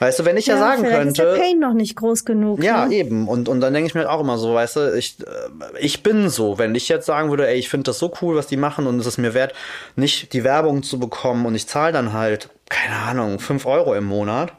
Weißt 0.00 0.18
du, 0.18 0.24
wenn 0.24 0.38
ich 0.38 0.46
ja, 0.46 0.56
sagen 0.56 0.80
vielleicht 0.80 0.96
könnte. 0.96 1.22
ist 1.22 1.36
der 1.36 1.42
Pain 1.42 1.58
noch 1.58 1.74
nicht 1.74 1.94
groß 1.94 2.24
genug. 2.24 2.64
Ja, 2.64 2.86
ne? 2.86 2.94
eben. 2.94 3.28
Und, 3.28 3.50
und 3.50 3.60
dann 3.60 3.74
denke 3.74 3.86
ich 3.86 3.94
mir 3.94 4.00
halt 4.00 4.08
auch 4.08 4.20
immer 4.20 4.38
so, 4.38 4.54
weißt 4.54 4.76
du, 4.76 4.96
ich, 4.96 5.16
äh, 5.20 5.78
ich 5.78 6.02
bin 6.02 6.30
so. 6.30 6.56
Wenn 6.56 6.74
ich 6.74 6.88
jetzt 6.88 7.04
sagen 7.04 7.28
würde, 7.28 7.46
ey, 7.46 7.58
ich 7.58 7.68
finde 7.68 7.84
das 7.84 7.98
so 7.98 8.10
cool, 8.22 8.34
was 8.34 8.46
die 8.46 8.56
machen 8.56 8.86
und 8.86 8.98
es 8.98 9.06
ist 9.06 9.18
mir 9.18 9.34
wert, 9.34 9.52
nicht 9.96 10.32
die 10.32 10.42
Werbung 10.42 10.82
zu 10.82 10.98
bekommen 10.98 11.44
und 11.44 11.54
ich 11.54 11.68
zahle 11.68 11.92
dann 11.92 12.14
halt, 12.14 12.48
keine 12.70 12.96
Ahnung, 12.96 13.40
fünf 13.40 13.66
Euro 13.66 13.94
im 13.94 14.04
Monat. 14.04 14.54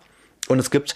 Und 0.48 0.60
es 0.60 0.70
gibt, 0.70 0.94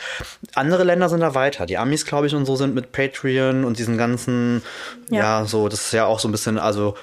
andere 0.53 0.83
Länder 0.83 1.09
sind 1.09 1.21
da 1.21 1.33
weiter. 1.33 1.65
Die 1.65 1.79
Amis, 1.79 2.05
glaube 2.05 2.27
ich, 2.27 2.35
und 2.35 2.45
so 2.45 2.55
sind 2.55 2.75
mit 2.75 2.91
Patreon 2.91 3.63
und 3.63 3.79
diesen 3.79 3.97
ganzen, 3.97 4.61
ja. 5.09 5.41
Ja. 5.41 5.45
so, 5.45 5.69
das 5.69 5.87
ist 5.87 5.93
ja 5.93 6.05
auch 6.05 6.19
so 6.19 6.27
ein 6.27 6.31
bisschen, 6.31 6.59
also 6.59 6.95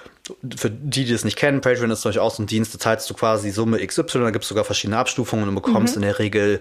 für 0.57 0.71
die, 0.71 1.05
die 1.05 1.13
es 1.13 1.25
nicht 1.25 1.37
kennen, 1.37 1.61
Patreon 1.61 1.91
ist 1.91 2.05
durchaus 2.05 2.37
so 2.37 2.43
ein 2.45 2.47
Dienst, 2.47 2.73
da 2.73 2.79
zahlst 2.79 3.11
du 3.11 3.15
quasi 3.15 3.51
Summe 3.51 3.85
XY, 3.85 4.21
da 4.21 4.31
gibt 4.31 4.45
es 4.45 4.49
sogar 4.49 4.65
verschiedene 4.65 4.99
Abstufungen 4.99 5.49
und 5.49 5.57
bekommst 5.57 5.97
in 5.97 6.03
der 6.03 6.21
Regel 6.21 6.61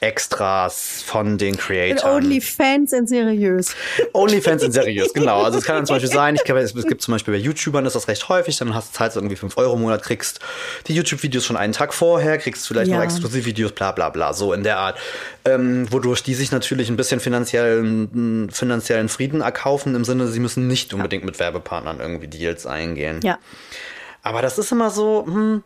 Extras 0.00 1.02
von 1.04 1.38
den 1.38 1.54
And 1.54 1.58
Creatoren. 1.58 2.24
Onlyfans 2.24 2.92
in 2.92 3.06
seriös. 3.06 3.74
Onlyfans 4.12 4.62
sind 4.62 4.72
seriös, 4.72 5.12
genau. 5.14 5.42
Also 5.42 5.58
es 5.58 5.64
kann 5.64 5.76
dann 5.76 5.86
zum 5.86 5.96
Beispiel 5.96 6.10
sein, 6.12 6.34
ich 6.34 6.44
glaube, 6.44 6.60
es 6.60 6.74
gibt 6.74 7.00
zum 7.02 7.12
Beispiel 7.12 7.34
bei 7.34 7.40
YouTubern 7.40 7.86
ist 7.86 7.96
das 7.96 8.06
recht 8.08 8.28
häufig, 8.28 8.56
dann 8.58 8.74
hast 8.74 8.92
du 8.92 8.98
zahlst 8.98 9.16
du 9.16 9.20
irgendwie 9.20 9.36
5 9.36 9.56
Euro 9.56 9.74
im 9.74 9.82
Monat, 9.82 10.02
kriegst 10.02 10.40
die 10.86 10.94
YouTube-Videos 10.94 11.44
schon 11.44 11.56
einen 11.56 11.72
Tag 11.72 11.94
vorher, 11.94 12.38
kriegst 12.38 12.66
vielleicht 12.68 12.90
Ja. 12.90 12.96
noch 12.98 13.04
Exklusivvideos, 13.04 13.72
bla 13.72 13.92
bla 13.92 14.10
bla, 14.10 14.32
so 14.32 14.52
in 14.52 14.62
der 14.62 14.78
Art. 14.78 14.98
Ähm, 15.44 15.90
wodurch 15.90 16.22
die 16.22 16.34
sich 16.34 16.52
natürlich 16.52 16.88
ein 16.90 16.96
bisschen 16.96 17.20
finanziellen, 17.20 18.50
finanziellen 18.52 19.08
Frieden 19.08 19.40
erkaufen, 19.40 19.94
im 19.94 20.04
Sinne, 20.04 20.26
sie 20.28 20.40
müssen 20.40 20.66
nicht 20.66 20.92
unbedingt 20.92 21.24
mit 21.24 21.38
Werbepartnern 21.38 22.00
irgendwie 22.00 22.28
Deals 22.28 22.66
eingehen. 22.66 23.20
Ja. 23.22 23.38
Aber 24.22 24.42
das 24.42 24.58
ist 24.58 24.72
immer 24.72 24.90
so, 24.90 25.24
hm, 25.26 25.62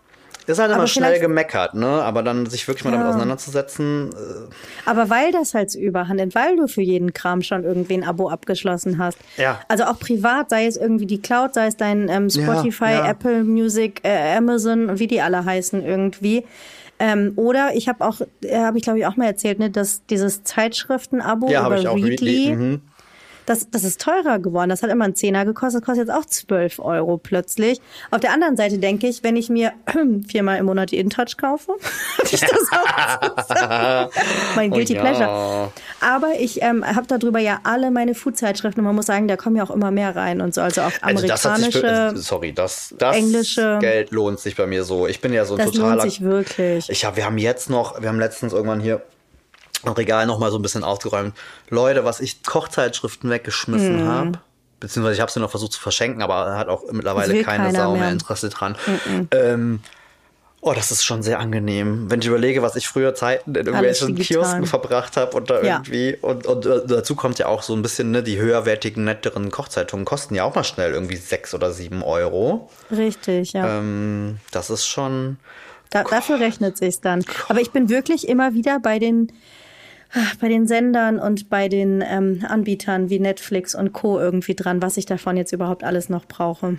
ist 0.46 0.58
halt 0.58 0.72
immer 0.72 0.86
schnell 0.86 1.20
gemeckert, 1.20 1.74
ne? 1.74 1.86
Aber 1.86 2.22
dann 2.22 2.46
sich 2.46 2.66
wirklich 2.66 2.84
mal 2.84 2.90
damit 2.90 3.04
Ja. 3.04 3.10
auseinanderzusetzen, 3.10 4.10
äh, 4.10 4.88
Aber 4.88 5.10
weil 5.10 5.32
das 5.32 5.54
halt 5.54 5.70
so 5.70 5.78
überhand 5.78 6.18
nimmt, 6.20 6.34
weil 6.34 6.56
du 6.56 6.66
für 6.66 6.82
jeden 6.82 7.12
Kram 7.12 7.42
schon 7.42 7.64
irgendwie 7.64 7.94
ein 7.94 8.04
Abo 8.04 8.28
abgeschlossen 8.28 8.98
hast. 8.98 9.18
Ja. 9.36 9.60
Also 9.68 9.84
auch 9.84 9.98
privat, 9.98 10.50
sei 10.50 10.66
es 10.66 10.76
irgendwie 10.76 11.06
die 11.06 11.20
Cloud, 11.20 11.54
sei 11.54 11.66
es 11.66 11.76
dein 11.76 12.08
ähm, 12.08 12.30
Spotify, 12.30 12.84
Ja, 12.84 12.90
ja. 12.90 13.10
Apple 13.10 13.44
Music, 13.44 14.00
äh, 14.02 14.36
Amazon 14.36 14.88
und 14.90 14.98
wie 14.98 15.06
die 15.06 15.20
alle 15.20 15.44
heißen 15.44 15.84
irgendwie. 15.84 16.44
Ähm, 17.02 17.32
oder 17.36 17.70
ich 17.74 17.88
habe 17.88 18.04
auch, 18.04 18.20
äh, 18.44 18.58
habe 18.58 18.76
ich 18.76 18.84
glaube 18.84 18.98
ich 18.98 19.06
auch 19.06 19.16
mal 19.16 19.24
erzählt, 19.24 19.58
ne, 19.58 19.70
dass 19.70 20.04
dieses 20.06 20.44
Zeitschriften-Abo 20.44 21.48
ja, 21.48 21.74
ich 21.74 21.88
auch 21.88 21.96
Readly, 21.96 22.54
mhm. 22.54 22.80
Das, 23.46 23.68
das 23.70 23.84
ist 23.84 24.00
teurer 24.00 24.38
geworden. 24.38 24.70
Das 24.70 24.82
hat 24.82 24.90
immer 24.90 25.04
einen 25.04 25.14
Zehner 25.14 25.44
gekostet, 25.44 25.82
das 25.82 25.86
kostet 25.86 26.08
jetzt 26.08 26.16
auch 26.16 26.24
12 26.24 26.78
Euro 26.78 27.18
plötzlich. 27.18 27.80
Auf 28.10 28.20
der 28.20 28.32
anderen 28.32 28.56
Seite 28.56 28.78
denke 28.78 29.08
ich, 29.08 29.22
wenn 29.24 29.36
ich 29.36 29.48
mir 29.48 29.72
viermal 30.28 30.58
im 30.58 30.66
Monat 30.66 30.90
die 30.92 30.98
InTouch 30.98 31.36
kaufe, 31.36 31.72
hatte 32.18 32.34
ich 32.34 32.40
das 32.40 32.50
auch 32.72 34.10
mein 34.56 34.70
Guilty 34.70 34.92
Oh 34.92 34.96
ja. 34.96 35.02
Pleasure. 35.02 35.72
Aber 36.00 36.32
ich 36.38 36.62
ähm, 36.62 36.84
habe 36.84 37.06
darüber 37.06 37.38
ja 37.38 37.60
alle 37.64 37.90
meine 37.90 38.14
Food-Zeitschriften 38.14 38.80
und 38.80 38.86
man 38.86 38.94
muss 38.94 39.06
sagen, 39.06 39.28
da 39.28 39.36
kommen 39.36 39.56
ja 39.56 39.64
auch 39.64 39.70
immer 39.70 39.90
mehr 39.90 40.14
rein 40.16 40.40
und 40.40 40.54
so. 40.54 40.60
Also 40.60 40.82
auch 40.82 40.92
Also 41.02 41.26
das 41.26 41.44
amerikanische, 41.46 41.80
für- 42.14 42.16
sorry, 42.16 42.52
das, 42.52 42.94
das 42.98 43.16
englische- 43.16 43.78
Geld 43.80 44.10
lohnt 44.10 44.40
sich 44.40 44.56
bei 44.56 44.66
mir 44.66 44.84
so. 44.84 45.06
Ich 45.06 45.20
bin 45.20 45.32
ja 45.32 45.44
so 45.44 45.54
ein 45.54 45.58
das 45.58 45.70
totaler. 45.72 45.96
lohnt 45.96 46.02
sich 46.02 46.20
wirklich. 46.22 46.90
Ich 46.90 47.04
hab, 47.04 47.16
wir 47.16 47.24
haben 47.24 47.38
jetzt 47.38 47.70
noch, 47.70 48.00
wir 48.00 48.08
haben 48.08 48.18
letztens 48.20 48.52
irgendwann 48.52 48.80
hier 48.80 49.02
Regal 49.84 50.26
noch 50.26 50.38
mal 50.38 50.50
so 50.50 50.58
ein 50.58 50.62
bisschen 50.62 50.84
aufgeräumt. 50.84 51.34
Leute, 51.68 52.04
was 52.04 52.20
ich 52.20 52.42
Kochzeitschriften 52.42 53.30
weggeschmissen 53.30 54.04
habe, 54.04 54.32
beziehungsweise 54.78 55.14
ich 55.14 55.20
habe 55.20 55.30
sie 55.30 55.40
noch 55.40 55.50
versucht 55.50 55.72
zu 55.72 55.80
verschenken, 55.80 56.22
aber 56.22 56.56
hat 56.56 56.68
auch 56.68 56.84
mittlerweile 56.90 57.42
keine 57.42 57.72
Sau 57.72 57.96
mehr. 57.96 58.10
Interesse 58.10 58.48
dran. 58.50 58.76
Ähm, 59.30 59.80
Oh, 60.62 60.74
das 60.74 60.90
ist 60.90 61.04
schon 61.04 61.22
sehr 61.22 61.38
angenehm. 61.38 62.10
Wenn 62.10 62.20
ich 62.20 62.26
überlege, 62.26 62.60
was 62.60 62.76
ich 62.76 62.86
früher 62.86 63.14
Zeiten 63.14 63.54
in 63.54 63.66
irgendwelchen. 63.66 64.14
Kiosken 64.16 64.66
verbracht 64.66 65.16
habe 65.16 65.34
und 65.34 65.48
da 65.48 65.62
Ja. 65.62 65.76
irgendwie 65.76 66.18
und, 66.20 66.46
und 66.46 66.66
äh, 66.66 66.82
dazu 66.86 67.14
kommt 67.14 67.38
ja 67.38 67.46
auch 67.46 67.62
so 67.62 67.74
ein 67.74 67.80
bisschen, 67.80 68.10
ne, 68.10 68.22
die 68.22 68.36
höherwertigen, 68.38 69.04
netteren 69.04 69.50
Kochzeitungen 69.50 70.04
kosten 70.04 70.34
ja 70.34 70.44
auch 70.44 70.54
mal 70.54 70.64
schnell 70.64 70.92
irgendwie 70.92 71.16
sechs 71.16 71.54
oder 71.54 71.72
sieben 71.72 72.02
Euro. 72.02 72.68
Richtig, 72.90 73.54
ja. 73.54 73.78
Ähm, 73.78 74.36
das 74.50 74.68
ist 74.68 74.86
schon. 74.86 75.38
Da, 75.88 76.04
dafür 76.04 76.38
rechnet 76.40 76.76
sich's 76.76 77.00
dann. 77.00 77.24
Aber 77.48 77.60
ich 77.62 77.70
bin 77.70 77.88
wirklich 77.88 78.28
immer 78.28 78.52
wieder 78.52 78.80
bei 78.80 78.98
den 78.98 79.32
bei 80.40 80.48
den 80.48 80.66
Sendern 80.66 81.18
und 81.18 81.48
bei 81.48 81.68
den 81.68 82.02
ähm, 82.06 82.44
Anbietern 82.46 83.10
wie 83.10 83.18
Netflix 83.18 83.74
und 83.74 83.92
Co. 83.92 84.18
irgendwie 84.18 84.54
dran, 84.54 84.82
was 84.82 84.96
ich 84.96 85.06
davon 85.06 85.36
jetzt 85.36 85.52
überhaupt 85.52 85.84
alles 85.84 86.08
noch 86.08 86.26
brauche. 86.26 86.78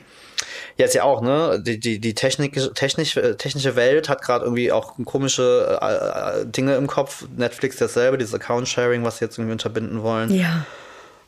Jetzt 0.78 0.96
ja 0.96 1.04
auch, 1.04 1.22
ne? 1.22 1.62
Die, 1.65 1.80
die, 1.80 2.00
die 2.00 2.13
Technik, 2.13 2.60
technisch, 2.76 3.17
äh, 3.17 3.36
technische 3.36 3.76
Welt 3.76 4.10
hat 4.10 4.22
gerade 4.22 4.46
irgendwie 4.46 4.72
auch 4.72 4.96
komische 5.06 5.80
äh, 5.82 6.41
äh, 6.41 6.46
Dinge 6.46 6.76
im 6.76 6.88
Kopf. 6.88 7.28
Netflix 7.36 7.78
dasselbe, 7.78 8.17
dieses 8.17 8.34
Account-Sharing, 8.34 9.04
was 9.04 9.17
sie 9.17 9.26
jetzt 9.26 9.38
irgendwie 9.38 9.54
unterbinden 9.54 10.04
wollen. 10.04 10.34
Ja. 10.34 10.65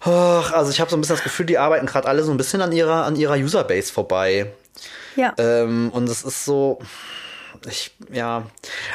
Och, 0.06 0.52
also 0.52 0.72
ich 0.72 0.82
habe 0.82 0.90
so 0.90 0.98
ein 0.98 1.02
bisschen 1.02 1.16
das 1.16 1.24
Gefühl, 1.24 1.46
die 1.46 1.58
arbeiten 1.58 1.86
gerade 1.86 2.08
alle 2.08 2.24
so 2.24 2.32
ein 2.32 2.38
bisschen 2.38 2.62
an 2.62 2.72
ihrer, 2.72 3.06
an 3.06 3.16
ihrer 3.16 3.36
Userbase 3.36 3.92
vorbei. 3.92 4.52
Ja. 5.16 5.34
Ähm, 5.38 5.90
und 5.94 6.10
es 6.10 6.24
ist 6.24 6.44
so, 6.44 6.80
ich, 7.68 7.92
ja, 8.12 8.44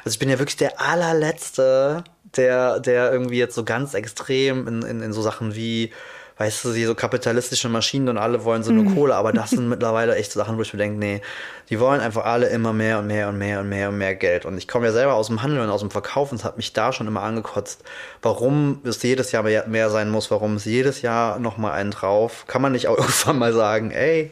also 0.05 0.15
ich 0.15 0.19
bin 0.19 0.29
ja 0.29 0.39
wirklich 0.39 0.57
der 0.57 0.81
allerletzte, 0.81 2.05
der, 2.37 2.81
der 2.81 3.13
irgendwie 3.13 3.39
jetzt 3.39 3.55
so 3.55 3.65
ganz 3.65 3.95
extrem 3.95 4.67
in, 4.69 4.83
in, 4.83 5.03
in 5.03 5.13
so 5.13 5.23
Sachen 5.23 5.55
wie, 5.55 5.93
weißt 6.39 6.65
du, 6.65 6.73
so 6.73 6.95
kapitalistische 6.95 7.69
Maschinen 7.69 8.09
und 8.09 8.19
alle 8.19 8.45
wollen 8.45 8.63
so 8.63 8.71
nur 8.71 8.95
Kohle, 8.95 9.17
aber 9.17 9.33
das 9.33 9.51
sind 9.51 9.69
mittlerweile 9.69 10.15
echt 10.15 10.33
so 10.33 10.41
Sachen, 10.41 10.57
wo 10.57 10.63
ich 10.63 10.73
mir 10.73 10.79
denke, 10.79 10.99
nee, 10.99 11.21
die 11.69 11.81
wollen 11.81 12.01
einfach 12.01 12.25
alle 12.25 12.49
immer 12.49 12.73
mehr 12.73 13.01
und 13.01 13.09
mehr 13.09 13.29
und 13.29 13.39
mehr 13.39 13.61
und 13.61 13.69
mehr 13.69 13.89
und 13.89 13.99
mehr 13.99 14.15
Geld. 14.15 14.45
Und 14.45 14.57
ich 14.57 14.69
komme 14.69 14.87
ja 14.87 14.93
selber 14.93 15.15
aus 15.15 15.27
dem 15.27 15.43
Handel 15.43 15.61
und 15.61 15.71
aus 15.71 15.81
dem 15.81 15.91
Verkauf 15.91 16.31
und 16.31 16.39
es 16.39 16.45
hat 16.45 16.57
mich 16.57 16.73
da 16.73 16.93
schon 16.93 17.09
immer 17.09 17.23
angekotzt, 17.23 17.83
warum 18.23 18.81
es 18.85 19.03
jedes 19.03 19.33
Jahr 19.33 19.43
mehr, 19.43 19.91
sein 19.91 20.11
muss, 20.11 20.31
warum 20.31 20.55
es 20.55 20.65
jedes 20.65 21.03
Jahr 21.03 21.39
noch 21.41 21.57
mal 21.57 21.73
einen 21.73 21.91
drauf. 21.91 22.45
Kann 22.47 22.63
man 22.63 22.73
nicht 22.73 22.87
auch 22.87 22.97
irgendwann 22.99 23.39
mal 23.39 23.53
sagen, 23.53 23.91
ey, 23.91 24.31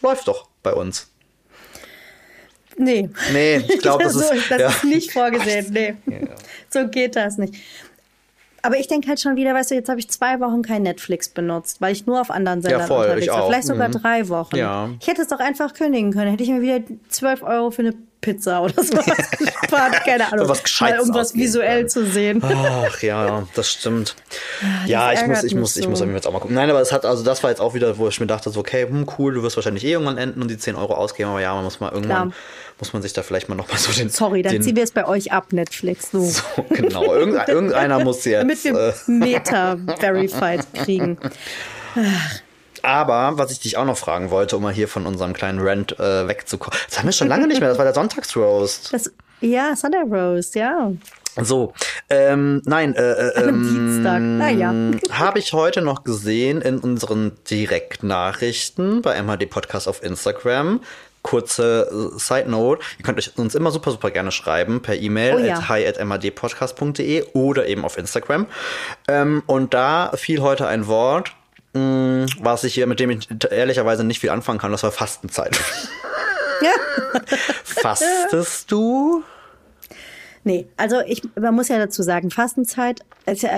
läuft 0.00 0.28
doch 0.28 0.48
bei 0.62 0.72
uns. 0.72 1.10
Nee. 2.78 3.08
Nee, 3.32 3.56
ich 3.68 3.78
glaube, 3.82 4.04
das 4.04 4.12
so, 4.14 4.20
ist. 4.20 4.50
das 4.50 4.60
ja. 4.60 4.68
ist 4.68 4.84
nicht 4.84 5.12
vorgesehen. 5.12 5.66
Nee. 5.70 5.94
So 6.68 6.88
geht 6.88 7.14
das 7.16 7.38
nicht. 7.38 7.54
Aber 8.60 8.76
ich 8.78 8.88
denke 8.88 9.08
halt 9.08 9.20
schon 9.20 9.36
wieder, 9.36 9.54
weißt 9.54 9.70
du, 9.70 9.76
jetzt 9.76 9.88
habe 9.88 10.00
ich 10.00 10.10
zwei 10.10 10.40
Wochen 10.40 10.62
kein 10.62 10.82
Netflix 10.82 11.28
benutzt, 11.28 11.80
weil 11.80 11.92
ich 11.92 12.04
nur 12.06 12.20
auf 12.20 12.30
anderen 12.30 12.60
Sendern 12.60 12.86
voll, 12.88 13.04
unterwegs 13.06 13.28
war. 13.28 13.46
Vielleicht 13.46 13.66
sogar 13.68 13.88
Mhm. 13.88 13.92
drei 13.92 14.28
Wochen. 14.28 14.56
Ja. 14.56 14.90
Ich 15.00 15.06
hätte 15.06 15.22
es 15.22 15.28
doch 15.28 15.38
einfach 15.38 15.72
kündigen 15.74 16.12
können. 16.12 16.30
Hätte 16.32 16.42
ich 16.42 16.48
mir 16.50 16.60
wieder 16.60 16.80
12 17.08 17.44
Euro 17.44 17.70
für 17.70 17.82
eine 17.82 17.94
Pizza 18.26 18.60
oder 18.60 18.82
sowas 18.82 19.06
gespart. 19.38 20.04
Keine 20.04 20.32
Ahnung. 20.32 20.48
was 20.48 20.64
Gescheites 20.64 21.06
Mal 21.06 21.14
um 21.14 21.14
was 21.14 21.34
visuell 21.34 21.76
können. 21.78 21.88
zu 21.88 22.06
sehen. 22.06 22.42
Ach 22.44 23.00
ja, 23.00 23.46
das 23.54 23.70
stimmt. 23.70 24.16
Ja, 24.86 25.12
ich 25.12 25.24
muss, 25.26 25.44
ich 25.44 25.54
muss, 25.54 25.76
ich 25.76 25.84
so. 25.84 25.90
muss 25.90 26.00
mir 26.04 26.12
jetzt 26.12 26.26
auch 26.26 26.32
mal 26.32 26.40
gucken. 26.40 26.56
Nein, 26.56 26.68
aber 26.68 26.80
es 26.80 26.90
hat, 26.90 27.04
also 27.04 27.22
das 27.22 27.44
war 27.44 27.50
jetzt 27.50 27.60
auch 27.60 27.74
wieder, 27.74 27.98
wo 27.98 28.08
ich 28.08 28.18
mir 28.18 28.26
dachte, 28.26 28.50
so, 28.50 28.58
okay, 28.58 28.82
hm, 28.88 29.06
cool, 29.16 29.34
du 29.34 29.44
wirst 29.44 29.56
wahrscheinlich 29.56 29.84
eh 29.84 29.92
irgendwann 29.92 30.18
enden 30.18 30.42
und 30.42 30.48
die 30.50 30.58
10 30.58 30.74
Euro 30.74 30.94
ausgeben, 30.94 31.30
aber 31.30 31.40
ja, 31.40 31.54
man 31.54 31.62
muss 31.62 31.78
mal 31.78 31.92
irgendwann, 31.92 32.30
Klar. 32.30 32.32
muss 32.80 32.92
man 32.92 33.02
sich 33.02 33.12
da 33.12 33.22
vielleicht 33.22 33.48
mal 33.48 33.54
noch 33.54 33.68
mal 33.68 33.78
so 33.78 33.92
den. 33.92 34.08
Sorry, 34.10 34.42
dann 34.42 34.54
den, 34.54 34.62
ziehen 34.62 34.74
wir 34.74 34.82
es 34.82 34.90
bei 34.90 35.06
euch 35.06 35.30
ab, 35.30 35.52
Netflix. 35.52 36.10
So. 36.10 36.18
So, 36.56 36.64
genau. 36.68 37.14
Irgend, 37.14 37.48
irgendeiner 37.48 38.00
muss 38.02 38.22
Damit 38.24 38.64
jetzt. 38.64 38.74
wir 38.74 38.88
Äh, 38.88 39.10
Meta-Verified 39.10 40.66
kriegen. 40.74 41.18
Aber 42.86 43.36
was 43.36 43.50
ich 43.50 43.58
dich 43.60 43.76
auch 43.76 43.84
noch 43.84 43.98
fragen 43.98 44.30
wollte, 44.30 44.56
um 44.56 44.62
mal 44.62 44.72
hier 44.72 44.88
von 44.88 45.06
unserem 45.06 45.32
kleinen 45.32 45.58
Rant 45.60 45.98
äh, 45.98 46.28
wegzukommen. 46.28 46.78
Das 46.88 46.98
haben 46.98 47.06
wir 47.06 47.12
schon 47.12 47.28
lange 47.28 47.48
nicht 47.48 47.60
mehr, 47.60 47.68
das 47.68 47.78
war 47.78 47.84
der 47.84 47.94
Sonntagsroast. 47.94 48.92
Das, 48.94 49.10
ja, 49.40 49.74
Sunday 49.74 50.02
Roast, 50.02 50.54
ja. 50.54 50.92
So, 51.42 51.74
ähm, 52.08 52.62
nein, 52.64 52.94
äh, 52.94 53.02
äh, 53.02 53.48
Am 53.48 53.62
Dienstag. 53.62 54.20
Naja. 54.20 54.72
habe 55.10 55.38
ich 55.38 55.52
heute 55.52 55.82
noch 55.82 56.04
gesehen 56.04 56.62
in 56.62 56.78
unseren 56.78 57.32
Direktnachrichten 57.50 59.02
bei 59.02 59.20
MHD 59.20 59.50
Podcast 59.50 59.88
auf 59.88 60.02
Instagram. 60.02 60.80
Kurze 61.22 62.12
äh, 62.14 62.18
Side 62.18 62.48
Note, 62.48 62.82
ihr 62.98 63.04
könnt 63.04 63.18
euch 63.18 63.36
uns 63.36 63.56
immer 63.56 63.72
super, 63.72 63.90
super 63.90 64.12
gerne 64.12 64.30
schreiben 64.30 64.80
per 64.80 64.94
E-Mail 64.94 65.34
Oh 65.34 65.38
ja. 65.38 65.56
at 65.56 65.68
hi 65.68 65.84
at 65.86 66.02
mhdpodcast.de 66.02 67.24
oder 67.32 67.66
eben 67.66 67.84
auf 67.84 67.98
Instagram. 67.98 68.46
Ähm, 69.08 69.42
und 69.46 69.74
da 69.74 70.12
fiel 70.14 70.40
heute 70.40 70.68
ein 70.68 70.86
Wort, 70.86 71.32
mh, 71.76 72.26
was 72.40 72.64
ich 72.64 72.74
hier, 72.74 72.86
mit 72.86 73.00
dem 73.00 73.10
ich 73.10 73.28
ehrlicherweise 73.50 74.04
nicht 74.04 74.20
viel 74.20 74.30
anfangen 74.30 74.58
kann, 74.58 74.72
das 74.72 74.82
war 74.82 74.92
Fastenzeit. 74.92 75.58
Ja. 76.62 76.70
Fastest 77.64 78.72
du? 78.72 79.22
Nee, 80.46 80.68
also 80.76 81.00
ich, 81.04 81.22
man 81.38 81.54
muss 81.54 81.66
ja 81.68 81.76
dazu 81.76 82.02
sagen, 82.04 82.30
Fastenzeit 82.30 83.00
ist 83.26 83.42
ja 83.42 83.50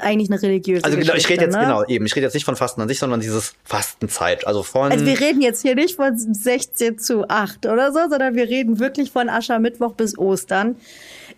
eigentlich 0.00 0.30
eine 0.30 0.40
religiöse 0.40 0.84
Also 0.84 0.96
genau, 0.96 1.12
ich 1.12 1.28
rede 1.28 1.44
jetzt 1.44 1.54
ne? 1.54 1.60
genau 1.60 1.84
eben, 1.84 2.06
ich 2.06 2.16
rede 2.16 2.24
jetzt 2.24 2.32
nicht 2.32 2.46
von 2.46 2.56
Fasten 2.56 2.80
an 2.80 2.88
sich, 2.88 2.98
sondern 2.98 3.20
dieses 3.20 3.54
Fastenzeit. 3.62 4.46
Also 4.46 4.62
von 4.62 4.90
Also 4.90 5.04
wir 5.04 5.20
reden 5.20 5.42
jetzt 5.42 5.60
hier 5.60 5.74
nicht 5.74 5.96
von 5.96 6.16
16 6.16 6.98
zu 6.98 7.28
8 7.28 7.66
oder 7.66 7.92
so, 7.92 8.00
sondern 8.08 8.34
wir 8.36 8.48
reden 8.48 8.80
wirklich 8.80 9.12
von 9.12 9.28
Aschermittwoch 9.28 9.92
bis 9.92 10.16
Ostern. 10.16 10.76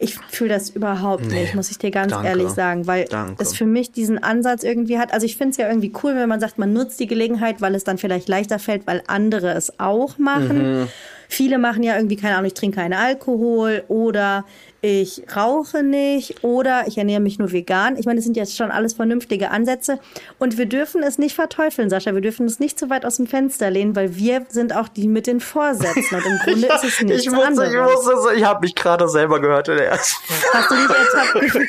Ich 0.03 0.17
fühle 0.31 0.51
das 0.51 0.71
überhaupt 0.71 1.27
Nee, 1.27 1.43
nicht, 1.43 1.55
muss 1.55 1.71
ich 1.71 1.79
dir 1.79 1.91
ganz 1.93 2.13
danke. 2.13 2.27
ehrlich 2.29 2.49
sagen, 2.49 2.87
weil 2.87 3.05
Danke. 3.05 3.41
es 3.41 3.55
für 3.55 3.67
mich 3.67 3.93
diesen 3.93 4.23
Ansatz 4.23 4.65
irgendwie 4.65 4.99
hat. 4.99 5.13
Also 5.13 5.27
ich 5.27 5.37
finde 5.37 5.53
es 5.53 5.57
ja 5.59 5.69
irgendwie 5.69 5.93
cool, 6.03 6.17
wenn 6.17 6.29
man 6.29 6.41
sagt, 6.41 6.59
man 6.59 6.73
nutzt 6.73 6.99
die 6.99 7.07
Gelegenheit, 7.07 7.61
weil 7.61 7.75
es 7.77 7.85
dann 7.85 7.99
vielleicht 7.99 8.29
leichter 8.29 8.59
fällt, 8.59 8.87
weil 8.87 9.03
andere 9.07 9.53
es 9.53 9.79
auch 9.79 10.19
machen. 10.19 10.81
Mhm. 10.83 10.89
Viele 11.29 11.59
machen 11.59 11.83
ja 11.83 11.97
irgendwie, 11.97 12.17
keine 12.17 12.35
Ahnung, 12.35 12.47
ich 12.47 12.55
trinke 12.55 12.77
keinen 12.79 12.95
Alkohol 12.95 13.85
oder 13.89 14.45
ich 14.85 15.23
rauche 15.37 15.85
nicht 15.85 16.43
oder 16.43 16.89
ich 16.89 16.99
ernähre 16.99 17.21
mich 17.21 17.39
nur 17.39 17.53
vegan. 17.53 17.97
Ich 17.97 18.05
meine, 18.05 18.17
das 18.17 18.25
sind 18.25 18.37
jetzt 18.37 18.57
schon 18.57 18.73
alles 18.73 18.95
vernünftige 18.95 19.51
Ansätze. 19.51 20.01
Und 20.41 20.59
wir 20.59 20.67
dürfen 20.67 21.05
es 21.05 21.19
nicht 21.19 21.37
verteufeln, 21.37 21.89
Sascha. 21.89 22.15
Wir 22.15 22.21
dürfen 22.21 22.47
es 22.47 22.59
nicht 22.59 22.81
zu 22.81 22.91
weit 22.91 23.07
aus 23.07 23.17
dem 23.17 23.29
Fenster 23.29 23.71
lehnen, 23.71 23.95
weil 23.95 24.17
wir 24.17 24.45
sind 24.49 24.75
auch 24.75 24.89
die 24.89 25.07
mit 25.07 25.29
den 25.29 25.39
Vorsätzen. 25.39 26.17
Und 26.17 26.27
im 26.27 26.39
Grunde 26.45 26.67
ist 26.67 26.85
es 26.85 27.01
nichts 27.01 27.27
ich 27.27 27.33
anderes. 27.33 27.73
ich 27.73 27.79
musste, 27.79 28.35
ich 28.35 28.45
habe 28.45 28.61
mich 28.61 28.75
gerade 28.75 29.09
selber 29.09 29.41
gehört 29.41 29.69
in 29.69 29.77
der 29.77 29.87
ersten. 29.87 30.17
Hast 30.53 30.71
du 30.71 30.75
dich 30.75 30.89
ertappt? 30.89 31.69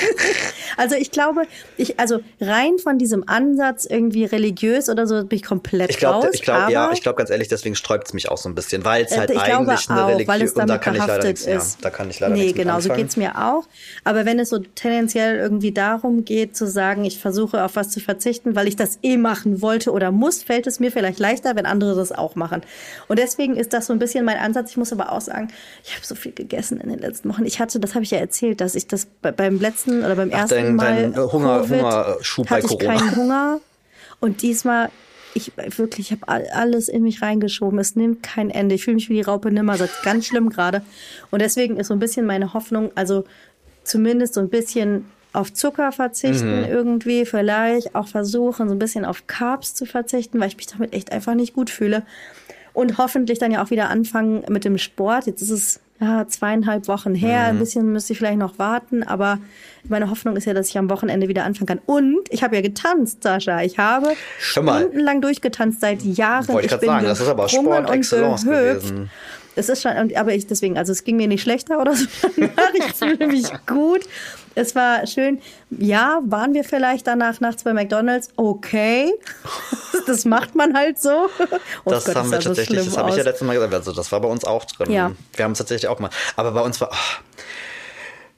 Also 0.76 0.94
ich 0.96 1.10
glaube, 1.10 1.42
ich, 1.76 2.00
also 2.00 2.20
rein 2.40 2.78
von 2.78 2.96
diesem 2.96 3.28
Ansatz 3.28 3.84
irgendwie 3.84 4.24
religiös 4.24 4.88
oder 4.88 5.06
so 5.06 5.24
bin 5.24 5.36
ich 5.38 5.44
komplett 5.44 5.90
Ich 5.90 5.98
glaube, 5.98 6.26
raus. 6.26 6.30
ich 6.32 6.40
glaube, 6.40 6.72
ja, 6.72 6.90
ich 6.92 7.02
glaube 7.02 7.18
ganz 7.18 7.28
ehrlich, 7.28 7.48
deswegen 7.48 7.74
sträubt 7.74 8.06
es 8.06 8.14
mich 8.14 8.30
auch 8.30 8.38
so 8.38 8.48
ein 8.48 8.54
bisschen, 8.54 8.82
weil 8.84 9.04
es 9.04 9.12
äh, 9.12 9.18
halt 9.18 9.30
ich 9.30 9.44
glaube 9.44 9.70
eigentlich 9.72 9.90
eine 9.90 10.04
auch, 10.04 10.08
Religion 10.08 10.40
es 10.40 10.52
und 10.54 10.66
da 10.68 10.78
kann 10.78 10.94
ich 10.94 11.06
leider 11.06 11.26
nichts, 11.26 11.44
ja, 11.44 11.58
ist. 11.58 11.84
da 11.84 11.90
kann 11.90 12.08
ich 12.08 12.18
leider 12.20 12.34
nee, 12.34 12.40
nichts 12.42 12.56
mit 12.56 12.64
genau, 12.66 12.80
so 12.80 12.90
geht's 12.92 13.16
mir 13.16 13.36
auch. 13.36 13.64
Aber 14.04 14.24
wenn 14.24 14.38
es 14.38 14.48
so 14.50 14.58
tendenziell 14.58 15.36
irgendwie 15.36 15.72
darum 15.72 16.24
geht, 16.24 16.56
zu 16.56 16.66
sagen, 16.66 17.04
ich 17.04 17.18
versuche 17.18 17.64
auf 17.64 17.76
was 17.76 17.90
zu 17.90 18.00
verzichten, 18.00 18.54
weil 18.54 18.68
ich 18.68 18.76
das 18.76 18.98
eh 19.02 19.16
machen 19.16 19.62
wollte 19.62 19.90
oder 19.92 20.10
muss, 20.10 20.42
fällt 20.42 20.66
es 20.66 20.80
mir 20.80 20.92
vielleicht 20.92 21.18
leichter, 21.18 21.56
wenn 21.56 21.66
andere 21.66 21.94
das 21.96 22.12
auch 22.12 22.34
machen. 22.36 22.62
Und 23.08 23.18
deswegen 23.18 23.56
ist 23.56 23.72
das 23.72 23.86
so 23.86 23.92
ein 23.92 23.98
bisschen 23.98 24.24
mein 24.24 24.38
Ansatz. 24.38 24.70
Ich 24.70 24.76
muss 24.76 24.92
aber 24.92 25.12
auch 25.12 25.20
sagen, 25.20 25.48
ich 25.84 25.94
habe 25.94 26.04
so 26.06 26.14
viel 26.14 26.32
gegessen 26.32 26.80
in 26.80 26.88
den 26.90 26.98
letzten 26.98 27.28
Wochen. 27.30 27.44
Ich 27.46 27.60
hatte, 27.60 27.80
das 27.80 27.94
habe 27.94 28.04
ich 28.04 28.10
ja 28.10 28.18
erzählt, 28.18 28.60
dass 28.60 28.74
ich 28.74 28.86
das 28.86 29.06
bei- 29.22 29.32
beim 29.32 29.58
letzten 29.60 30.00
oder 30.04 30.16
beim 30.16 30.30
Ach, 30.32 30.40
ersten 30.40 30.54
dein- 30.54 30.76
Mal 30.76 30.94
dein, 31.02 31.12
äh, 31.14 31.16
Hunger- 31.16 31.60
Covid, 31.60 31.82
Hungerschub 31.82 32.48
bei 32.48 32.56
hatte 32.56 32.66
ich 32.66 32.78
Corona. 32.78 32.98
keinen 32.98 33.16
Hunger. 33.16 33.60
Und 34.20 34.42
diesmal, 34.42 34.90
ich 35.34 35.52
wirklich, 35.56 36.10
ich 36.12 36.20
habe 36.20 36.52
alles 36.52 36.88
in 36.88 37.02
mich 37.02 37.22
reingeschoben. 37.22 37.78
Es 37.78 37.96
nimmt 37.96 38.22
kein 38.22 38.50
Ende. 38.50 38.74
Ich 38.74 38.84
fühle 38.84 38.96
mich 38.96 39.08
wie 39.08 39.14
die 39.14 39.22
Raupe 39.22 39.50
Nimmersatt. 39.50 39.90
Ganz 40.02 40.26
schlimm 40.26 40.50
gerade. 40.50 40.82
Und 41.30 41.42
deswegen 41.42 41.76
ist 41.76 41.88
so 41.88 41.94
ein 41.94 42.00
bisschen 42.00 42.26
meine 42.26 42.52
Hoffnung, 42.54 42.90
also 42.94 43.24
zumindest 43.84 44.34
so 44.34 44.40
ein 44.40 44.48
bisschen 44.48 45.06
auf 45.32 45.52
Zucker 45.52 45.92
verzichten 45.92 46.64
irgendwie, 46.64 47.24
vielleicht 47.24 47.94
auch 47.94 48.08
versuchen, 48.08 48.68
so 48.68 48.74
ein 48.74 48.80
bisschen 48.80 49.04
auf 49.04 49.28
Carbs 49.28 49.74
zu 49.74 49.86
verzichten, 49.86 50.40
weil 50.40 50.48
ich 50.48 50.56
mich 50.56 50.66
damit 50.66 50.92
echt 50.92 51.12
einfach 51.12 51.34
nicht 51.34 51.54
gut 51.54 51.70
fühle. 51.70 52.02
Und 52.72 52.98
hoffentlich 52.98 53.38
dann 53.38 53.52
ja 53.52 53.62
auch 53.62 53.70
wieder 53.70 53.90
anfangen 53.90 54.44
mit 54.48 54.64
dem 54.64 54.78
Sport. 54.78 55.26
Jetzt 55.26 55.42
ist 55.42 55.50
es 55.50 55.80
ja 56.00 56.26
zweieinhalb 56.26 56.88
Wochen 56.88 57.14
her. 57.14 57.44
Ein 57.44 57.58
bisschen 57.58 57.92
müsste 57.92 58.12
ich 58.12 58.18
vielleicht 58.18 58.38
noch 58.38 58.58
warten, 58.58 59.02
aber 59.02 59.38
meine 59.88 60.10
Hoffnung 60.10 60.36
ist 60.36 60.46
ja, 60.46 60.54
dass 60.54 60.68
ich 60.68 60.78
am 60.78 60.90
Wochenende 60.90 61.28
wieder 61.28 61.44
anfangen 61.44 61.66
kann. 61.66 61.80
Und 61.86 62.20
ich 62.30 62.42
habe 62.42 62.56
ja 62.56 62.62
getanzt, 62.62 63.22
Sascha. 63.22 63.62
Ich 63.62 63.78
habe 63.78 64.14
stundenlang 64.38 65.20
durchgetanzt 65.20 65.80
seit 65.80 66.02
Jahren. 66.02 66.48
Wollte 66.48 66.74
ich 66.74 66.80
bin 66.80 66.88
sagen, 66.88 67.06
das 67.06 67.20
ist 67.20 67.28
aber 67.28 67.48
Sport 67.48 67.88
und 67.88 67.94
Excellence 67.94 68.44
gehüpft. 68.44 68.88
gewesen. 68.88 69.10
Es 69.56 69.68
ist 69.68 69.82
schon, 69.82 69.92
aber 70.14 70.32
ich 70.32 70.46
deswegen, 70.46 70.78
also 70.78 70.92
es 70.92 71.04
ging 71.04 71.16
mir 71.16 71.26
nicht 71.26 71.42
schlechter 71.42 71.80
oder 71.80 71.94
so. 71.94 72.06
ich 72.74 72.94
fühle 72.94 73.26
mich 73.26 73.48
gut. 73.66 74.02
Es 74.54 74.74
war 74.74 75.06
schön. 75.06 75.40
Ja, 75.70 76.20
waren 76.24 76.54
wir 76.54 76.64
vielleicht 76.64 77.06
danach 77.06 77.40
nachts 77.40 77.62
bei 77.64 77.72
McDonalds? 77.72 78.28
Okay. 78.36 79.12
Das 80.06 80.24
macht 80.24 80.54
man 80.54 80.74
halt 80.76 80.98
so. 81.00 81.10
Oh 81.84 81.90
Das 81.90 82.04
Gott, 82.04 82.16
haben 82.16 82.30
wir 82.32 82.40
so 82.40 82.48
tatsächlich, 82.48 82.84
das 82.86 82.96
habe 82.96 83.10
ich 83.10 83.16
ja 83.16 83.22
letztes 83.22 83.46
Mal 83.46 83.52
gesagt, 83.54 83.74
also 83.74 83.92
das 83.92 84.10
war 84.10 84.20
bei 84.20 84.28
uns 84.28 84.44
auch 84.44 84.64
drin. 84.64 84.90
Ja. 84.90 85.12
Wir 85.34 85.44
haben 85.44 85.52
es 85.52 85.58
tatsächlich 85.58 85.88
auch 85.88 85.98
mal. 85.98 86.10
Aber 86.36 86.52
bei 86.52 86.62
uns 86.62 86.80
war. 86.80 86.90
ah. 86.92 86.96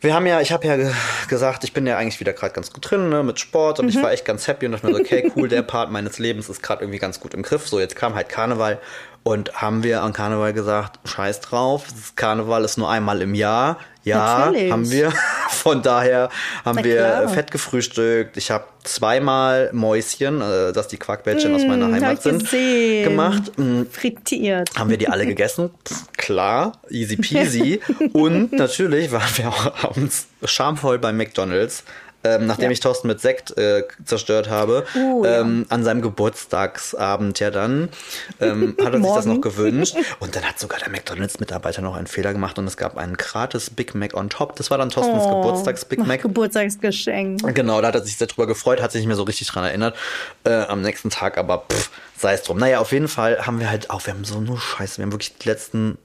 wir 0.00 0.12
haben 0.14 0.26
ja, 0.26 0.40
ich 0.40 0.50
habe 0.52 0.66
ja 0.66 0.76
ge- 0.76 0.90
gesagt, 1.28 1.62
ich 1.64 1.72
bin 1.72 1.86
ja 1.86 1.96
eigentlich 1.96 2.18
wieder 2.20 2.32
gerade 2.32 2.52
ganz 2.52 2.72
gut 2.72 2.90
drin 2.90 3.08
ne, 3.10 3.22
mit 3.22 3.38
Sport 3.38 3.78
und 3.78 3.88
ich 3.88 3.96
Mhm. 3.96 4.02
war 4.02 4.12
echt 4.12 4.24
ganz 4.24 4.48
happy 4.48 4.66
und 4.66 4.72
dachte 4.72 4.86
mir 4.88 4.94
so, 4.94 5.00
okay, 5.00 5.32
cool, 5.36 5.48
der 5.48 5.62
Part 5.62 5.90
meines 5.92 6.18
Lebens 6.18 6.48
ist 6.48 6.62
gerade 6.62 6.82
irgendwie 6.82 6.98
ganz 6.98 7.20
gut 7.20 7.32
im 7.32 7.42
Griff. 7.42 7.68
So, 7.68 7.78
jetzt 7.78 7.94
kam 7.96 8.14
halt 8.16 8.28
Karneval 8.28 8.80
und 9.25 9.55
haben 9.55 9.83
wir 9.83 10.03
an 10.03 10.12
Karneval 10.12 10.53
gesagt, 10.53 10.99
scheiß 11.09 11.41
drauf, 11.41 11.85
das 11.89 12.16
Karneval 12.16 12.64
ist 12.64 12.77
nur 12.79 12.91
einmal 12.91 13.23
im 13.23 13.35
Jahr. 13.35 13.79
Ja, 14.05 14.47
Natürlich. 14.47 14.73
haben 14.73 14.91
wir. 14.91 15.12
Von 15.51 15.81
daher 15.83 16.29
haben 16.64 16.77
Na 16.79 16.85
wir 16.85 16.97
klar. 16.97 17.29
fett 17.29 17.51
gefrühstückt. 17.53 18.37
Ich 18.37 18.51
habe 18.51 18.64
zweimal 18.83 19.70
Mäuschen, 19.73 20.41
äh, 20.41 20.73
dass 20.73 20.89
die 20.89 20.97
Quarkbällchen 20.97 21.55
aus 21.55 21.62
meiner 21.62 21.87
Mm, 21.87 21.95
hab 21.95 22.03
Heimat 22.03 22.23
sind, 22.23 22.41
gesehen. 22.43 23.05
gemacht. 23.05 23.53
Mm, 23.57 23.83
Frittiert. 23.89 24.70
haben 24.77 24.91
wir 24.91 24.97
die 24.99 25.09
alle 25.09 25.25
gegessen? 25.25 25.70
Pff, 25.87 26.11
klar, 26.16 26.73
easy 26.91 27.16
peasy. 27.16 27.81
Und 28.12 28.53
natürlich 28.53 29.12
waren 29.12 29.31
wir 29.37 29.49
auch 29.51 29.85
abends 29.85 30.27
schamvoll 30.45 30.99
bei 30.99 31.12
McDonalds. 31.12 31.85
Ähm, 32.25 32.47
nachdem 32.47 32.66
Ja. 32.66 32.70
ich 32.70 32.81
Thorsten 32.81 33.09
mit 33.09 33.20
Sekt 33.20 33.57
äh, 33.59 33.83
zerstört 34.05 34.49
habe, 34.49 34.85
ja. 34.95 35.41
ähm, 35.41 35.66
an 35.70 35.83
seinem 35.83 36.03
Geburtstagsabend 36.03 37.41
ja 37.41 37.51
dann, 37.51 37.89
ähm, 38.41 38.77
hat 38.85 38.93
er 38.95 39.03
sich 39.03 39.12
das 39.12 39.27
noch 39.27 39.41
gewünscht. 39.41 39.97
Und 40.20 40.37
dann 40.37 40.45
hat 40.45 40.59
sogar 40.59 40.79
der 40.79 40.91
McDonalds-Mitarbeiter 40.91 41.83
noch 41.83 41.97
einen 41.97 42.07
Fehler 42.07 42.33
gemacht 42.33 42.59
und 42.59 42.66
es 42.66 42.77
gab 42.77 42.97
einen 42.97 43.16
gratis 43.16 43.70
Big 43.70 43.95
Mac 43.95 44.14
on 44.14 44.31
top. 44.31 44.57
Das 44.57 44.70
war 44.70 44.79
dann 44.79 44.91
Thorstens 44.91 45.23
Oh, 45.25 45.41
Geburtstags-Big 45.43 46.07
Mac. 46.07 46.23
Geburtstagsgeschenk. 46.23 47.55
Genau, 47.55 47.81
da 47.81 47.89
hat 47.89 47.95
er 47.97 48.03
sich 48.05 48.16
sehr 48.16 48.27
drüber 48.29 48.47
gefreut, 48.47 48.81
hat 48.81 48.93
sich 48.93 49.01
nicht 49.01 49.09
mehr 49.09 49.16
so 49.16 49.23
richtig 49.25 49.49
dran 49.49 49.64
erinnert 49.64 49.97
äh, 50.45 50.53
am 50.53 50.83
nächsten 50.83 51.11
Tag, 51.11 51.39
aber 51.39 51.64
pff, 51.70 51.91
sei 52.16 52.35
es 52.35 52.43
drum. 52.43 52.59
Naja, 52.59 52.79
auf 52.81 52.93
jeden 52.93 53.09
Fall 53.09 53.47
haben 53.47 53.59
wir 53.61 53.68
halt 53.70 53.91
auch, 53.91 54.07
wir 54.07 54.12
haben 54.14 54.25
so 54.25 54.41
nur 54.41 54.59
Scheiße, 54.61 54.99
wir 54.99 55.05
haben 55.05 55.12
wirklich 55.12 55.37
die 55.39 55.49
letzten, 55.49 55.99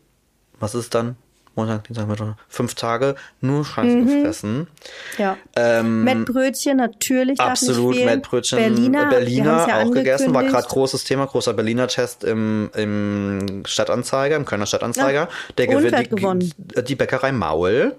was 0.60 0.74
ist 0.76 0.96
dann? 0.96 1.16
Montag, 1.58 1.84
Dienstag, 1.86 2.08
Mittwoch, 2.08 2.36
fünf 2.48 2.76
Tage 2.76 3.16
nur 3.42 3.66
Scheiße 3.66 3.88
Mhm. 3.88 4.06
gefressen. 4.08 4.68
Ja. 5.18 5.36
Ähm, 5.56 6.04
Mettbrötchen 6.04 6.78
natürlich. 6.78 7.40
Absolut. 7.40 7.96
Mettbrötchen, 7.96 8.60
Berliner, 8.60 9.10
Berliner 9.10 9.66
ja 9.68 9.82
auch 9.82 9.92
gegessen, 9.92 10.34
war 10.34 10.44
gerade 10.44 10.68
großes 10.68 11.04
Thema, 11.04 11.26
großer 11.26 11.54
Berliner 11.54 11.88
Test 11.88 12.24
im, 12.24 12.70
im 12.76 13.64
Stadtanzeiger, 13.66 14.36
im 14.36 14.46
Kölner 14.46 14.68
Stadtanzeiger. 14.68 15.28
Der 15.58 15.68
und 15.70 15.76
gewinnt 15.84 16.10
gewonnen? 16.12 16.54
die 16.88 16.96
Bäckerei 16.96 17.32
Maul, 17.32 17.96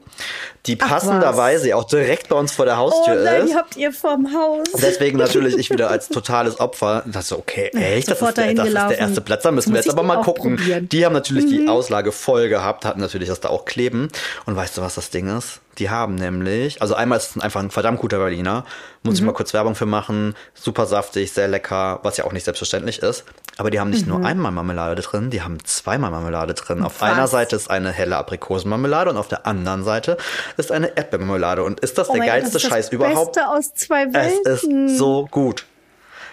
die 0.66 0.76
passenderweise 0.76 1.74
auch 1.76 1.84
direkt 1.84 2.28
bei 2.28 2.36
uns 2.36 2.52
vor 2.52 2.64
der 2.64 2.74
Oh 2.74 2.78
Haustür 2.78 3.16
nein, 3.24 3.42
ist. 3.42 3.50
die 3.50 3.56
habt 3.56 3.76
ihr 3.76 3.92
vorm 3.92 4.28
Haus. 4.34 4.68
Deswegen 4.80 5.18
natürlich 5.18 5.56
ich 5.59 5.70
wieder 5.70 5.90
als 5.90 6.09
totales 6.09 6.61
Opfer. 6.61 7.02
Das 7.06 7.28
so, 7.28 7.38
okay, 7.38 7.70
echt, 7.74 8.09
das 8.09 8.22
ist, 8.22 8.36
der, 8.36 8.54
das 8.54 8.68
ist 8.68 8.74
der 8.74 8.98
erste 8.98 9.20
Platz. 9.20 9.42
Da 9.42 9.50
müssen 9.50 9.72
wir 9.72 9.80
jetzt 9.80 9.90
aber 9.90 10.02
mal 10.04 10.22
gucken. 10.22 10.56
probieren. 10.56 10.88
Die 10.88 11.04
haben 11.04 11.12
natürlich 11.12 11.44
Mhm. 11.46 11.48
die 11.50 11.68
Auslage 11.68 12.12
voll 12.12 12.48
gehabt, 12.48 12.84
hatten 12.84 13.00
natürlich 13.00 13.28
das 13.28 13.40
da 13.49 13.53
auch 13.55 13.64
kleben. 13.64 14.09
Und 14.46 14.57
weißt 14.57 14.76
du, 14.76 14.82
was 14.82 14.94
das 14.94 15.11
Ding 15.11 15.28
ist? 15.36 15.61
Die 15.78 15.90
haben 15.90 16.16
nämlich, 16.16 16.82
also 16.82 16.94
einmal 16.94 17.18
ist 17.18 17.36
es 17.36 17.42
einfach 17.42 17.61
ein 17.61 17.70
verdammt 17.70 18.01
guter 18.01 18.18
Berliner. 18.18 18.64
Muss 19.05 19.14
Mhm. 19.14 19.18
ich 19.18 19.22
mal 19.26 19.32
kurz 19.32 19.55
Werbung 19.55 19.74
für 19.76 19.86
machen. 19.86 20.34
Super 20.55 20.86
saftig, 20.86 21.30
sehr 21.32 21.46
lecker, 21.46 22.01
was 22.03 22.16
ja 22.16 22.24
auch 22.24 22.32
nicht 22.32 22.44
selbstverständlich 22.44 22.99
ist. 23.01 23.24
Aber 23.59 23.70
die 23.70 23.78
haben 23.78 23.90
nicht 23.90 24.07
Mhm. 24.07 24.18
nur 24.18 24.26
einmal 24.26 24.51
Marmelade 24.51 25.01
drin, 25.03 25.30
die 25.30 25.42
haben 25.42 25.59
zweimal 25.64 26.11
Marmelade 26.11 26.55
drin. 26.55 26.82
Auf 26.82 27.01
Was? 27.01 27.12
einer 27.12 27.28
Seite 27.28 27.55
ist 27.57 27.70
eine 27.70 27.92
helle 27.92 28.16
Aprikosenmarmelade 28.16 29.11
und 29.11 29.16
auf 29.16 29.28
der 29.28 29.46
anderen 29.46 29.84
Seite 29.84 30.16
ist 30.57 30.72
eine 30.72 30.96
Erdbeermarmelade. 30.96 31.62
Und 31.62 31.78
ist 31.80 31.96
das 31.99 32.09
Oh 32.09 32.12
der 32.14 32.18
mein 32.22 32.28
Gott, 32.28 32.34
geilste 32.40 32.53
das 32.55 32.62
Scheiß 32.62 32.86
das 32.86 32.92
überhaupt? 32.92 33.34
Beste 33.34 33.49
aus 33.49 33.74
zwei 33.74 34.05
Es 34.05 34.14
Welten. 34.14 34.88
ist 34.88 34.99
so 34.99 35.26
gut. 35.30 35.64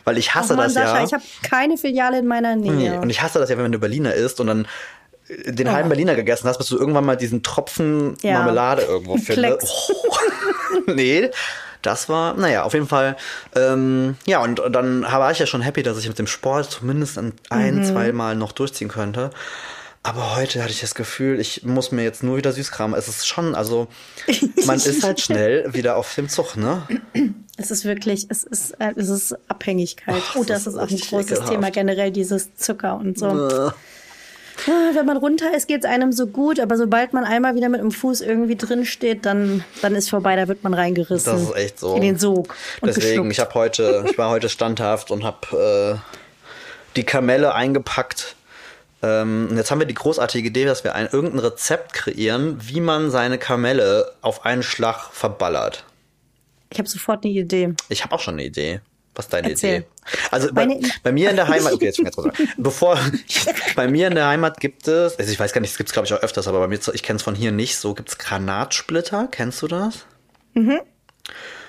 Weil 0.05 0.19
ich 0.19 0.35
hasse 0.35 0.53
Ach 0.53 0.57
Mann, 0.57 0.65
das 0.65 0.73
Sascha, 0.75 0.97
ja. 0.99 1.03
ich 1.03 1.13
habe 1.13 1.23
keine 1.49 1.77
Filiale 1.77 2.19
in 2.19 2.27
meiner 2.27 2.55
Nee, 2.55 2.69
Nähe. 2.69 2.99
Und 3.01 3.09
ich 3.09 3.23
hasse 3.23 3.39
das 3.39 3.49
ja, 3.49 3.57
wenn 3.57 3.71
du 3.71 3.79
Berliner 3.79 4.13
isst 4.13 4.39
und 4.39 4.45
dann 4.47 4.67
äh, 5.27 5.51
den 5.51 5.71
halben 5.71 5.89
Berliner 5.89 6.15
gegessen 6.15 6.47
hast, 6.47 6.57
bis 6.57 6.67
du 6.67 6.77
irgendwann 6.77 7.05
mal 7.05 7.15
diesen 7.17 7.43
Tropfen 7.43 8.15
Ja. 8.21 8.39
Marmelade 8.39 8.83
irgendwo 8.83 9.17
findest. 9.23 9.67
Oh. 9.89 10.15
nee, 10.93 11.29
das 11.81 12.09
war, 12.09 12.33
naja, 12.33 12.63
auf 12.63 12.73
jeden 12.73 12.87
Fall. 12.87 13.15
Ähm, 13.55 14.15
ja, 14.25 14.41
und, 14.41 14.59
und 14.59 14.73
dann 14.73 15.03
war 15.03 15.31
ich 15.31 15.39
ja 15.39 15.45
schon 15.45 15.61
happy, 15.61 15.83
dass 15.83 15.97
ich 15.99 16.07
mit 16.07 16.17
dem 16.17 16.27
Sport 16.27 16.71
zumindest 16.71 17.17
ein, 17.19 17.33
ein 17.49 17.75
Mhm. 17.79 17.83
zwei 17.85 18.11
Mal 18.11 18.35
noch 18.35 18.51
durchziehen 18.53 18.87
könnte. 18.87 19.29
Aber 20.01 20.35
heute 20.35 20.61
hatte 20.61 20.71
ich 20.71 20.81
das 20.81 20.93
Gefühl, 20.93 21.39
ich 21.39 21.63
muss 21.63 21.91
mir 21.91 22.03
jetzt 22.03 22.21
nur 22.21 22.37
wieder 22.37 22.51
Süßkram. 22.51 22.93
Es 22.93 23.07
ist 23.07 23.27
schon, 23.27 23.55
also 23.55 23.87
man 24.65 24.77
ist 24.77 25.03
halt 25.03 25.19
schnell 25.19 25.73
wieder 25.73 25.95
auf 25.97 26.13
dem 26.13 26.29
Zug, 26.29 26.57
ne? 26.57 26.83
Es 27.57 27.71
ist 27.71 27.85
wirklich, 27.85 28.27
es 28.29 28.43
ist, 28.43 28.71
äh, 28.79 28.91
es 28.95 29.09
ist 29.09 29.35
Abhängigkeit. 29.47 30.21
Oh, 30.35 30.43
das 30.43 30.65
das 30.65 30.67
ist 30.67 30.73
ist 30.73 30.75
auch 30.79 30.89
ein 30.91 30.97
großes 30.99 31.31
ekelhaft. 31.31 31.51
Thema 31.51 31.71
generell, 31.71 32.11
dieses 32.11 32.55
Zucker 32.55 32.97
und 32.97 33.17
so. 33.17 33.71
Ja, 34.67 34.91
wenn 34.93 35.05
man 35.05 35.17
runter 35.17 35.53
ist, 35.55 35.67
geht 35.67 35.83
es 35.83 35.89
einem 35.89 36.11
so 36.11 36.27
gut, 36.27 36.59
aber 36.59 36.77
sobald 36.77 37.13
man 37.13 37.23
einmal 37.23 37.55
wieder 37.55 37.69
mit 37.69 37.81
dem 37.81 37.91
Fuß 37.91 38.21
irgendwie 38.21 38.55
drin 38.55 38.85
steht, 38.85 39.25
dann, 39.25 39.63
dann 39.81 39.95
ist 39.95 40.09
vorbei, 40.09 40.35
da 40.35 40.47
wird 40.47 40.63
man 40.63 40.73
reingerissen. 40.73 41.33
Das 41.33 41.41
ist 41.41 41.55
echt 41.55 41.79
so. 41.79 41.95
In 41.95 42.01
den 42.01 42.17
Sog. 42.17 42.55
Deswegen, 42.83 43.29
ich 43.29 43.39
habe 43.39 43.53
heute, 43.53 44.05
ich 44.09 44.17
war 44.17 44.29
heute 44.29 44.49
standhaft 44.49 45.11
und 45.11 45.23
habe 45.23 45.99
äh, 46.01 46.95
die 46.95 47.03
Kamelle 47.03 47.53
eingepackt. 47.53 48.35
Ähm, 49.03 49.49
jetzt 49.55 49.71
haben 49.71 49.79
wir 49.79 49.87
die 49.87 49.93
großartige 49.93 50.47
Idee, 50.47 50.65
dass 50.65 50.83
wir 50.83 50.95
ein 50.95 51.07
irgendein 51.11 51.39
Rezept 51.39 51.93
kreieren, 51.93 52.57
wie 52.61 52.81
man 52.81 53.11
seine 53.11 53.37
Kamelle 53.37 54.11
auf 54.21 54.45
einen 54.45 54.63
Schlag 54.63 55.11
verballert. 55.11 55.83
Ich 56.71 56.79
habe 56.79 56.89
sofort 56.89 57.23
eine 57.23 57.33
Idee. 57.33 57.73
Ich 57.89 58.03
habe 58.03 58.15
auch 58.15 58.19
schon 58.19 58.35
eine 58.35 58.45
Idee. 58.45 58.81
Was 59.15 59.25
ist 59.25 59.33
deine 59.33 59.49
Erzähl. 59.49 59.77
Idee? 59.77 59.87
Also 60.31 60.53
bei, 60.53 60.67
bei 61.03 61.11
mir 61.11 61.29
in 61.29 61.35
der 61.35 61.47
Heimat, 61.47 61.73
okay, 61.73 61.85
jetzt 61.85 61.99
an. 62.17 62.31
Bevor, 62.57 62.99
bei 63.75 63.87
mir 63.87 64.07
in 64.07 64.15
der 64.15 64.27
Heimat 64.27 64.59
gibt 64.59 64.87
es, 64.87 65.17
also 65.17 65.31
ich 65.31 65.39
weiß 65.39 65.53
gar 65.53 65.61
nicht, 65.61 65.71
es 65.71 65.77
gibt 65.77 65.89
es 65.89 65.93
glaube 65.93 66.05
ich 66.05 66.13
auch 66.13 66.21
öfters, 66.21 66.47
aber 66.47 66.59
bei 66.59 66.67
mir, 66.67 66.79
ich 66.93 67.03
kenne 67.03 67.17
es 67.17 67.23
von 67.23 67.35
hier 67.35 67.51
nicht, 67.51 67.77
so 67.77 67.93
gibt 67.93 68.09
es 68.09 68.17
Granatsplitter, 68.17 69.27
kennst 69.31 69.61
du 69.61 69.67
das? 69.67 70.05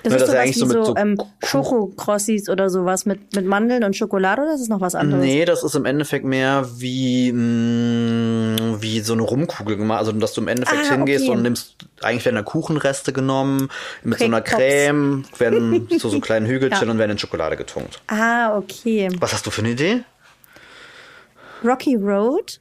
Das 0.03 0.13
ist 0.13 0.21
das 0.21 0.21
ist 0.21 0.27
sowas 0.29 0.41
eigentlich 0.41 0.55
wie 0.55 0.59
so 0.59 0.67
so, 0.67 0.83
so 0.85 0.95
ähm, 0.95 1.17
Schokokrossis 1.43 2.47
oder 2.49 2.69
sowas 2.69 3.05
mit, 3.05 3.35
mit 3.35 3.45
Mandeln 3.45 3.83
und 3.83 3.95
Schokolade 3.95 4.43
oder 4.43 4.53
ist 4.53 4.61
es 4.61 4.69
noch 4.69 4.79
was 4.79 4.95
anderes? 4.95 5.25
Nee, 5.25 5.43
das 5.43 5.63
ist 5.63 5.75
im 5.75 5.85
Endeffekt 5.85 6.23
mehr 6.23 6.65
wie, 6.77 7.31
mh, 7.33 8.77
wie 8.81 8.99
so 9.01 9.13
eine 9.13 9.23
Rumkugel 9.23 9.75
gemacht. 9.75 9.99
Also, 9.99 10.11
dass 10.13 10.33
du 10.33 10.41
im 10.41 10.47
Endeffekt 10.47 10.85
Ah, 10.89 10.93
hingehst 10.93 11.23
okay. 11.25 11.31
und 11.35 11.41
nimmst, 11.41 11.75
eigentlich 12.01 12.23
werden 12.25 12.35
da 12.35 12.43
Kuchenreste 12.43 13.11
genommen, 13.11 13.69
mit 14.03 14.19
so 14.19 14.25
einer 14.25 14.41
Pops. 14.41 14.51
Creme, 14.55 15.25
werden 15.39 15.87
zu 15.99 16.09
so 16.09 16.19
kleinen 16.19 16.45
Hügelchen 16.45 16.87
Ja. 16.87 16.91
und 16.91 16.99
werden 16.99 17.11
in 17.11 17.17
Schokolade 17.17 17.57
getunkt. 17.57 17.99
Ah, 18.07 18.55
okay. 18.55 19.09
Was 19.19 19.33
hast 19.33 19.45
du 19.45 19.51
für 19.51 19.61
eine 19.61 19.71
Idee? 19.71 20.03
Rocky 21.65 21.95
Road 21.95 22.59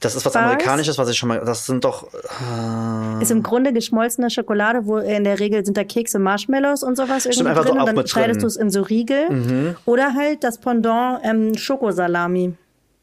Das 0.00 0.14
ist 0.14 0.26
was 0.26 0.32
Bars? 0.34 0.44
Amerikanisches, 0.44 0.98
was 0.98 1.08
ich 1.08 1.16
schon 1.16 1.28
mal, 1.30 1.40
das 1.44 1.64
sind 1.66 1.84
doch, 1.84 2.06
äh, 2.12 3.22
ist 3.22 3.30
im 3.30 3.42
Grunde 3.42 3.72
geschmolzene 3.72 4.30
Schokolade, 4.30 4.86
wo 4.86 4.98
in 4.98 5.24
der 5.24 5.40
Regel 5.40 5.64
sind 5.64 5.76
da 5.76 5.84
Kekse, 5.84 6.18
Marshmallows 6.18 6.82
und 6.82 6.96
sowas 6.96 7.24
irgendwie 7.26 7.54
so 7.54 7.62
drin 7.62 7.78
auch 7.78 7.88
und 7.88 7.96
dann 7.96 8.06
schneidest. 8.06 8.38
Mhm. 8.38 8.42
du 8.42 8.46
es 8.46 8.56
in 8.56 8.70
so 8.70 8.82
Riegel. 8.82 9.76
Oder 9.86 10.14
halt 10.14 10.44
das 10.44 10.58
Pendant 10.58 11.20
ähm, 11.24 11.56
Schokosalami. 11.56 12.52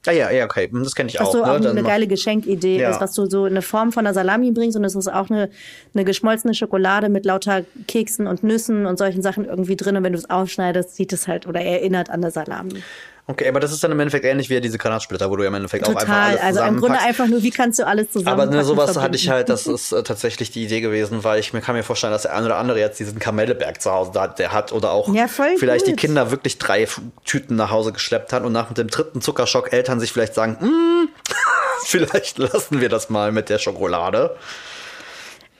ah 0.07 0.11
ja, 0.11 0.29
ja, 0.31 0.45
okay, 0.45 0.69
hm, 0.71 0.83
das 0.83 0.93
kenne 0.95 1.09
ich 1.09 1.19
Was 1.19 1.29
auch. 1.29 1.31
so 1.31 1.37
ne? 1.39 1.43
auch 1.51 1.59
Dann 1.59 1.67
eine 1.71 1.81
mach- 1.81 1.89
geile 1.89 2.07
Geschenkidee 2.07 2.79
Ja. 2.81 2.91
ist, 2.91 3.01
was 3.01 3.13
du 3.13 3.25
so 3.25 3.45
eine 3.45 3.61
Form 3.61 3.91
von 3.91 4.05
einer 4.05 4.13
Salami 4.13 4.51
bringst 4.51 4.77
und 4.77 4.83
es 4.83 4.95
ist 4.95 5.07
auch 5.11 5.29
eine, 5.29 5.49
eine 5.93 6.03
geschmolzene 6.05 6.53
Schokolade 6.53 7.09
mit 7.09 7.25
lauter 7.25 7.61
Keksen 7.87 8.27
und 8.27 8.43
Nüssen 8.43 8.85
und 8.85 8.97
solchen 8.97 9.21
Sachen 9.21 9.45
irgendwie 9.45 9.75
drin. 9.77 9.95
Und 9.97 10.03
wenn 10.03 10.13
du 10.13 10.19
es 10.19 10.29
aufschneidest, 10.29 10.95
sieht 10.95 11.11
es 11.13 11.27
halt 11.27 11.47
oder 11.47 11.61
erinnert 11.61 12.09
an 12.09 12.21
eine 12.23 12.31
Salami. 12.31 12.83
Okay, 13.26 13.47
aber 13.47 13.61
das 13.61 13.71
ist 13.71 13.82
dann 13.82 13.91
im 13.93 13.99
Endeffekt 14.01 14.26
ähnlich 14.26 14.49
wie 14.49 14.59
diese 14.59 14.78
Granatsplitter, 14.78 15.30
wo 15.30 15.38
du 15.38 15.43
ja 15.43 15.47
im 15.47 15.53
Endeffekt 15.55 15.86
auch 15.86 15.91
einfach 15.91 16.01
Total. 16.07 16.30
alles 16.38 16.41
Also 16.41 16.61
im 16.63 16.78
Grunde 16.78 16.99
einfach 16.99 17.26
nur, 17.28 17.41
wie 17.41 17.51
kannst 17.51 17.80
du 17.80 17.88
alles 17.88 18.11
zusammen 18.11 18.28
Aber 18.41 18.45
ne, 18.53 18.65
sowas 18.65 18.97
hatte 18.97 19.15
ich 19.15 19.30
halt, 19.30 19.47
das 19.47 19.65
ist 19.67 19.93
äh, 19.93 20.03
tatsächlich 20.03 20.51
die 20.51 20.65
Idee 20.65 20.82
gewesen, 20.82 21.24
weil 21.24 21.39
ich 21.39 21.53
mir 21.53 21.61
kann 21.61 21.74
mir 21.76 21.84
vorstellen, 21.84 22.11
dass 22.11 22.24
der 22.24 22.36
ein 22.36 22.43
oder 22.43 22.57
andere 22.57 22.80
jetzt 22.82 22.99
diesen 22.99 23.19
Kamelleberg 23.19 23.82
zu 23.82 23.91
Hause 23.91 24.11
da, 24.13 24.28
der 24.28 24.51
hat 24.51 24.74
oder 24.74 24.91
auch 24.91 25.13
Ja, 25.13 25.28
vielleicht 25.30 25.88
die 25.88 25.91
gut. 25.91 25.99
Kinder 26.01 26.32
wirklich 26.32 26.57
drei 26.57 26.86
Tüten 27.24 27.55
nach 27.55 27.71
Hause 27.71 27.93
geschleppt 27.93 28.34
hat 28.34 28.43
und 28.43 28.51
nach 28.51 28.74
dem 28.74 28.88
dritten 28.88 29.21
Zuckerschock 29.21 29.71
Eltern 29.71 30.01
sich 30.01 30.11
vielleicht 30.11 30.34
sagen, 30.34 30.57
"Mm, 30.59 31.07
vielleicht 31.86 32.38
lassen 32.39 32.82
wir 32.82 32.89
das 32.89 33.09
mal 33.09 33.32
mit 33.32 33.47
der 33.47 33.57
Schokolade. 33.57 34.36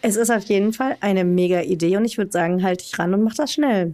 Es 0.02 0.18
ist 0.18 0.30
auf 0.32 0.44
jeden 0.44 0.74
Fall 0.74 0.98
eine 1.00 1.24
mega 1.24 1.62
Idee 1.62 1.96
und 1.96 2.04
ich 2.04 2.18
würde 2.18 2.32
sagen, 2.32 2.62
halt 2.62 2.82
dich 2.82 3.00
ran 3.00 3.14
und 3.14 3.24
mach 3.24 3.36
das 3.36 3.54
schnell. 3.54 3.94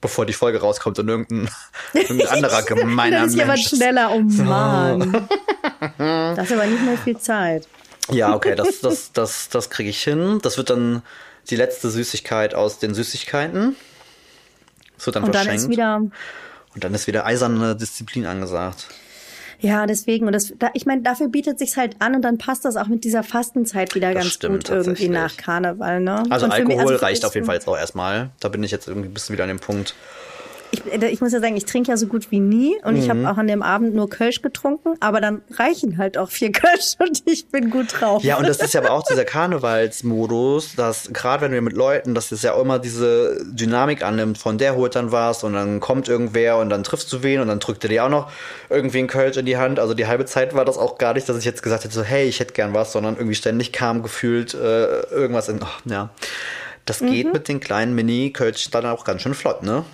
Bevor 0.00 0.24
die 0.24 0.32
Folge 0.32 0.60
rauskommt 0.60 0.98
und 0.98 1.08
irgendein, 1.08 1.50
irgendein 1.92 2.28
anderer 2.28 2.62
gemeiner 2.62 3.18
Dann 3.18 3.28
ist 3.28 3.34
jemand 3.36 3.58
Mensch. 3.58 3.68
schneller. 3.68 4.10
Oh 4.12 4.20
Mann. 4.20 5.28
Das 5.98 6.50
ist 6.50 6.52
aber 6.52 6.66
nicht 6.66 6.82
mehr 6.82 6.98
viel 6.98 7.16
Zeit. 7.18 7.66
Ja, 8.10 8.34
okay, 8.34 8.54
das, 8.54 8.80
das, 8.80 9.12
das, 9.12 9.48
das 9.48 9.70
kriege 9.70 9.88
ich 9.90 10.02
hin. 10.02 10.38
Das 10.42 10.58
wird 10.58 10.68
dann 10.70 11.02
die 11.48 11.56
letzte 11.56 11.90
Süßigkeit 11.90 12.54
aus 12.54 12.78
den 12.78 12.92
Süßigkeiten. 12.94 13.76
Das 14.96 15.06
wird 15.06 15.16
dann 15.16 15.24
Und 15.24 15.34
dann 15.34 15.44
verschenkt. 15.44 15.62
ist 15.64 15.70
wieder, 15.70 15.96
und 16.74 16.84
dann 16.84 16.92
ist 16.94 17.06
wieder 17.06 17.24
eiserne 17.24 17.76
Disziplin 17.76 18.26
angesagt. 18.26 18.88
Ja, 19.60 19.86
deswegen. 19.86 20.26
Und 20.26 20.32
das, 20.32 20.52
da, 20.58 20.70
ich 20.74 20.86
meine, 20.86 21.02
dafür 21.02 21.28
bietet 21.28 21.58
sich's 21.58 21.76
halt 21.76 21.96
an 22.00 22.14
und 22.14 22.22
dann 22.22 22.38
passt 22.38 22.64
das 22.64 22.76
auch 22.76 22.86
mit 22.88 23.04
dieser 23.04 23.22
Fastenzeit 23.22 23.94
wieder 23.94 24.08
Das 24.12 24.22
ganz 24.22 24.32
stimmt 24.34 24.68
gut 24.68 24.70
irgendwie 24.76 25.08
nach 25.08 25.36
Karneval, 25.36 26.00
ne? 26.00 26.24
Also 26.30 26.46
Und 26.46 26.54
für 26.54 26.64
mich- 26.64 26.76
Alkohol 26.76 26.92
also 26.94 27.04
reicht 27.06 27.24
auf 27.24 27.34
jeden 27.34 27.46
Fall 27.46 27.56
jetzt 27.56 27.68
auch 27.68 27.76
erstmal. 27.76 28.30
Da 28.40 28.48
bin 28.48 28.62
ich 28.62 28.70
jetzt 28.70 28.88
irgendwie 28.88 29.08
ein 29.08 29.14
bisschen 29.14 29.32
wieder 29.34 29.44
an 29.44 29.48
dem 29.48 29.60
Punkt. 29.60 29.94
Ich, 30.72 30.84
ich 30.86 31.20
muss 31.20 31.32
ja 31.32 31.40
sagen, 31.40 31.56
ich 31.56 31.64
trinke 31.64 31.90
ja 31.90 31.96
so 31.96 32.06
gut 32.06 32.30
wie 32.30 32.38
nie 32.38 32.76
und 32.84 32.94
ich 32.96 33.06
Mhm. 33.08 33.26
habe 33.26 33.30
auch 33.32 33.38
an 33.38 33.48
dem 33.48 33.62
Abend 33.62 33.94
nur 33.94 34.08
Kölsch 34.08 34.40
getrunken, 34.40 34.94
aber 35.00 35.20
dann 35.20 35.42
reichen 35.52 35.98
halt 35.98 36.16
auch 36.16 36.30
vier 36.30 36.52
Kölsch 36.52 36.94
und 37.00 37.22
ich 37.26 37.48
bin 37.48 37.70
gut 37.70 38.00
drauf. 38.00 38.22
Ja, 38.22 38.38
und 38.38 38.46
das 38.48 38.58
ist 38.60 38.74
ja 38.74 38.80
aber 38.80 38.92
auch 38.92 39.02
dieser 39.02 39.24
Karnevalsmodus, 39.24 40.76
dass 40.76 41.12
gerade 41.12 41.42
wenn 41.42 41.52
wir 41.52 41.60
mit 41.62 41.72
Leuten, 41.72 42.14
dass 42.14 42.30
es 42.32 42.42
ja 42.42 42.54
auch 42.54 42.62
immer 42.62 42.78
diese 42.78 43.44
Dynamik 43.46 44.02
annimmt, 44.04 44.38
von 44.38 44.58
der 44.58 44.76
holt 44.76 44.94
dann 44.94 45.10
was 45.12 45.42
und 45.44 45.54
dann 45.54 45.80
kommt 45.80 46.08
irgendwer 46.08 46.58
und 46.58 46.70
dann 46.70 46.84
triffst 46.84 47.12
du 47.12 47.22
wen 47.22 47.40
und 47.40 47.48
dann 47.48 47.58
drückt 47.60 47.84
er 47.84 47.88
dir 47.90 48.04
auch 48.04 48.08
noch 48.08 48.30
irgendwie 48.68 48.98
ein 48.98 49.06
Kölsch 49.08 49.36
in 49.36 49.46
die 49.46 49.56
Hand. 49.56 49.78
Also 49.80 49.94
die 49.94 50.06
halbe 50.06 50.24
Zeit 50.26 50.54
war 50.54 50.64
das 50.64 50.78
auch 50.78 50.98
gar 50.98 51.14
nicht, 51.14 51.28
dass 51.28 51.36
ich 51.36 51.44
jetzt 51.44 51.62
gesagt 51.62 51.84
hätte, 51.84 51.94
so 51.94 52.02
hey, 52.02 52.28
ich 52.28 52.40
hätte 52.40 52.54
gern 52.54 52.74
was, 52.74 52.92
sondern 52.92 53.16
irgendwie 53.16 53.34
ständig 53.34 53.72
kam 53.72 54.02
gefühlt 54.02 54.54
äh, 54.54 55.00
irgendwas 55.10 55.48
in, 55.48 55.60
ach, 55.62 55.80
ja. 55.84 56.10
Das 56.86 57.00
geht 57.00 57.26
Mhm. 57.26 57.32
mit 57.32 57.48
den 57.48 57.60
kleinen 57.60 57.94
Mini-Kölsch 57.94 58.70
dann 58.70 58.86
auch 58.86 59.04
ganz 59.04 59.22
schön 59.22 59.34
flott, 59.34 59.62
ne? 59.62 59.84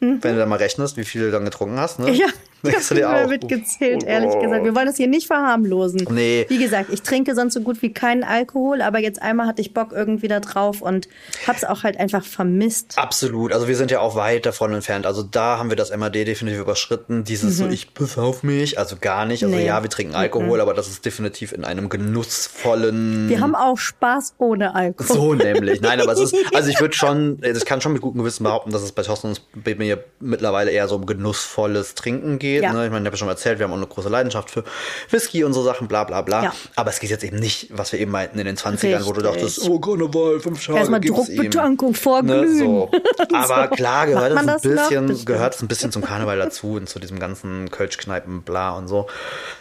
Wenn 0.00 0.20
du 0.20 0.36
da 0.38 0.46
mal 0.46 0.56
rechnest, 0.56 0.96
wie 0.96 1.04
viel 1.04 1.22
du 1.22 1.30
dann 1.30 1.44
getrunken 1.44 1.78
hast, 1.78 1.98
ne? 1.98 2.10
Mhm. 2.10 2.14
Ja, 2.14 2.26
Denkst 2.72 2.88
du 2.88 2.94
habe 2.96 3.00
dir 3.16 3.24
auch. 3.24 3.28
mitgezählt, 3.28 4.02
Oh 4.04 4.08
ehrlich 4.08 4.30
Gott. 4.32 4.42
gesagt. 4.42 4.64
Wir 4.64 4.74
wollen 4.74 4.86
das 4.86 4.96
hier 4.96 5.06
nicht 5.08 5.26
verharmlosen. 5.26 6.06
Nee. 6.10 6.46
Wie 6.48 6.58
gesagt, 6.58 6.90
ich 6.92 7.02
trinke 7.02 7.34
sonst 7.34 7.54
so 7.54 7.60
gut 7.60 7.82
wie 7.82 7.92
keinen 7.92 8.24
Alkohol, 8.24 8.82
aber 8.82 8.98
jetzt 8.98 9.20
einmal 9.22 9.46
hatte 9.46 9.60
ich 9.60 9.74
Bock 9.74 9.92
irgendwie 9.92 10.28
da 10.28 10.40
drauf 10.40 10.82
und 10.82 11.08
hab's 11.46 11.64
auch 11.64 11.82
halt 11.82 11.98
einfach 11.98 12.24
vermisst. 12.24 12.98
Absolut. 12.98 13.52
Also 13.52 13.68
wir 13.68 13.76
sind 13.76 13.90
ja 13.90 14.00
auch 14.00 14.16
weit 14.16 14.46
davon 14.46 14.72
entfernt. 14.72 15.06
Also 15.06 15.22
da 15.22 15.58
haben 15.58 15.68
wir 15.70 15.76
das 15.76 15.94
MAD 15.96 16.14
definitiv 16.14 16.60
überschritten. 16.60 17.24
Dieses 17.24 17.56
so, 17.58 17.66
ich 17.68 17.94
besauf 17.94 18.42
mich, 18.42 18.78
also 18.78 18.96
gar 19.00 19.24
nicht. 19.26 19.42
Also 19.44 19.54
Mhm. 19.54 19.60
Nee. 19.60 19.66
ja, 19.68 19.82
wir 19.82 19.90
trinken 19.90 20.14
Alkohol, 20.14 20.60
aber 20.60 20.74
das 20.74 20.88
ist 20.88 21.04
definitiv 21.04 21.52
in 21.52 21.64
einem 21.64 21.88
genussvollen. 21.88 23.28
Wir 23.28 23.40
haben 23.40 23.54
auch 23.54 23.78
Spaß 23.78 24.34
ohne 24.38 24.74
Alkohol. 24.74 25.16
so 25.16 25.34
nämlich. 25.34 25.80
Nein, 25.80 26.00
aber 26.00 26.12
es 26.12 26.20
ist, 26.20 26.34
also 26.54 26.68
ich 26.70 26.80
würde 26.80 26.94
schon, 26.94 27.38
also 27.42 27.58
ich 27.58 27.64
kann 27.64 27.80
schon 27.80 27.92
mit 27.92 28.02
gutem 28.02 28.20
Gewissen 28.20 28.44
behaupten, 28.44 28.70
dass 28.70 28.82
es 28.82 28.92
bei 28.92 29.02
Thorsten 29.02 29.28
und 29.28 29.78
mir 29.78 30.04
mittlerweile 30.20 30.70
eher 30.70 30.88
so 30.88 30.96
um 30.96 31.06
genussvolles 31.06 31.94
Trinken 31.94 32.38
geht. 32.38 32.53
Ja. 32.62 32.72
Ne? 32.72 32.86
Ich 32.86 32.90
meine, 32.90 33.02
ich 33.02 33.06
habe 33.06 33.14
ja 33.14 33.18
schon 33.18 33.28
erzählt, 33.28 33.58
wir 33.58 33.64
haben 33.64 33.72
auch 33.72 33.76
eine 33.76 33.86
große 33.86 34.08
Leidenschaft 34.08 34.50
für 34.50 34.64
Whisky 35.10 35.44
und 35.44 35.52
so 35.52 35.62
Sachen, 35.62 35.88
bla 35.88 36.04
bla 36.04 36.22
bla. 36.22 36.44
Ja. 36.44 36.52
Aber 36.76 36.90
es 36.90 37.00
geht 37.00 37.10
jetzt 37.10 37.24
eben 37.24 37.38
nicht, 37.38 37.68
was 37.70 37.92
wir 37.92 38.00
eben 38.00 38.10
meinten 38.10 38.38
in 38.38 38.46
den 38.46 38.56
20ern, 38.56 39.04
wo 39.04 39.12
du 39.12 39.20
Richtig. 39.20 39.42
dachtest, 39.42 39.68
oh 39.68 39.78
Karneval, 39.78 40.40
fünf 40.40 40.64
Tage 40.64 40.78
Erstmal. 40.78 41.00
Druckbetankung 41.00 41.94
vor 41.94 42.22
Ne, 42.22 42.48
so. 42.58 42.90
Aber 43.32 43.68
klar 43.68 44.06
gehört 44.06 44.32
es 44.32 44.38
ein 44.38 44.46
noch? 44.46 44.60
bisschen, 44.60 45.24
gehört 45.24 45.54
es 45.54 45.62
ein 45.62 45.68
bisschen 45.68 45.92
zum 45.92 46.02
Karneval 46.02 46.38
dazu 46.38 46.74
und 46.74 46.88
zu 46.88 46.98
diesem 46.98 47.18
ganzen 47.18 47.70
Kölschkneipen, 47.70 48.42
bla 48.42 48.72
und 48.76 48.88
so. 48.88 49.06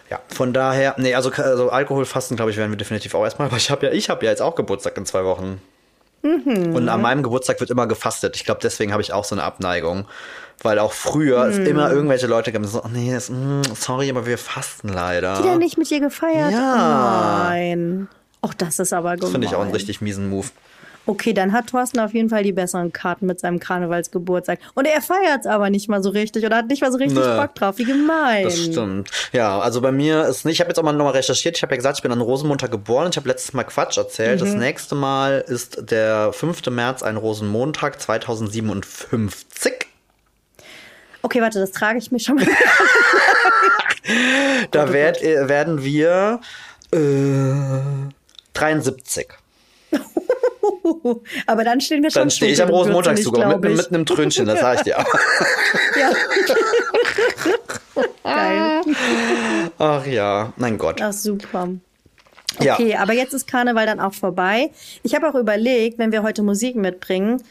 Ja, 0.10 0.20
von 0.28 0.54
daher, 0.54 0.96
nee, 0.98 1.16
also, 1.16 1.32
also 1.32 1.70
Alkoholfasten, 1.70 2.36
glaube 2.38 2.52
ich, 2.52 2.58
werden 2.58 2.72
wir 2.72 2.78
definitiv 2.78 3.16
auch 3.16 3.24
erstmal, 3.24 3.50
weil 3.52 3.58
ich 3.58 3.70
habe 3.72 3.86
ja, 3.88 3.92
ich 3.92 4.10
habe 4.10 4.26
ja 4.26 4.32
jetzt 4.32 4.42
auch 4.42 4.56
Geburtstag 4.56 4.98
in 4.98 5.06
zwei 5.06 5.24
Wochen. 5.24 5.62
Mhm. 6.22 6.74
Und 6.74 6.88
an 6.88 7.02
meinem 7.02 7.22
Geburtstag 7.22 7.60
wird 7.60 7.70
immer 7.70 7.86
gefastet. 7.86 8.36
Ich 8.38 8.46
glaube, 8.46 8.62
deswegen 8.64 8.94
habe 8.94 9.02
ich 9.02 9.12
auch 9.12 9.26
so 9.26 9.36
eine 9.36 9.44
Abneigung. 9.44 10.06
Weil 10.64 10.80
auch 10.80 10.94
früher 10.94 11.46
es 11.48 11.58
Mhm. 11.60 11.66
immer 11.68 11.92
irgendwelche 11.92 12.26
Leute 12.28 12.52
gab, 12.52 12.62
die 12.62 12.68
so, 12.68 12.82
oh 12.84 12.88
nee, 12.92 13.12
das, 13.14 13.30
mm, 13.30 13.62
sorry, 13.76 14.10
aber 14.10 14.26
wir 14.26 14.38
fasten 14.38 14.88
leider. 14.90 15.38
Die 15.38 15.44
dann 15.44 15.60
nicht 15.60 15.78
mit 15.78 15.90
dir 15.90 16.00
gefeiert? 16.00 16.52
Ja. 16.52 17.46
Nein. 17.50 18.08
Auch 18.42 18.54
das 18.54 18.80
ist 18.80 18.94
aber 18.94 19.12
gemein. 19.12 19.20
Das 19.22 19.32
finde 19.32 19.48
ich 19.48 19.56
auch 19.56 19.62
einen 19.62 19.72
richtig 19.72 20.02
miesen 20.02 20.30
Move. 20.30 20.48
Okay, 21.06 21.34
dann 21.34 21.52
hat 21.52 21.68
Thorsten 21.68 22.00
auf 22.00 22.14
jeden 22.14 22.30
Fall 22.30 22.44
die 22.44 22.54
besseren 22.54 22.94
Karten 22.94 23.26
mit 23.26 23.38
seinem 23.38 23.60
Karnevalsgeburtstag. 23.60 24.60
Und 24.74 24.86
er 24.86 25.02
feiert's 25.02 25.46
aber 25.46 25.70
nicht 25.70 25.90
mal 25.90 26.02
so 26.02 26.10
richtig 26.12 26.46
oder 26.46 26.56
hat 26.56 26.68
nicht 26.68 26.82
mal 26.82 26.94
so 26.94 26.98
richtig 26.98 27.20
Nee. 27.20 27.42
Bock 27.42 27.56
drauf. 27.56 27.78
Wie 27.78 27.84
gemein. 27.84 28.46
Das 28.46 28.58
stimmt. 28.58 29.10
Ja, 29.34 29.60
also 29.60 29.82
bei 29.82 29.92
mir 29.92 30.26
ist 30.28 30.46
nicht, 30.46 30.54
ich 30.56 30.60
habe 30.62 30.70
jetzt 30.70 30.80
auch 30.80 30.84
mal 30.84 30.94
nochmal 30.94 31.12
recherchiert, 31.12 31.58
ich 31.58 31.62
habe 31.62 31.74
ja 31.74 31.76
gesagt, 31.78 31.98
ich 31.98 32.04
bin 32.04 32.12
an 32.14 32.22
Rosenmontag 32.22 32.72
geboren. 32.72 33.10
Ich 33.12 33.18
habe 33.18 33.28
letztes 33.28 33.52
Mal 33.52 33.66
Quatsch 33.66 33.98
erzählt. 33.98 34.40
Mhm. 34.40 34.46
Das 34.46 34.54
nächste 34.56 34.96
Mal 34.96 35.44
ist 35.46 35.92
der 35.92 36.32
5. 36.32 36.68
März 36.70 37.04
ein 37.04 37.18
Rosenmontag 37.18 38.00
2057. 38.00 39.74
Okay, 41.24 41.42
warte, 41.42 41.60
das 41.60 41.72
trage 41.72 41.98
ich 41.98 42.12
mir 42.12 42.20
schon 42.20 42.36
mal. 42.36 42.46
Da 44.72 44.92
werd, 44.92 45.24
äh, 45.24 45.48
werden 45.48 45.82
wir 45.84 46.42
äh, 46.92 46.98
73. 48.54 49.30
aber 51.48 51.64
dann 51.64 51.80
stehen 51.80 52.04
wir 52.04 52.12
schon 52.12 52.24
Dann 52.24 52.30
stehe 52.30 52.52
ich 52.52 52.62
am 52.62 52.70
Rosenmontagszug 52.70 53.38
mit, 53.38 53.62
mit 53.62 53.88
einem 53.88 54.06
Trönchen, 54.06 54.46
das 54.46 54.60
sage 54.60 54.78
ich 54.78 54.84
dir. 54.84 54.98
Ja. 55.96 56.12
Geil. 58.24 58.82
Ach 59.78 60.06
ja, 60.08 60.54
mein 60.58 60.78
Gott. 60.78 61.00
Ach, 61.02 61.14
super. 61.14 61.70
Ja. 62.60 62.74
Okay, 62.74 62.96
aber 62.96 63.14
jetzt 63.14 63.34
ist 63.34 63.48
Karneval 63.48 63.86
dann 63.86 64.00
auch 64.00 64.14
vorbei. 64.14 64.72
Ich 65.04 65.14
habe 65.14 65.30
auch 65.30 65.36
überlegt, 65.36 66.00
wenn 66.00 66.12
wir 66.12 66.24
heute 66.24 66.42
Musik 66.42 66.76
mitbringen, 66.76 67.44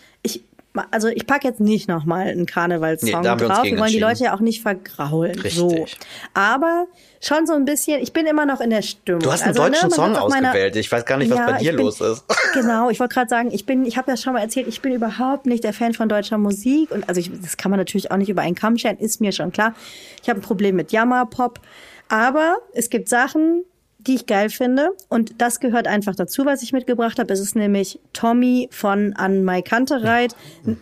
also 0.91 1.09
ich 1.09 1.27
packe 1.27 1.47
jetzt 1.47 1.61
nicht 1.61 1.87
nochmal 1.89 2.29
einen 2.29 2.47
Karnevalssong 2.47 3.09
Nee, 3.09 3.15
wir 3.29 3.37
drauf. 3.37 3.63
wir 3.65 3.79
wollen 3.79 3.91
die. 3.93 3.99
Leute 3.99 4.25
ja 4.25 4.35
auch 4.35 4.41
nicht 4.41 4.63
vergraulen. 4.63 5.33
Richtig. 5.39 5.55
So. 5.55 5.87
Aber 6.35 6.87
schon 7.21 7.47
so 7.47 7.53
ein 7.53 7.65
bisschen, 7.65 8.01
ich 8.03 8.13
bin 8.13 8.27
immer 8.27 8.47
noch 8.47 8.61
in 8.61 8.71
der 8.71 8.83
Stimmung. 8.83 9.21
Du 9.21 9.31
hast 9.31 9.43
einen 9.43 9.51
Also, 9.51 9.63
ne, 9.65 9.71
deutschen 9.71 9.89
man 9.91 10.15
Song 10.15 10.17
ausgewählt. 10.17 10.77
Ich 10.77 10.91
weiß 10.91 11.05
gar 11.05 11.19
nicht, 11.19 11.31
was 11.31 11.39
Ja, 11.39 11.47
bei 11.51 11.59
dir 11.59 11.73
bin- 11.73 11.81
los 11.85 12.01
ist. 12.01 12.25
Genau, 12.55 12.91
ich 12.91 13.01
wollte 13.01 13.15
gerade 13.15 13.29
sagen, 13.29 13.51
ich 13.53 13.65
bin, 13.67 13.85
ich 13.87 13.97
habe 13.97 14.11
ja 14.11 14.17
schon 14.17 14.33
mal 14.35 14.41
erzählt, 14.41 14.67
ich 14.69 14.81
bin 14.83 14.93
überhaupt 14.93 15.47
nicht 15.47 15.65
der 15.65 15.73
Fan 15.73 15.95
von 15.95 16.09
deutscher 16.09 16.39
Musik 16.39 16.91
und 16.91 17.09
also 17.09 17.21
ich, 17.21 17.31
das 17.41 17.57
kann 17.57 17.71
man 17.71 17.79
natürlich 17.79 18.11
auch 18.11 18.17
nicht 18.17 18.29
über 18.29 18.43
einen 18.43 18.55
Kamm 18.55 18.77
scheren, 18.79 18.99
ist 18.99 19.21
mir 19.21 19.33
schon 19.33 19.53
klar. 19.53 19.75
Ich 20.23 20.29
habe 20.29 20.41
ein 20.41 20.43
Problem 20.43 20.77
mit 20.77 20.93
Jammerpop, 20.93 21.61
Aber 22.09 22.57
es 22.75 22.91
gibt 22.91 23.09
Sachen, 23.09 23.65
die 24.07 24.15
ich 24.17 24.27
geil 24.27 24.51
finde. 24.51 24.91
Und 25.09 25.41
das 25.41 25.61
gehört 25.61 25.87
einfach 25.87 26.15
dazu, 26.15 26.45
was 26.45 26.63
ich 26.63 26.73
mitgebracht 26.73 27.19
habe. 27.19 27.33
Es 27.33 27.41
ist 27.41 27.57
nämlich 27.57 27.99
Tommy 28.13 28.69
von 28.71 29.15
An 29.15 29.45
My 29.45 29.63
Kantereit. 29.63 30.35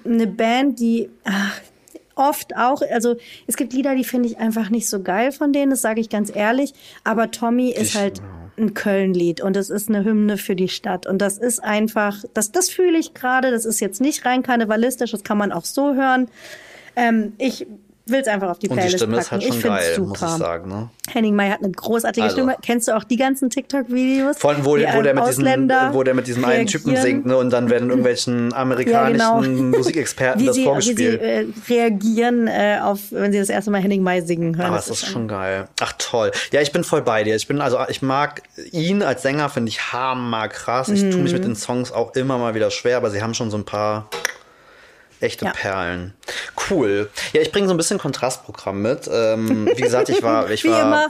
Eine 0.04 0.26
Band, 0.26 0.78
die 0.80 1.08
ach, 1.24 1.60
oft 2.14 2.56
auch, 2.56 2.82
also 2.92 3.16
es 3.46 3.56
gibt 3.56 3.72
Lieder, 3.72 3.94
die 3.94 4.04
finde 4.04 4.28
ich 4.28 4.38
einfach 4.38 4.68
nicht 4.70 4.88
so 4.88 5.02
geil 5.02 5.32
von 5.32 5.52
denen, 5.52 5.70
das 5.70 5.80
sage 5.82 6.00
ich 6.00 6.08
ganz 6.10 6.34
ehrlich. 6.34 6.72
Aber 7.04 7.30
Tommy 7.30 7.70
ist 7.70 7.94
Ich- 7.94 7.96
halt 7.96 8.20
ein 8.58 8.74
Köln-Lied 8.74 9.40
und 9.40 9.56
es 9.56 9.70
ist 9.70 9.88
eine 9.88 10.04
Hymne 10.04 10.36
für 10.36 10.54
die 10.54 10.68
Stadt. 10.68 11.06
Und 11.06 11.18
das 11.22 11.38
ist 11.38 11.64
einfach, 11.64 12.22
das, 12.34 12.52
das 12.52 12.68
fühle 12.68 12.98
ich 12.98 13.14
gerade. 13.14 13.50
Das 13.50 13.64
ist 13.64 13.80
jetzt 13.80 14.02
nicht 14.02 14.26
rein 14.26 14.42
karnevalistisch, 14.42 15.12
das 15.12 15.24
kann 15.24 15.38
man 15.38 15.50
auch 15.50 15.64
so 15.64 15.94
hören. 15.94 16.28
Ähm, 16.94 17.32
ich 17.38 17.66
will 18.06 18.20
es 18.20 18.26
einfach 18.28 18.50
auf 18.50 18.58
die 18.58 18.68
Und 18.68 18.76
die 18.76 18.80
Playlist 18.80 18.98
Stimme 18.98 19.12
packen. 19.18 19.22
ist 19.24 19.30
halt 19.30 19.42
ich 19.42 19.48
schon 19.48 19.60
find's 19.60 19.76
geil, 19.78 19.94
super. 19.94 20.08
muss 20.08 20.22
ich 20.22 20.28
sagen. 20.38 20.68
Ne? 20.68 20.90
Henning 21.12 21.34
May 21.34 21.50
hat 21.50 21.58
eine 21.62 21.70
großartige 21.70 22.24
Also. 22.24 22.36
Stimme. 22.36 22.56
Kennst 22.62 22.88
du 22.88 22.96
auch 22.96 23.04
die 23.04 23.16
ganzen 23.16 23.50
TikTok-Videos? 23.50 24.38
Vor 24.38 24.50
allem, 24.50 24.64
wo, 24.64 24.72
wo, 24.72 24.76
der 24.76 24.94
mit 24.94 25.02
diesem, 25.02 25.44
Ausländer 25.44 25.90
wo 25.92 26.02
der 26.02 26.14
mit 26.14 26.26
diesem 26.26 26.44
einen 26.44 26.66
Typen 26.66 26.96
singt, 26.96 27.26
ne? 27.26 27.36
Und 27.36 27.50
dann 27.50 27.70
werden 27.70 27.88
irgendwelchen 27.88 28.52
amerikanischen 28.52 29.18
Ja, 29.20 29.40
genau. 29.40 29.50
Musikexperten 29.78 30.44
das 30.46 30.54
sie, 30.54 30.60
wie 30.60 30.62
sie 30.62 30.66
vorgespielt. 30.68 31.20
äh, 31.22 31.46
reagieren, 31.68 32.46
äh, 32.48 32.78
auf, 32.82 32.98
wenn 33.10 33.32
sie 33.32 33.38
das 33.38 33.48
erste 33.48 33.70
Mal 33.70 33.80
Henning 33.80 34.02
May 34.02 34.22
singen 34.22 34.56
hören. 34.56 34.66
Aber 34.66 34.76
Das 34.76 34.88
es 34.88 35.02
ist 35.02 35.08
schon 35.08 35.28
geil. 35.28 35.66
Ach 35.80 35.92
toll. 35.98 36.30
Ja, 36.52 36.60
ich 36.60 36.72
bin 36.72 36.84
voll 36.84 37.02
bei 37.02 37.24
dir. 37.24 37.36
Ich 37.36 37.46
bin 37.46 37.60
also, 37.60 37.78
ich 37.88 38.02
mag 38.02 38.42
ihn 38.72 39.02
als 39.02 39.22
Sänger, 39.22 39.48
finde 39.48 39.68
ich 39.70 39.92
hammerkrass. 39.92 40.88
Ich 40.88 41.00
tue 41.02 41.16
Mhm. 41.16 41.22
mich 41.24 41.32
mit 41.32 41.44
den 41.44 41.56
Songs 41.56 41.92
auch 41.92 42.14
immer 42.14 42.38
mal 42.38 42.54
wieder 42.54 42.70
schwer, 42.70 42.96
aber 42.96 43.10
sie 43.10 43.22
haben 43.22 43.34
schon 43.34 43.50
so 43.50 43.56
ein 43.56 43.64
paar 43.64 44.08
echte 45.20 45.44
Ja. 45.46 45.52
Perlen. 45.52 46.14
Cool. 46.68 47.10
Ja, 47.32 47.40
ich 47.40 47.52
bringe 47.52 47.66
so 47.68 47.74
ein 47.74 47.76
bisschen 47.76 47.98
Kontrastprogramm 47.98 48.82
mit. 48.82 49.08
Ähm, 49.12 49.68
wie 49.74 49.82
gesagt, 49.82 50.08
ich 50.08 50.22
war, 50.22 50.50
ich 50.50 50.64
Wie 50.64 50.70
war, 50.70 50.82
immer. 50.82 51.06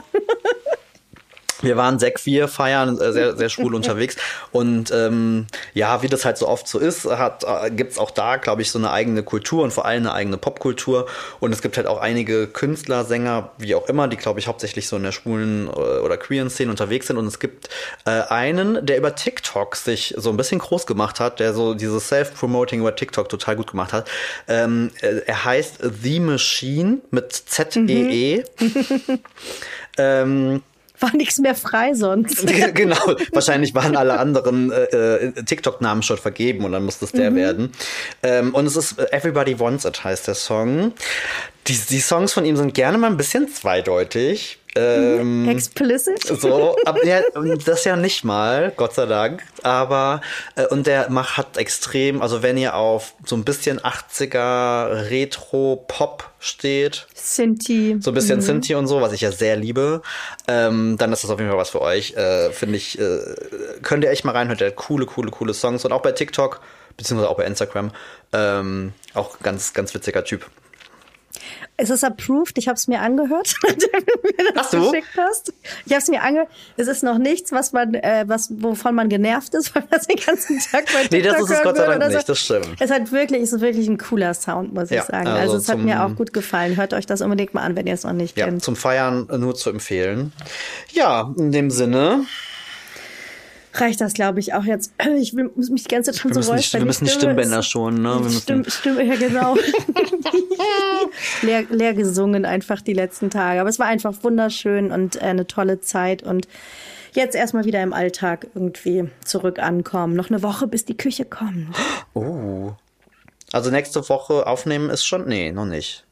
Wir 1.61 1.77
waren 1.77 1.99
Sek 1.99 2.19
4 2.19 2.47
feiern, 2.47 2.99
äh, 2.99 3.11
sehr, 3.13 3.35
sehr 3.35 3.49
schwul 3.49 3.75
unterwegs. 3.75 4.15
Und 4.51 4.91
ähm, 4.91 5.47
ja, 5.73 6.01
wie 6.01 6.07
das 6.07 6.25
halt 6.25 6.37
so 6.37 6.47
oft 6.47 6.67
so 6.67 6.79
ist, 6.79 7.05
hat, 7.05 7.43
äh, 7.43 7.71
gibt's 7.71 7.97
auch 7.97 8.11
da, 8.11 8.37
glaube 8.37 8.61
ich, 8.61 8.71
so 8.71 8.79
eine 8.79 8.91
eigene 8.91 9.23
Kultur 9.23 9.63
und 9.63 9.71
vor 9.71 9.85
allem 9.85 10.03
eine 10.03 10.13
eigene 10.13 10.37
Popkultur. 10.37 11.07
Und 11.39 11.51
es 11.51 11.61
gibt 11.61 11.77
halt 11.77 11.87
auch 11.87 11.99
einige 11.99 12.47
Künstler, 12.47 13.05
Sänger, 13.05 13.51
wie 13.57 13.75
auch 13.75 13.87
immer, 13.87 14.07
die, 14.07 14.17
glaube 14.17 14.39
ich, 14.39 14.47
hauptsächlich 14.47 14.87
so 14.87 14.97
in 14.97 15.03
der 15.03 15.11
schwulen 15.11 15.67
äh, 15.67 15.71
oder 15.71 16.17
queeren 16.17 16.49
Szene 16.49 16.71
unterwegs 16.71 17.07
sind. 17.07 17.17
Und 17.17 17.27
es 17.27 17.39
gibt 17.39 17.69
äh, 18.05 18.09
einen, 18.09 18.85
der 18.85 18.97
über 18.97 19.15
TikTok 19.15 19.75
sich 19.75 20.13
so 20.17 20.29
ein 20.29 20.37
bisschen 20.37 20.59
groß 20.59 20.85
gemacht 20.85 21.19
hat, 21.19 21.39
der 21.39 21.53
so 21.53 21.73
dieses 21.73 22.07
Self-Promoting 22.07 22.79
über 22.81 22.95
TikTok 22.95 23.29
total 23.29 23.55
gut 23.55 23.71
gemacht 23.71 23.93
hat. 23.93 24.09
Ähm, 24.47 24.91
äh, 25.01 25.21
er 25.25 25.45
heißt 25.45 25.79
The 26.01 26.19
Machine 26.19 26.99
mit 27.11 27.31
Z-E-E. 27.33 28.43
ähm, 29.97 30.61
War 31.01 31.15
nichts 31.15 31.39
mehr 31.39 31.55
frei 31.55 31.93
sonst. 31.93 32.45
genau, 32.73 33.15
wahrscheinlich 33.31 33.73
waren 33.73 33.97
alle 33.97 34.19
anderen 34.19 34.71
äh, 34.71 34.83
äh, 34.83 35.43
TikTok-Namen 35.43 36.03
schon 36.03 36.17
vergeben 36.17 36.63
und 36.63 36.71
dann 36.71 36.85
musste 36.85 37.05
es 37.05 37.11
der 37.11 37.33
werden. 37.35 37.71
Ähm, 38.23 38.53
und 38.53 38.65
es 38.67 38.75
ist 38.75 38.99
äh, 38.99 39.07
Everybody 39.11 39.59
Wants 39.59 39.85
It 39.85 40.03
heißt 40.03 40.27
der 40.27 40.35
Song. 40.35 40.93
Die, 41.67 41.77
die 41.77 41.99
Songs 41.99 42.33
von 42.33 42.45
ihm 42.45 42.55
sind 42.55 42.73
gerne 42.73 42.97
mal 42.97 43.07
ein 43.07 43.17
bisschen 43.17 43.47
zweideutig. 43.47 44.57
Ähm, 44.73 45.49
Explicit. 45.49 46.23
so, 46.23 46.77
aber 46.85 47.05
ja, 47.05 47.21
das 47.65 47.83
ja 47.83 47.97
nicht 47.97 48.23
mal, 48.23 48.71
Gott 48.77 48.93
sei 48.93 49.05
Dank. 49.05 49.43
Aber 49.63 50.21
äh, 50.55 50.65
und 50.67 50.87
der 50.87 51.09
macht 51.09 51.35
hat 51.35 51.57
extrem, 51.57 52.21
also 52.21 52.41
wenn 52.41 52.57
ihr 52.57 52.75
auf 52.75 53.13
so 53.25 53.35
ein 53.35 53.43
bisschen 53.43 53.81
80er 53.81 55.09
Retro-Pop 55.09 56.29
steht, 56.39 57.07
Sinti. 57.13 57.97
so 57.99 58.11
ein 58.11 58.13
bisschen 58.13 58.39
Sinti 58.41 58.75
und 58.75 58.87
so, 58.87 59.01
was 59.01 59.11
ich 59.11 59.21
ja 59.21 59.31
sehr 59.33 59.57
liebe, 59.57 60.01
ähm, 60.47 60.95
dann 60.97 61.11
ist 61.11 61.23
das 61.23 61.29
auf 61.29 61.39
jeden 61.39 61.51
Fall 61.51 61.59
was 61.59 61.71
für 61.71 61.81
euch. 61.81 62.13
Äh, 62.13 62.51
Finde 62.51 62.77
ich, 62.77 62.97
äh, 62.97 63.19
könnt 63.81 64.05
ihr 64.05 64.09
echt 64.09 64.23
mal 64.23 64.31
reinhören. 64.31 64.57
Der 64.57 64.69
hat 64.69 64.77
coole, 64.77 65.05
coole, 65.05 65.31
coole 65.31 65.53
Songs 65.53 65.83
und 65.83 65.91
auch 65.91 66.01
bei 66.01 66.13
TikTok, 66.13 66.61
beziehungsweise 66.95 67.29
auch 67.29 67.37
bei 67.37 67.45
Instagram, 67.45 67.91
ähm, 68.31 68.93
auch 69.15 69.39
ganz, 69.39 69.73
ganz 69.73 69.93
witziger 69.93 70.23
Typ. 70.23 70.49
Es 71.77 71.89
ist 71.89 72.03
approved. 72.03 72.57
Ich 72.59 72.67
habe 72.67 72.75
es 72.75 72.87
mir 72.87 72.99
angehört, 73.01 73.55
nachdem 73.63 73.89
du 74.05 74.43
mir 74.43 74.51
das 74.53 74.69
du? 74.69 74.91
geschickt 74.91 75.07
hast. 75.17 75.51
Ich 75.85 75.91
habe 75.93 76.01
es 76.03 76.07
mir 76.09 76.21
angehört. 76.21 76.49
Es 76.77 76.87
ist 76.87 77.01
noch 77.01 77.17
nichts, 77.17 77.51
was 77.51 77.71
man, 77.73 77.95
äh, 77.95 78.25
was 78.27 78.49
wovon 78.61 78.93
man 78.93 79.09
genervt 79.09 79.55
ist, 79.55 79.73
weil 79.75 79.81
man 79.83 79.91
das 79.97 80.05
den 80.07 80.17
ganzen 80.23 80.59
Tag 80.59 80.85
bei 80.93 81.01
TikTok 81.07 81.11
Nee, 81.11 81.21
das 81.23 81.41
ist 81.41 81.49
es 81.49 81.61
Gott 81.63 81.77
sei 81.77 81.85
Dank 81.97 82.13
nicht, 82.13 82.29
das 82.29 82.39
stimmt. 82.39 82.67
Es 82.79 82.91
hat 82.91 83.11
wirklich, 83.11 83.41
es 83.41 83.53
ist 83.53 83.61
wirklich 83.61 83.87
ein 83.87 83.97
cooler 83.97 84.33
Sound, 84.35 84.73
muss 84.73 84.89
Ja, 84.91 85.01
ich 85.01 85.07
sagen. 85.07 85.27
also 85.27 85.39
Also, 85.53 85.57
es 85.57 85.69
hat 85.69 85.79
mir 85.79 86.05
auch 86.05 86.15
gut 86.15 86.33
gefallen. 86.33 86.75
Hört 86.77 86.93
euch 86.93 87.05
das 87.07 87.21
unbedingt 87.21 87.53
mal 87.55 87.61
an, 87.63 87.75
wenn 87.75 87.87
ihr 87.87 87.93
es 87.95 88.03
noch 88.03 88.13
nicht 88.13 88.37
Ja, 88.37 88.45
kennt. 88.45 88.63
zum 88.63 88.75
Feiern 88.75 89.27
nur 89.39 89.55
zu 89.55 89.69
empfehlen. 89.71 90.33
Ja, 90.91 91.33
in 91.37 91.51
dem 91.51 91.71
Sinne, 91.71 92.25
Reicht 93.73 94.01
das, 94.01 94.13
glaube 94.13 94.39
ich, 94.41 94.53
auch 94.53 94.63
jetzt. 94.63 94.93
Ich 95.17 95.35
will, 95.35 95.49
muss 95.55 95.69
mich 95.69 95.83
die 95.83 95.93
ganze 95.95 96.11
Zeit 96.11 96.21
schon 96.21 96.33
so 96.33 96.39
müssen, 96.39 96.51
räuspern. 96.51 96.81
wir 96.81 96.85
müssen 96.87 97.05
die 97.05 97.11
Stimme 97.11 97.33
Stimmbänder 97.33 97.59
ist- 97.59 97.67
schonen, 97.67 98.01
ne? 98.01 98.13
Wir 98.15 98.19
müssen, 98.21 98.41
Stimme, 98.41 98.69
Stimme, 98.69 99.03
ja 99.05 99.15
genau. 99.15 99.55
leer, 101.41 101.63
leer 101.69 101.93
gesungen 101.93 102.45
einfach 102.45 102.81
die 102.81 102.93
letzten 102.93 103.29
Tage. 103.29 103.61
Aber 103.61 103.69
es 103.69 103.79
war 103.79 103.87
einfach 103.87 104.13
wunderschön 104.23 104.91
und 104.91 105.15
äh, 105.15 105.19
eine 105.25 105.47
tolle 105.47 105.79
Zeit 105.81 106.23
und 106.23 106.47
jetzt 107.13 107.35
erstmal 107.35 107.65
wieder 107.65 107.81
im 107.83 107.93
Alltag 107.93 108.47
irgendwie 108.55 109.09
zurück 109.25 109.59
ankommen. 109.59 110.15
Noch 110.15 110.29
eine 110.29 110.43
Woche, 110.43 110.67
bis 110.67 110.85
die 110.85 110.97
Küche 110.97 111.25
kommt. 111.25 111.67
Oh. 112.13 112.73
Also 113.53 113.69
nächste 113.71 114.07
Woche 114.09 114.47
aufnehmen 114.47 114.89
ist 114.89 115.05
schon, 115.05 115.27
nee, 115.27 115.51
noch 115.53 115.65
nicht. 115.65 116.05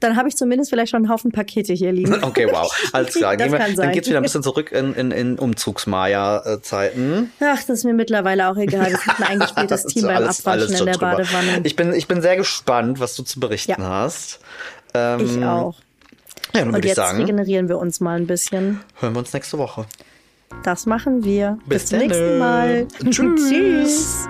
Dann 0.00 0.16
habe 0.16 0.28
ich 0.28 0.36
zumindest 0.36 0.70
vielleicht 0.70 0.90
schon 0.90 1.04
einen 1.04 1.08
Haufen 1.10 1.30
Pakete 1.32 1.72
hier 1.72 1.92
liegen. 1.92 2.18
Okay, 2.24 2.48
wow. 2.50 2.70
Alles 2.92 3.14
klar. 3.14 3.36
Das 3.36 3.50
wir, 3.50 3.58
kann 3.58 3.68
dann 3.68 3.76
sein. 3.76 3.92
geht's 3.92 4.08
wieder 4.08 4.18
ein 4.18 4.22
bisschen 4.22 4.42
zurück 4.42 4.72
in, 4.72 4.94
in, 4.94 5.10
in 5.10 5.38
Umzugsmaya-Zeiten. 5.38 7.32
Ach, 7.40 7.58
das 7.58 7.68
ist 7.70 7.84
mir 7.84 7.94
mittlerweile 7.94 8.48
auch 8.50 8.56
egal. 8.56 8.92
Es 8.92 9.02
gibt 9.04 9.20
ein 9.20 9.26
eingespieltes 9.26 9.84
Team 9.86 10.04
beim 10.06 10.24
Abwaschen 10.24 10.70
in 10.70 10.76
schon 10.76 10.86
der 10.86 10.94
drüber. 10.96 11.12
Badewanne. 11.16 11.60
Ich 11.64 11.76
bin, 11.76 11.92
ich 11.92 12.06
bin 12.08 12.22
sehr 12.22 12.36
gespannt, 12.36 13.00
was 13.00 13.14
du 13.16 13.22
zu 13.22 13.40
berichten 13.40 13.72
Ja. 13.72 13.78
hast. 13.88 14.40
Ähm, 14.94 15.20
Ich 15.20 15.44
auch. 15.44 15.76
Ja, 16.52 16.60
dann 16.60 16.68
Und 16.68 16.74
würde 16.74 16.78
ich 16.80 16.90
jetzt 16.90 16.96
sagen, 16.96 17.18
regenerieren 17.18 17.68
wir 17.68 17.78
uns 17.78 18.00
mal 18.00 18.16
ein 18.18 18.26
bisschen. 18.26 18.80
hören 18.98 19.14
wir 19.14 19.20
uns 19.20 19.32
nächste 19.32 19.56
Woche. 19.58 19.86
Das 20.64 20.84
machen 20.86 21.22
wir. 21.22 21.58
Bis 21.66 21.82
Bis 21.82 21.86
zum 21.90 21.98
dann. 22.00 22.08
nächsten 22.08 22.38
Mal. 22.38 22.86
Tschüss. 23.08 23.48
Tschüss. 23.50 24.26